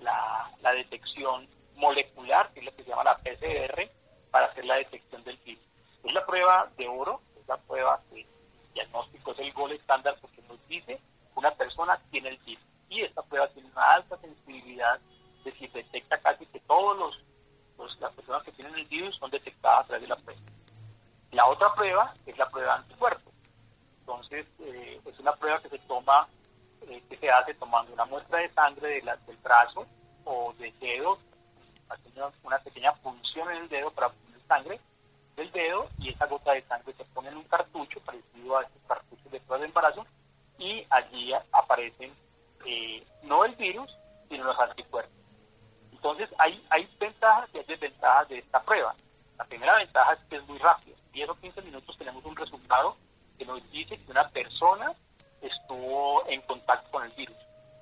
la, 0.00 0.72
detección 0.72 1.48
molecular, 1.76 2.50
que 2.52 2.60
es 2.60 2.66
lo 2.66 2.72
que 2.72 2.82
se 2.82 2.90
llama 2.90 3.04
la 3.04 3.18
PCR, 3.18 3.90
para 4.30 4.46
hacer 4.46 4.64
la 4.64 4.76
detección 4.76 5.22
del 5.24 5.36
virus. 5.38 5.64
Es 6.04 6.12
la 6.12 6.24
prueba 6.24 6.70
de 6.76 6.88
oro, 6.88 7.20
es 7.38 7.46
la 7.48 7.56
prueba 7.56 8.00
de 8.10 8.24
diagnóstico, 8.74 9.32
es 9.32 9.38
el 9.40 9.52
gol 9.52 9.72
estándar 9.72 10.16
porque 10.20 10.42
nos 10.42 10.66
dice 10.68 11.00
una 11.34 11.50
persona 11.52 11.98
tiene 12.10 12.30
el 12.30 12.38
virus 12.38 12.64
y 12.88 13.00
esta 13.02 13.22
prueba 13.22 13.48
tiene 13.48 13.68
una 13.70 13.92
alta 13.92 14.16
sensibilidad, 14.18 15.00
es 15.38 15.44
decir, 15.44 15.70
detecta 15.72 16.18
casi 16.18 16.44
que 16.46 16.60
todos 16.60 16.98
los, 16.98 17.98
las 18.00 18.12
personas 18.12 18.42
que 18.42 18.52
tienen 18.52 18.74
el 18.74 18.84
virus 18.86 19.16
son 19.16 19.30
detectadas 19.30 19.80
a 19.80 19.84
través 19.84 20.02
de 20.02 20.08
la 20.08 20.16
prueba. 20.16 20.40
La 21.30 21.46
otra 21.46 21.72
prueba 21.74 22.12
es 22.26 22.36
la 22.36 22.48
prueba 22.50 22.74
de 22.74 22.78
anticuerpos. 22.80 23.29
Entonces, 24.10 24.44
eh, 24.58 25.00
es 25.06 25.18
una 25.20 25.36
prueba 25.36 25.62
que 25.62 25.68
se 25.68 25.78
toma, 25.80 26.26
eh, 26.88 27.00
que 27.08 27.16
se 27.16 27.30
hace 27.30 27.54
tomando 27.54 27.92
una 27.92 28.04
muestra 28.06 28.40
de 28.40 28.52
sangre 28.52 28.88
de 28.88 29.16
del 29.24 29.36
brazo 29.36 29.86
o 30.24 30.52
del 30.58 30.76
dedo, 30.80 31.16
haciendo 31.88 32.32
una 32.42 32.58
pequeña 32.58 32.92
punción 32.94 33.48
en 33.52 33.58
el 33.58 33.68
dedo 33.68 33.92
para 33.92 34.08
poner 34.08 34.40
sangre 34.48 34.80
del 35.36 35.52
dedo 35.52 35.88
y 35.98 36.08
esa 36.08 36.26
gota 36.26 36.52
de 36.54 36.62
sangre 36.62 36.92
se 36.94 37.04
pone 37.04 37.28
en 37.28 37.36
un 37.36 37.44
cartucho 37.44 38.00
parecido 38.00 38.58
a 38.58 38.62
estos 38.62 38.82
cartuchos 38.88 39.30
de 39.30 39.38
prueba 39.38 39.60
de 39.60 39.66
embarazo 39.66 40.04
y 40.58 40.84
allí 40.90 41.32
aparecen 41.52 42.12
eh, 42.66 43.06
no 43.22 43.44
el 43.44 43.54
virus, 43.54 43.96
sino 44.28 44.42
los 44.42 44.58
anticuerpos. 44.58 45.14
Entonces 45.92 46.28
hay, 46.38 46.66
hay 46.70 46.88
ventajas 46.98 47.48
y 47.54 47.58
hay 47.58 47.64
desventajas 47.64 48.28
de 48.28 48.38
esta 48.38 48.60
prueba. 48.60 48.92
La 49.38 49.44
primera 49.44 49.76
ventaja 49.76 50.14
es 50.14 50.18
que 50.28 50.36
es 50.36 50.48
muy 50.48 50.58
rápido. 50.58 50.96
10 51.12 51.28
o 51.28 51.34
15 51.36 51.62
minutos 51.62 51.96
tenemos 51.96 52.24
un 52.24 52.34
resultado 52.34 52.96
que 53.40 53.46
nos 53.46 53.70
dice 53.70 53.96
que 53.96 54.10
una 54.10 54.28
persona 54.28 54.92
estuvo 55.40 56.28
en 56.28 56.42
contacto 56.42 56.90
con 56.90 57.04
el 57.04 57.12
virus. 57.16 57.38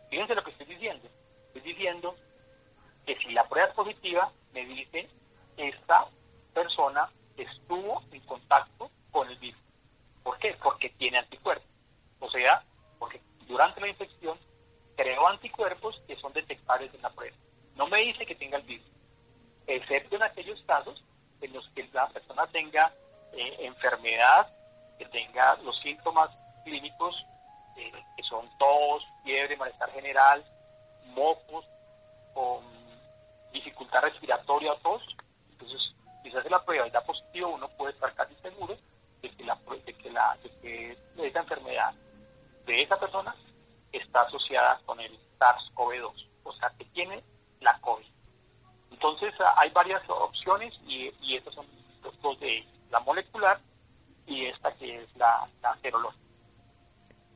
Fíjense 0.08 0.36
lo 0.36 0.44
que 0.44 0.50
estoy 0.50 0.66
diciendo. 0.66 1.08
Estoy 1.46 1.62
diciendo 1.62 2.14
que 3.04 3.16
si 3.16 3.32
la 3.32 3.42
prueba 3.48 3.66
es 3.66 3.74
positiva, 3.74 4.30
me 4.52 4.64
dice 4.66 5.08
esta 5.56 6.06
persona 6.54 7.10
estuvo 7.36 8.04
en 8.12 8.20
contacto 8.20 8.88
con 9.10 9.28
el 9.28 9.36
virus. 9.38 9.60
¿Por 10.22 10.38
qué? 10.38 10.56
Porque 10.62 10.90
tiene 10.90 11.18
anticuerpos. 11.18 11.66
O 12.20 12.30
sea, 12.30 12.62
porque 13.00 13.20
durante 13.48 13.80
la 13.80 13.88
infección 13.88 14.38
creó 14.96 15.26
anticuerpos 15.26 16.00
que 16.06 16.14
son 16.18 16.32
detectables 16.34 16.94
en 16.94 17.02
la 17.02 17.10
prueba. 17.10 17.36
No 17.74 17.88
me 17.88 17.98
dice 18.02 18.24
que 18.26 18.36
tenga 18.36 18.58
el 18.58 18.64
virus, 18.64 18.86
excepto 19.66 20.14
en 20.14 20.22
aquellos 20.22 20.62
casos 20.62 21.02
en 21.40 21.52
los 21.52 21.68
que 21.70 21.88
la 21.92 22.06
persona 22.10 22.46
tenga 22.46 22.92
eh, 23.32 23.56
enfermedad, 23.60 24.52
que 24.98 25.06
tenga 25.06 25.56
los 25.62 25.78
síntomas 25.80 26.30
clínicos, 26.64 27.14
eh, 27.76 27.92
que 28.16 28.22
son 28.24 28.48
tos, 28.58 29.04
fiebre, 29.24 29.56
malestar 29.56 29.90
general, 29.92 30.44
mocos, 31.14 31.64
con 32.34 32.64
dificultad 33.52 34.02
respiratoria 34.02 34.72
o 34.72 34.76
tos. 34.76 35.02
Entonces, 35.52 35.80
si 36.22 36.30
se 36.30 36.38
hace 36.38 36.50
la 36.50 36.64
prueba 36.64 36.86
y 36.86 36.90
da 36.90 37.00
positivo, 37.02 37.50
uno 37.50 37.68
puede 37.70 37.92
estar 37.92 38.12
casi 38.14 38.34
seguro 38.36 38.76
de 39.22 39.30
que, 39.30 39.44
la, 39.44 39.58
de 39.84 39.94
que, 39.94 40.10
la, 40.10 40.36
de 40.42 40.50
que 40.60 40.98
esa 41.26 41.40
enfermedad 41.40 41.94
de 42.66 42.82
esa 42.82 42.98
persona 42.98 43.34
está 43.92 44.20
asociada 44.22 44.80
con 44.84 45.00
el 45.00 45.18
SARS-CoV-2, 45.38 46.28
o 46.44 46.52
sea 46.52 46.70
que 46.78 46.84
tiene 46.86 47.22
la 47.60 47.78
COVID. 47.80 48.06
Entonces 48.92 49.34
ah, 49.40 49.54
hay 49.58 49.70
varias 49.70 50.02
opciones 50.08 50.78
y, 50.86 51.10
y 51.22 51.36
estas 51.36 51.54
son 51.54 51.66
dos 52.22 52.40
de 52.40 52.66
la 52.90 53.00
molecular 53.00 53.60
y 54.28 54.46
esta 54.46 54.72
que 54.74 55.02
es 55.02 55.16
la, 55.16 55.48
la 55.62 55.76
serológica. 55.80 56.22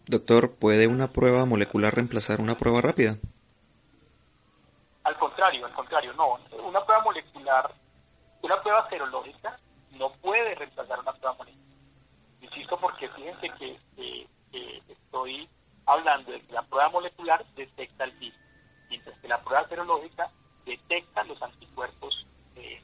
Doctor, 0.07 0.55
¿puede 0.55 0.87
una 0.87 1.13
prueba 1.13 1.45
molecular 1.47 1.95
reemplazar 1.95 2.41
una 2.41 2.57
prueba 2.57 2.81
rápida? 2.81 3.17
Al 5.05 5.17
contrario, 5.17 5.67
al 5.67 5.73
contrario, 5.73 6.13
no. 6.13 6.39
Una 6.65 6.85
prueba 6.85 7.03
molecular, 7.03 7.75
una 8.43 8.63
prueba 8.63 8.89
serológica 8.89 9.59
no 9.93 10.13
puede 10.13 10.55
reemplazar 10.55 11.01
una 11.01 11.13
prueba 11.13 11.37
molecular. 11.39 11.67
Insisto 12.41 12.79
porque 12.79 13.09
fíjense 13.09 13.51
que 13.59 13.79
estoy 14.89 15.49
hablando 15.87 16.33
de 16.33 16.41
que 16.41 16.53
la 16.53 16.63
prueba 16.63 16.89
molecular 16.89 17.45
detecta 17.55 18.05
el 18.05 18.13
virus, 18.13 18.39
mientras 18.89 19.19
que 19.19 19.29
la 19.29 19.41
prueba 19.43 19.67
serológica 19.69 20.31
detecta 20.65 21.25
los 21.25 21.41
anticuerpos, 21.43 22.27
eh, 22.57 22.83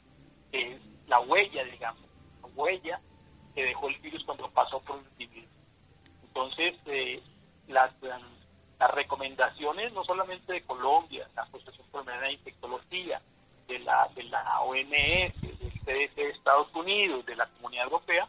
la 1.07 1.21
huella, 1.21 1.65
digamos, 1.65 2.03
la 2.43 2.49
huella 2.55 3.01
que 3.55 3.65
dejó 3.65 3.89
el 3.89 3.99
virus 3.99 4.25
cuando 4.25 4.49
pasó 4.51 4.81
por 4.81 4.97
un 4.97 5.07
individuo. 5.19 5.51
Entonces, 6.23 6.75
eh, 6.87 7.23
las, 7.69 7.93
las 8.79 8.91
recomendaciones 8.93 9.93
no 9.93 10.05
solamente 10.05 10.53
de 10.53 10.63
Colombia, 10.63 11.29
la 11.35 11.43
Asociación 11.43 11.87
Colombiana 11.91 12.27
de 12.27 12.33
Infectología, 12.33 13.21
de 13.67 13.79
la, 13.81 14.07
de 14.15 14.23
la 14.25 14.61
OMS, 14.63 15.41
del 15.41 15.73
CDC 15.85 16.15
de 16.15 16.31
Estados 16.31 16.75
Unidos, 16.75 17.27
de 17.27 17.37
la 17.37 17.47
Comunidad 17.47 17.85
Europea, 17.85 18.29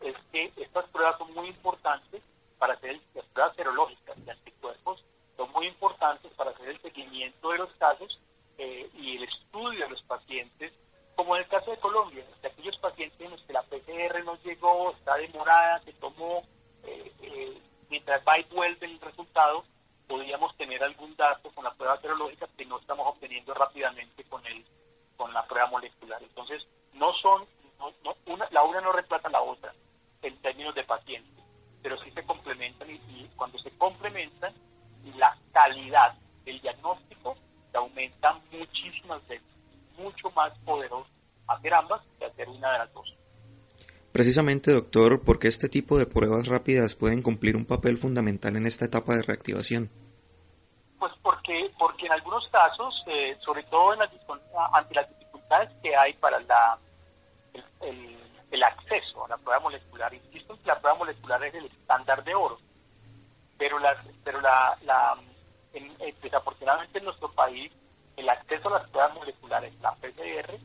es 0.00 0.14
que 0.32 0.52
estas 0.56 0.84
pruebas 0.86 1.16
son 1.18 1.32
muy 1.34 1.46
importantes 1.46 2.22
para 2.58 2.74
hacer 2.74 3.00
las 3.14 3.24
pruebas 3.26 3.56
serológicas 3.56 4.24
de 4.24 4.32
anticuerpos 4.32 5.04
son 5.36 5.50
muy 5.52 5.66
importantes 5.66 6.30
para 6.34 6.50
hacer 6.50 6.68
el 6.68 6.80
seguimiento 6.80 7.50
de 7.50 7.58
los 7.58 7.70
casos 7.72 8.20
eh, 8.58 8.88
y 8.94 9.16
el 9.16 9.24
estudio 9.24 9.80
de 9.80 9.90
los 9.90 10.02
pacientes, 10.02 10.72
como 11.14 11.36
en 11.36 11.42
el 11.42 11.48
caso 11.48 11.70
de 11.70 11.78
Colombia, 11.78 12.24
de 12.40 12.48
aquellos 12.48 12.78
pacientes 12.78 13.20
en 13.20 13.30
los 13.30 13.42
que 13.42 13.52
la 13.52 13.62
PCR 13.62 14.24
no 14.24 14.36
llegó, 14.42 14.90
está 14.90 15.16
demorada, 15.16 15.80
se 15.80 15.92
tomó, 15.94 16.42
eh, 16.84 17.12
eh, 17.22 17.58
mientras 17.90 18.22
va 18.26 18.38
y 18.38 18.44
vuelve 18.44 18.86
el 18.86 19.00
resultado, 19.00 19.64
podríamos 20.08 20.56
tener 20.56 20.82
algún 20.82 21.14
dato 21.16 21.50
con 21.50 21.64
la 21.64 21.74
prueba 21.74 22.00
serológica 22.00 22.48
que 22.56 22.66
no 22.66 22.78
estamos 22.78 23.06
obteniendo 23.06 23.54
rápidamente 23.54 24.24
con 24.24 24.44
el 24.46 24.64
con 25.16 25.32
la 25.32 25.44
prueba 25.46 25.68
molecular. 25.68 26.20
Entonces, 26.22 26.66
no 26.94 27.12
son, 27.14 27.44
no, 27.78 27.92
no, 28.02 28.16
una, 28.26 28.48
la 28.50 28.62
una 28.64 28.80
no 28.80 28.90
reemplaza 28.92 29.28
la 29.28 29.40
otra 29.40 29.72
en 30.22 30.36
términos 30.38 30.74
de 30.74 30.84
paciente, 30.84 31.42
pero 31.82 31.96
sí 32.02 32.10
se 32.10 32.24
complementan 32.24 32.90
y, 32.90 33.28
cuando 33.36 33.58
se 33.58 33.70
complementan, 33.78 34.52
la 35.16 35.36
calidad 35.52 36.14
del 36.44 36.60
diagnóstico 36.60 37.36
se 37.70 37.76
aumenta 37.76 38.38
muchísimas 38.50 39.26
veces 39.26 39.46
de 39.96 40.30
más 40.34 40.52
poderoso 40.64 41.08
hacer 41.48 41.74
ambas 41.74 42.00
que 42.18 42.24
hacer 42.24 42.48
una 42.48 42.72
de 42.72 42.78
las 42.78 42.92
dos. 42.92 43.14
Precisamente, 44.12 44.72
doctor, 44.72 45.22
¿por 45.22 45.38
qué 45.38 45.48
este 45.48 45.68
tipo 45.68 45.98
de 45.98 46.06
pruebas 46.06 46.46
rápidas 46.46 46.94
pueden 46.94 47.22
cumplir 47.22 47.56
un 47.56 47.64
papel 47.64 47.96
fundamental 47.96 48.56
en 48.56 48.66
esta 48.66 48.84
etapa 48.84 49.14
de 49.14 49.22
reactivación? 49.22 49.90
Pues 50.98 51.12
porque, 51.22 51.70
porque 51.78 52.06
en 52.06 52.12
algunos 52.12 52.46
casos, 52.48 52.94
eh, 53.06 53.36
sobre 53.42 53.62
todo 53.64 53.94
en 53.94 54.00
las, 54.00 54.10
ante 54.74 54.94
las 54.94 55.08
dificultades 55.08 55.70
que 55.82 55.96
hay 55.96 56.12
para 56.14 56.38
la, 56.40 56.78
el, 57.80 58.18
el, 58.50 58.62
acceso 58.62 59.24
a 59.24 59.28
la 59.28 59.38
prueba 59.38 59.60
molecular, 59.60 60.12
insisto 60.12 60.58
que 60.58 60.66
la 60.66 60.78
prueba 60.78 60.98
molecular 60.98 61.42
es 61.44 61.54
el 61.54 61.64
estándar 61.64 62.22
de 62.22 62.34
oro, 62.34 62.58
pero, 63.56 63.78
las, 63.78 63.96
pero 64.22 64.40
la, 64.42 64.76
la 64.82 65.16
desafortunadamente 66.22 66.98
en 66.98 67.04
nuestro 67.04 67.30
país 67.32 67.72
el 68.16 68.28
acceso 68.28 68.68
a 68.68 68.78
las 68.78 68.88
pruebas 68.90 69.14
moleculares, 69.14 69.72
la 69.80 69.92
PCR, 69.94 70.58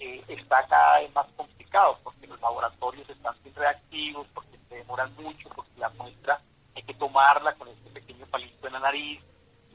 eh, 0.00 0.24
está 0.28 0.64
cada 0.66 1.00
vez 1.00 1.12
más 1.14 1.26
complicado 1.36 1.98
porque 2.04 2.26
los 2.26 2.40
laboratorios 2.40 3.08
están 3.08 3.34
sin 3.42 3.54
reactivos, 3.54 4.26
porque 4.32 4.56
se 4.68 4.76
demoran 4.76 5.14
mucho, 5.16 5.48
porque 5.54 5.78
la 5.78 5.88
muestra 5.90 6.40
hay 6.74 6.82
que 6.82 6.94
tomarla 6.94 7.54
con 7.54 7.68
este 7.68 7.90
pequeño 7.90 8.26
palito 8.26 8.66
en 8.66 8.72
la 8.74 8.80
nariz 8.80 9.20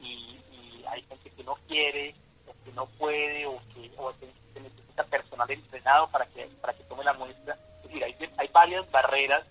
y, 0.00 0.40
hay 0.86 1.02
gente 1.04 1.30
que 1.30 1.42
no 1.42 1.54
quiere, 1.66 2.14
o 2.46 2.52
que 2.62 2.72
no 2.72 2.86
puede, 2.86 3.46
o 3.46 3.58
que, 3.72 3.90
o 3.96 4.12
se 4.12 4.30
necesita 4.54 5.02
personal 5.04 5.50
entrenado 5.50 6.08
para 6.08 6.26
que, 6.26 6.44
para 6.60 6.74
que 6.74 6.84
tome 6.84 7.02
la 7.02 7.14
muestra. 7.14 7.58
Es 7.78 7.84
decir, 7.84 8.04
hay, 8.04 8.14
hay 8.36 8.48
varias 8.48 8.88
barreras 8.90 9.44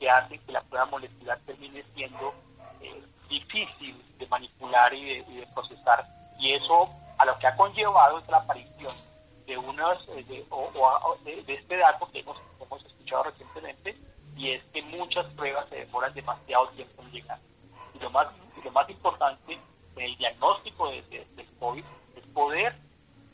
que 0.00 0.08
hacen 0.08 0.40
que 0.40 0.50
la 0.50 0.62
prueba 0.62 0.86
molecular 0.86 1.38
termine 1.44 1.82
siendo 1.82 2.34
eh, 2.80 3.02
difícil 3.28 4.02
de 4.18 4.26
manipular 4.28 4.92
y 4.94 5.04
de, 5.04 5.30
y 5.30 5.36
de 5.36 5.46
procesar. 5.54 6.04
Y 6.38 6.54
eso 6.54 6.88
a 7.18 7.24
lo 7.24 7.38
que 7.38 7.46
ha 7.46 7.56
conllevado 7.56 8.18
es 8.18 8.28
la 8.28 8.38
aparición 8.38 8.92
de 9.46 9.58
unos 9.58 10.08
eh, 10.08 10.24
de, 10.24 10.46
o, 10.50 11.16
de, 11.24 11.54
este 11.54 11.76
dato 11.76 12.08
que 12.12 12.20
hemos, 12.20 12.36
hemos, 12.60 12.84
escuchado 12.84 13.24
recientemente 13.24 13.96
y 14.36 14.50
es 14.50 14.62
que 14.72 14.82
muchas 14.82 15.26
pruebas 15.32 15.68
se 15.68 15.76
demoran 15.76 16.14
demasiado 16.14 16.68
tiempo 16.68 17.02
en 17.02 17.10
llegar. 17.10 17.38
Y 17.94 17.98
lo 17.98 18.10
más, 18.10 18.28
lo 18.62 18.70
más 18.70 18.88
importante 18.88 19.58
en 19.96 20.02
el 20.02 20.16
diagnóstico 20.16 20.90
de, 20.90 21.02
del 21.34 21.48
COVID 21.58 21.84
es 22.16 22.26
poder 22.32 22.76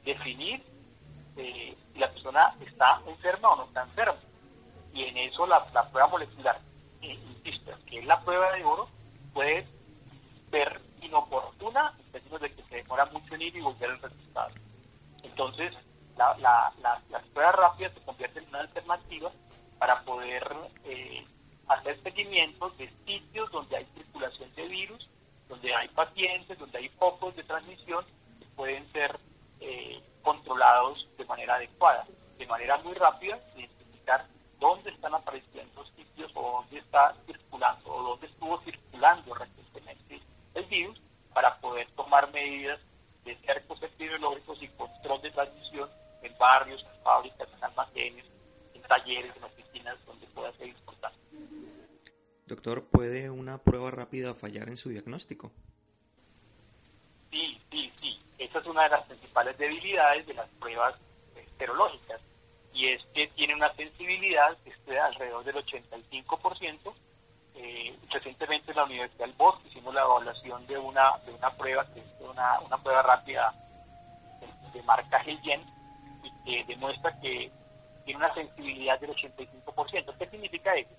definir 0.04 0.62
eh, 1.36 1.76
si 1.92 1.98
la 1.98 2.10
persona 2.10 2.54
está 2.64 3.02
enferma 3.06 3.50
o 3.50 3.56
no 3.56 3.64
está 3.64 3.82
enferma. 3.82 4.16
Y 4.94 5.04
en 5.04 5.16
eso 5.18 5.46
la, 5.46 5.66
la 5.74 5.90
prueba 5.90 6.08
molecular, 6.08 6.56
eh, 7.02 7.12
insisto, 7.12 7.72
que 7.86 7.98
es 7.98 8.06
la 8.06 8.20
prueba 8.20 8.52
de 8.52 8.64
oro, 8.64 8.88
puede 9.32 9.66
ser 10.50 10.80
inoportuna 11.04 11.94
en 11.98 12.12
términos 12.12 12.40
de 12.40 12.52
que 12.52 12.62
se 12.64 12.76
demora 12.76 13.06
mucho 13.06 13.34
en 13.34 13.42
ir 13.42 13.56
y 13.56 13.60
volver 13.60 13.90
el 13.90 14.00
resultado. 14.00 14.50
Entonces, 15.22 15.72
la, 16.16 16.36
la, 16.38 16.72
las 17.10 17.22
pruebas 17.32 17.54
rápidas 17.54 17.92
se 17.94 18.00
convierten 18.02 18.44
en 18.44 18.48
una 18.50 18.60
alternativa 18.60 19.30
para 19.78 20.00
poder 20.02 20.56
eh, 20.84 21.26
hacer 21.68 22.02
seguimientos 22.02 22.76
de 22.78 22.90
sitios 23.06 23.50
donde 23.50 23.76
hay 23.76 23.86
circulación 23.94 24.54
de 24.54 24.68
virus, 24.68 25.08
donde 25.48 25.74
hay 25.74 25.88
pacientes, 25.88 26.58
donde 26.58 26.78
hay 26.78 26.88
focos 26.90 27.34
de 27.36 27.42
transmisión 27.42 28.04
que 28.38 28.46
pueden 28.56 28.90
ser 28.92 29.18
eh, 29.60 30.02
controlados 30.22 31.08
de 31.18 31.24
manera 31.24 31.56
adecuada, 31.56 32.06
de 32.38 32.46
manera 32.46 32.78
muy 32.78 32.94
rápida, 32.94 33.38
identificar 33.56 34.26
dónde 34.58 34.90
están 34.90 35.14
apareciendo 35.14 35.84
sitios 35.96 36.32
o 36.34 36.60
dónde 36.60 36.78
está 36.78 37.14
circulando 37.26 37.92
o 37.92 38.02
dónde 38.02 38.26
estuvo 38.26 38.60
circulando 38.60 39.34
recientemente 39.34 40.20
el 40.54 40.64
virus 40.66 41.00
para 41.32 41.58
poder 41.60 41.88
tomar 41.96 42.32
medidas 42.32 42.80
de 43.24 43.36
cercos 43.38 43.82
epidemiológicos 43.82 44.62
y 44.62 44.68
control 44.68 45.22
de 45.22 45.30
transmisión 45.30 45.90
en 46.22 46.36
barrios, 46.38 46.82
en 46.82 47.02
fábricas, 47.02 47.48
en 47.56 47.64
almacenes, 47.64 48.24
en 48.74 48.82
talleres, 48.82 49.36
en 49.36 49.44
oficinas, 49.44 49.96
donde 50.06 50.26
pueda 50.28 50.52
ser 50.52 50.68
importante. 50.68 51.18
Doctor, 52.46 52.84
¿puede 52.84 53.30
una 53.30 53.58
prueba 53.58 53.90
rápida 53.90 54.34
fallar 54.34 54.68
en 54.68 54.76
su 54.76 54.90
diagnóstico? 54.90 55.50
Sí, 57.30 57.58
sí, 57.70 57.90
sí. 57.90 58.20
Esa 58.38 58.58
es 58.58 58.66
una 58.66 58.84
de 58.84 58.90
las 58.90 59.04
principales 59.04 59.56
debilidades 59.58 60.26
de 60.26 60.34
las 60.34 60.48
pruebas 60.60 60.94
serológicas 61.58 62.22
y 62.74 62.88
es 62.88 63.04
que 63.14 63.28
tiene 63.28 63.54
una 63.54 63.72
sensibilidad 63.74 64.56
que 64.64 64.70
es 64.70 64.86
de 64.86 64.98
alrededor 64.98 65.44
del 65.44 65.56
85%. 65.56 66.92
Eh, 67.56 67.96
recientemente 68.10 68.72
en 68.72 68.76
la 68.76 68.84
Universidad 68.84 69.26
del 69.26 69.34
Bosque 69.36 69.68
hicimos 69.68 69.94
la 69.94 70.02
evaluación 70.02 70.66
de 70.66 70.76
una, 70.76 71.18
de 71.24 71.32
una 71.32 71.50
prueba 71.50 71.86
que 71.92 72.00
es 72.00 72.06
una, 72.20 72.58
una 72.60 72.76
prueba 72.78 73.02
rápida 73.02 73.54
de, 74.40 74.78
de 74.78 74.82
marca 74.82 75.18
Helgen 75.18 75.62
que 76.44 76.64
demuestra 76.64 77.18
que 77.20 77.50
tiene 78.04 78.18
una 78.18 78.34
sensibilidad 78.34 79.00
del 79.00 79.10
85%. 79.10 80.16
¿Qué 80.18 80.26
significa 80.28 80.74
eso? 80.74 80.90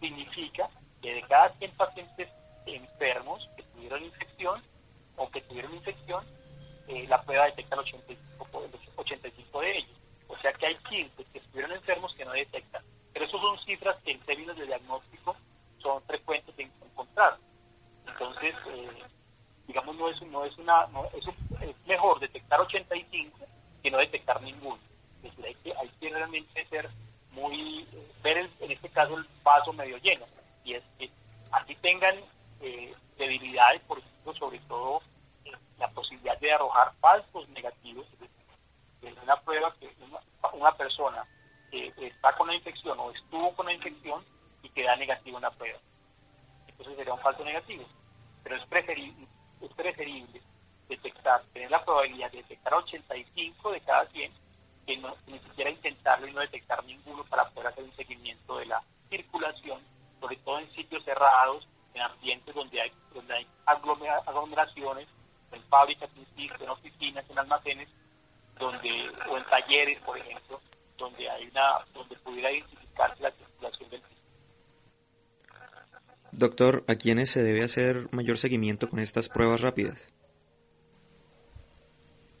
Significa 0.00 0.68
que 1.00 1.14
de 1.14 1.22
cada 1.22 1.52
100 1.54 1.70
pacientes 1.72 2.34
enfermos 2.66 3.48
que 3.56 3.62
tuvieron 3.64 4.04
infección 4.04 4.62
o 5.16 5.28
que 5.30 5.40
tuvieron 5.42 5.74
infección, 5.74 6.24
eh, 6.88 7.06
la 7.08 7.20
prueba 7.22 7.46
detecta 7.46 7.74
el 7.74 7.80
85, 7.80 8.60
85 8.96 9.60
de 9.60 9.78
ellos. 9.78 9.96
O 10.28 10.38
sea 10.38 10.52
que 10.52 10.66
hay 10.66 10.76
15 10.76 11.24
que 11.24 11.38
estuvieron 11.38 11.72
enfermos 11.72 12.14
que 12.14 12.24
no 12.24 12.32
detectan. 12.32 12.82
Pero 13.12 13.24
eso 13.24 13.38
son 13.38 13.58
cifras 13.64 13.96
que 14.04 14.12
en 14.12 14.20
términos 14.20 14.56
de 14.56 14.66
diagnóstico 14.66 15.36
son 15.78 16.02
frecuentes 16.04 16.56
de 16.56 16.62
encontrar. 16.62 17.36
Entonces, 18.06 18.54
eh, 18.68 19.02
digamos, 19.66 19.96
no 19.96 20.08
es, 20.08 20.22
no 20.22 20.44
es 20.44 20.56
una, 20.58 20.86
no, 20.88 21.04
es, 21.06 21.26
es 21.60 21.86
mejor 21.86 22.20
detectar 22.20 22.60
85 22.60 23.38
que 23.82 23.90
no 23.90 23.98
detectar 23.98 24.40
ninguno 24.40 24.78
hay 25.44 25.54
que, 25.56 25.74
hay 25.74 25.88
que 26.00 26.10
realmente 26.10 26.64
ser 26.64 26.88
muy, 27.32 27.86
ver 28.22 28.50
en 28.60 28.70
este 28.70 28.88
caso 28.90 29.16
el 29.16 29.26
vaso 29.42 29.72
medio 29.72 29.96
lleno, 29.98 30.26
y 30.64 30.74
es 30.74 30.82
que 30.98 31.10
así 31.50 31.74
tengan 31.76 32.14
eh, 32.60 32.94
debilidades, 33.16 33.80
por 33.82 33.98
ejemplo, 33.98 34.34
sobre 34.34 34.58
todo 34.60 35.02
eh, 35.44 35.52
la 35.78 35.88
posibilidad 35.90 36.38
de 36.38 36.52
arrojar 36.52 36.92
falsos 37.00 37.48
negativos, 37.50 38.06
es 39.02 39.16
una 39.22 39.36
prueba 39.40 39.74
que 39.80 39.90
una, 40.52 40.72
persona 40.76 41.26
que 41.70 41.92
está 41.98 42.32
con 42.36 42.46
la 42.46 42.54
infección 42.54 42.98
o 43.00 43.10
estuvo 43.10 43.52
con 43.54 43.66
la 43.66 43.72
infección 43.72 44.24
y 44.62 44.68
que 44.68 44.84
da 44.84 44.94
negativo 44.94 45.38
en 45.38 45.42
la 45.42 45.50
prueba. 45.50 45.78
Entonces 46.68 46.96
sería 46.96 47.14
un 47.14 47.20
falso 47.20 47.44
negativo. 47.44 47.84
Pero 48.44 48.56
es 48.56 48.66
preferible, 48.66 49.26
es 49.60 49.72
preferible 49.72 50.40
detectar, 50.88 51.42
tener 51.52 51.70
la 51.70 51.84
probabilidad 51.84 52.30
de 52.30 52.38
detectar 52.38 52.74
85 52.74 53.72
de 53.72 53.80
cada 53.80 54.06
100 54.06 54.32
que 54.86 54.96
no, 54.96 55.14
ni 55.26 55.38
siquiera 55.38 55.70
intentarlo 55.70 56.26
y 56.26 56.32
no 56.32 56.40
detectar 56.40 56.84
ninguno 56.84 57.24
para 57.24 57.48
poder 57.50 57.68
hacer 57.68 57.84
un 57.84 57.94
seguimiento 57.94 58.58
de 58.58 58.66
la 58.66 58.82
circulación, 59.08 59.80
sobre 60.20 60.36
todo 60.36 60.58
en 60.58 60.72
sitios 60.72 61.04
cerrados, 61.04 61.66
en 61.94 62.02
ambientes 62.02 62.54
donde 62.54 62.80
hay, 62.80 62.92
donde 63.14 63.34
hay 63.34 63.46
aglomeraciones, 63.66 65.08
en 65.52 65.62
fábricas, 65.64 66.10
en 66.36 66.68
oficinas, 66.68 67.24
en 67.28 67.38
almacenes, 67.38 67.88
donde, 68.58 69.10
o 69.30 69.36
en 69.36 69.44
talleres, 69.44 70.00
por 70.00 70.18
ejemplo, 70.18 70.60
donde 70.96 71.28
hay 71.28 71.46
una, 71.48 71.84
donde 71.92 72.16
pudiera 72.16 72.50
identificarse 72.50 73.22
la 73.22 73.30
circulación 73.32 73.90
del 73.90 74.00
virus. 74.00 74.18
Doctor, 77.02 77.10
¿a 77.10 77.14
quiénes 77.16 77.30
se 77.30 77.42
debe 77.42 77.64
hacer 77.64 78.08
mayor 78.12 78.36
seguimiento 78.36 78.88
con 78.88 79.00
estas 79.00 79.28
pruebas 79.28 79.60
rápidas? 79.60 80.14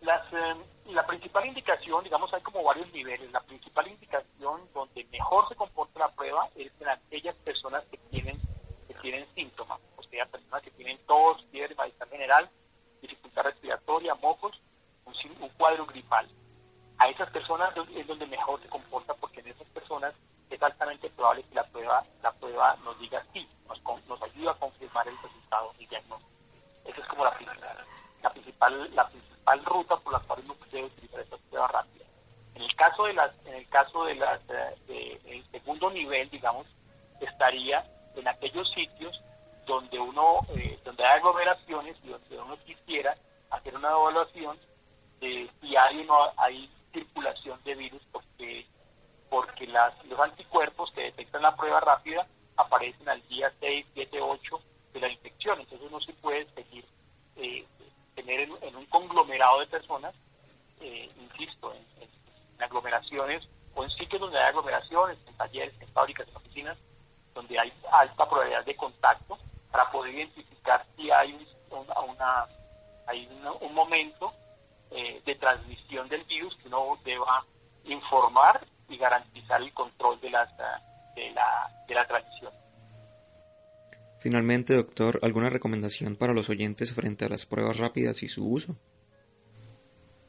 Las, 0.02 0.32
eh, 0.32 0.54
la 0.92 1.04
principal 1.04 1.46
indicación, 1.46 2.04
digamos, 2.04 2.32
hay 2.32 2.42
como 2.42 2.62
varios 2.62 2.92
niveles. 2.92 3.32
La 3.32 3.40
principal 3.40 3.88
indicación 3.88 4.60
donde 4.72 5.04
mejor 5.10 5.48
se 5.48 5.56
comporta 5.56 5.98
la 5.98 6.08
prueba 6.08 6.48
es 6.54 6.70
en 6.80 6.88
aquellas 6.88 7.34
personas 7.44 7.84
que 7.90 7.98
tienen, 8.10 8.40
que 8.86 8.94
tienen 8.94 9.26
síntomas, 9.34 9.80
o 9.96 10.02
sea, 10.04 10.26
personas 10.26 10.62
que 10.62 10.70
tienen 10.70 10.98
tos, 11.06 11.44
fiebre, 11.50 11.74
malestar 11.74 12.08
general, 12.08 12.48
dificultad 13.00 13.42
respiratoria, 13.42 14.14
mocos, 14.14 14.60
un, 15.06 15.14
un 15.40 15.48
cuadro 15.50 15.86
gripal. 15.86 16.28
A 16.98 17.08
esas 17.08 17.30
personas 17.30 17.74
es 17.96 18.06
donde 18.06 18.26
mejor 18.26 18.62
se 18.62 18.68
comporta 18.68 19.14
porque 19.14 19.40
en 19.40 19.48
esas 19.48 19.66
personas 19.68 20.14
es 20.50 20.62
altamente 20.62 21.10
probable 21.10 21.42
que 21.44 21.54
la 21.54 21.64
prueba, 21.64 22.04
la 22.22 22.32
prueba 22.32 22.76
nos 22.84 22.98
diga 23.00 23.24
sí, 23.32 23.48
nos, 24.12 24.22
ayuda 24.22 24.52
a 24.52 24.54
confirmar 24.54 25.08
el 25.08 25.16
resultado 25.22 25.72
y 25.78 25.86
diagnóstico. 25.86 26.30
Esa 26.84 27.00
es 27.00 27.06
como 27.08 27.24
la 27.24 27.34
principal, 27.34 27.86
la 28.22 28.30
principal, 28.30 28.94
la 28.94 29.08
principal 29.08 29.64
ruta 29.64 29.96
por 29.96 30.12
la 30.12 30.18
cual 30.20 30.40
uno 30.44 30.54
puede 30.54 30.84
utilizar 30.84 31.20
estas 31.20 31.40
pruebas 31.50 31.70
rápidas. 31.70 32.08
En 32.54 32.62
el 32.62 32.76
caso 32.76 33.04
de 33.04 33.12
las, 33.14 33.30
en 33.46 33.54
el 33.54 33.68
caso 33.68 34.04
de 34.04 34.14
las, 34.14 34.40
eh, 34.88 35.20
el 35.26 35.50
segundo 35.50 35.90
nivel, 35.90 36.28
digamos, 36.30 36.66
estaría 37.20 37.84
en 38.14 38.28
aquellos 38.28 38.70
sitios 38.72 39.20
donde 39.66 39.98
uno, 39.98 40.40
eh, 40.56 40.78
donde 40.84 41.04
hay 41.04 41.18
aglomeraciones 41.18 41.96
y 42.02 42.08
donde 42.08 42.38
uno 42.38 42.56
quisiera 42.64 43.16
hacer 43.50 43.74
una 43.76 43.90
evaluación 43.90 44.58
de 45.20 45.48
si 45.60 45.76
hay 45.76 46.00
o 46.00 46.04
no 46.04 46.32
hay 46.36 46.70
circulación 46.92 47.58
de 47.60 47.74
virus, 47.74 48.02
porque, 48.10 48.66
porque 49.30 49.66
las, 49.66 50.04
los 50.06 50.18
anticuerpos 50.18 50.90
que 50.92 51.02
detectan 51.02 51.42
la 51.42 51.56
prueba 51.56 51.80
rápida 51.80 52.26
aparecen 52.56 53.08
al 53.08 53.26
día 53.28 53.52
6, 53.60 53.86
7, 53.94 54.20
8 54.20 54.60
de 54.94 55.00
la 55.00 55.08
infección. 55.08 55.60
Entonces 55.60 55.86
uno 55.88 56.00
sí 56.00 56.12
puede 56.20 56.46
seguir 56.54 56.84
eh, 57.36 57.64
tener 58.14 58.40
en, 58.40 58.76
un 58.76 58.86
conglomerado 58.86 59.60
de 59.60 59.66
personas, 59.66 60.14
eh, 60.80 61.10
insisto, 61.20 61.72
en, 61.72 61.84
en 62.02 62.62
aglomeraciones 62.62 63.46
o 63.74 63.84
en 63.84 63.90
sitios 63.90 64.20
donde 64.20 64.38
hay 64.38 64.48
aglomeraciones, 64.48 65.18
en 65.26 65.36
talleres, 65.36 65.74
en 65.80 65.88
fábricas, 65.88 66.28
en 66.28 66.36
oficinas, 66.36 66.78
donde 67.34 67.58
hay 67.58 67.72
alta 67.90 68.28
probabilidad 68.28 68.64
de 68.64 68.76
contacto, 68.76 69.38
para 69.70 69.90
poder 69.90 70.14
identificar 70.14 70.84
si 70.96 71.10
hay 71.10 71.32
una, 71.70 72.46
hay 73.06 73.26
un 73.60 73.74
momento 73.74 74.32
eh, 74.90 75.22
de 75.24 75.34
transmisión 75.36 76.08
del 76.08 76.24
virus 76.24 76.54
que 76.56 76.68
uno 76.68 76.98
deba 77.04 77.44
informar 77.84 78.66
y 78.88 78.98
garantizar 78.98 79.62
el 79.62 79.72
control 79.72 80.20
de, 80.20 80.30
las, 80.30 80.50
de, 81.14 81.30
la, 81.32 81.84
de 81.86 81.94
la 81.94 82.06
transmisión. 82.06 82.52
Finalmente, 84.18 84.76
doctor, 84.76 85.18
¿alguna 85.22 85.50
recomendación 85.50 86.14
para 86.14 86.32
los 86.32 86.48
oyentes 86.48 86.94
frente 86.94 87.24
a 87.24 87.28
las 87.28 87.44
pruebas 87.44 87.78
rápidas 87.78 88.22
y 88.22 88.28
su 88.28 88.48
uso? 88.48 88.76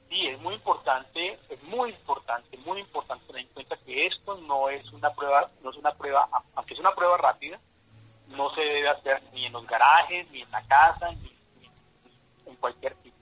Sí, 0.10 0.28
es 0.28 0.40
muy 0.40 0.56
importante, 0.56 1.22
es 1.22 1.64
muy 1.64 1.92
importante, 1.92 2.58
muy 2.66 2.80
importante 2.80 3.26
tener 3.28 3.44
en 3.44 3.48
cuenta 3.50 3.78
que 3.86 4.08
esto 4.08 4.36
no 4.42 4.70
es 4.70 4.92
una 4.94 5.14
prueba, 5.14 5.52
no 5.64 5.70
es 5.70 5.78
una 5.78 5.94
prueba, 5.94 6.28
aunque 6.56 6.74
es 6.74 6.80
una 6.80 6.96
prueba 6.96 7.18
rápida, 7.18 7.60
no 8.30 8.50
se 8.56 8.62
debe 8.62 8.90
hacer 8.90 9.22
ni 9.34 9.46
en 9.46 9.54
los 9.54 9.68
garajes, 9.68 10.32
ni 10.32 10.42
en 10.42 10.52
la 10.52 10.66
casa, 10.66 11.12
ni, 11.12 11.32
en 12.48 12.56
cualquier 12.56 12.96
sitio. 12.96 13.14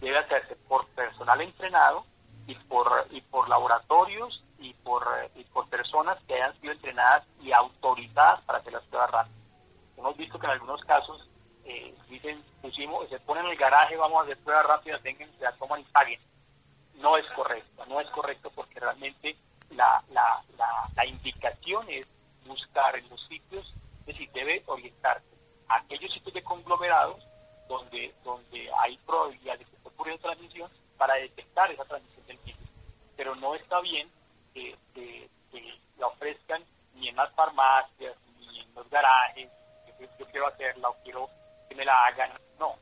Debe 0.00 0.18
hacerse 0.18 0.56
por 0.68 0.86
personal 0.88 1.40
entrenado 1.40 2.04
y 2.46 2.54
por, 2.54 3.06
y 3.10 3.20
por 3.20 3.48
laboratorios 3.48 4.44
y 4.58 4.74
por, 4.74 5.06
y 5.34 5.44
por 5.44 5.68
personas 5.68 6.18
que 6.26 6.34
hayan 6.34 6.58
sido 6.60 6.72
entrenadas 6.72 7.24
y 7.40 7.52
autorizadas 7.52 8.40
para 8.42 8.58
hacer 8.58 8.72
las 8.72 8.84
pruebas 8.84 9.10
rápidas 9.10 9.38
hemos 9.98 10.16
visto 10.16 10.38
que 10.38 10.46
en 10.46 10.52
algunos 10.52 10.80
casos 10.82 11.28
eh, 11.64 11.94
dicen, 12.08 12.42
pusimos, 12.62 13.08
se 13.08 13.18
ponen 13.20 13.44
en 13.44 13.52
el 13.52 13.58
garaje, 13.58 13.96
vamos 13.96 14.20
a 14.20 14.22
hacer 14.22 14.38
pruebas 14.38 14.66
rápidas, 14.66 15.02
vengan, 15.02 15.30
se 15.36 15.44
la 15.44 15.52
toman 15.52 15.80
y 15.80 15.84
paguen. 15.84 16.20
No 16.94 17.16
es 17.16 17.26
correcto, 17.32 17.84
no 17.86 18.00
es 18.00 18.08
correcto 18.10 18.50
porque 18.54 18.80
realmente 18.80 19.36
la, 19.70 20.02
la, 20.10 20.42
la, 20.96 21.06
indicación 21.06 21.82
es 21.88 22.08
buscar 22.46 22.96
en 22.96 23.08
los 23.08 23.20
sitios, 23.28 23.72
es 24.00 24.06
decir, 24.06 24.30
debe 24.32 24.62
orientarse 24.66 25.26
a 25.68 25.76
aquellos 25.76 26.12
sitios 26.12 26.34
de 26.34 26.42
conglomerados 26.42 27.22
donde, 27.68 28.14
donde 28.24 28.70
hay 28.80 28.96
probabilidad 28.98 29.58
de 29.58 29.64
que 29.64 29.76
esté 29.76 29.88
ocurriendo 29.88 30.22
transmisión 30.22 30.70
para 30.96 31.14
detectar 31.14 31.70
esa 31.70 31.84
transmisión 31.84 32.26
del 32.26 32.38
virus. 32.38 32.68
Pero 33.16 33.34
no 33.36 33.54
está 33.54 33.80
bien 33.80 34.08
que 34.94 35.28
la 35.98 36.06
ofrezcan 36.06 36.62
ni 36.94 37.08
en 37.08 37.16
las 37.16 37.32
farmacias, 37.34 38.16
ni 38.40 38.60
en 38.60 38.74
los 38.74 38.88
garajes, 38.90 39.48
yo 40.18 40.26
quiero 40.26 40.46
hacerla 40.46 40.88
o 40.88 40.96
quiero 41.02 41.28
que 41.68 41.74
me 41.74 41.84
la 41.84 42.06
hagan. 42.06 42.30
No, 42.58 42.74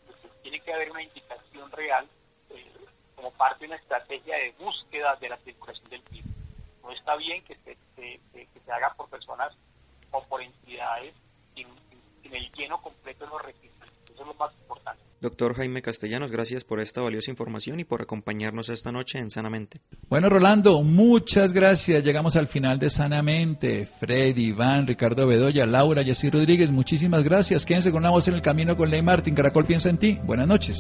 tiene 0.43 0.61
que 0.61 0.73
haber 0.73 0.91
una 0.91 1.03
indicación 1.03 1.71
real 1.73 2.07
eh, 2.51 2.73
como 3.15 3.31
parte 3.33 3.61
de 3.61 3.67
una 3.67 3.77
estrategia 3.77 4.37
de 4.37 4.53
búsqueda 4.59 5.17
de 5.17 5.29
la 5.29 5.37
circulación 5.39 5.85
del 5.91 6.03
virus. 6.11 6.31
No 6.83 6.91
está 6.93 7.17
bien 7.17 7.43
que 7.45 7.57
se, 7.57 7.77
que 7.97 8.61
se 8.65 8.73
haga 8.73 8.93
por 8.95 9.09
personas 9.09 9.57
o 10.11 10.23
por 10.25 10.43
entidades 10.43 11.15
sin 11.55 11.67
el 12.35 12.51
lleno 12.53 12.81
completo 12.83 13.25
de 13.25 13.31
los 13.31 13.43
requisitos. 13.43 13.86
Eso 14.17 14.23
es 14.23 14.29
lo 14.29 14.35
más 14.35 14.51
importante. 14.63 15.03
Doctor 15.21 15.55
Jaime 15.55 15.83
Castellanos, 15.83 16.33
gracias 16.33 16.65
por 16.65 16.81
esta 16.81 17.03
valiosa 17.03 17.31
información 17.31 17.81
y 17.81 17.85
por 17.85 18.01
acompañarnos 18.01 18.71
esta 18.71 18.93
noche 18.93 19.19
en 19.19 19.31
Sanamente. 19.31 19.81
Bueno, 20.09 20.31
Rolando, 20.31 20.83
muchas 20.83 21.53
gracias. 21.53 22.03
Llegamos 22.03 22.35
al 22.37 22.47
final 22.47 22.79
de 22.79 22.89
Sanamente. 22.89 23.87
Freddy, 23.87 24.47
Iván, 24.47 24.87
Ricardo 24.87 25.27
Bedoya, 25.27 25.67
Laura, 25.67 26.03
Jessy 26.03 26.31
Rodríguez, 26.31 26.71
muchísimas 26.71 27.25
gracias. 27.25 27.67
Quédense 27.67 27.91
con 27.91 28.03
una 28.03 28.11
voz 28.11 28.27
en 28.29 28.35
el 28.35 28.41
camino 28.41 28.75
con 28.75 28.89
Ley 28.89 29.03
Martín. 29.03 29.35
Caracol 29.35 29.67
piensa 29.67 29.91
en 29.91 29.99
ti. 29.99 30.19
Buenas 30.25 30.47
noches. 30.47 30.79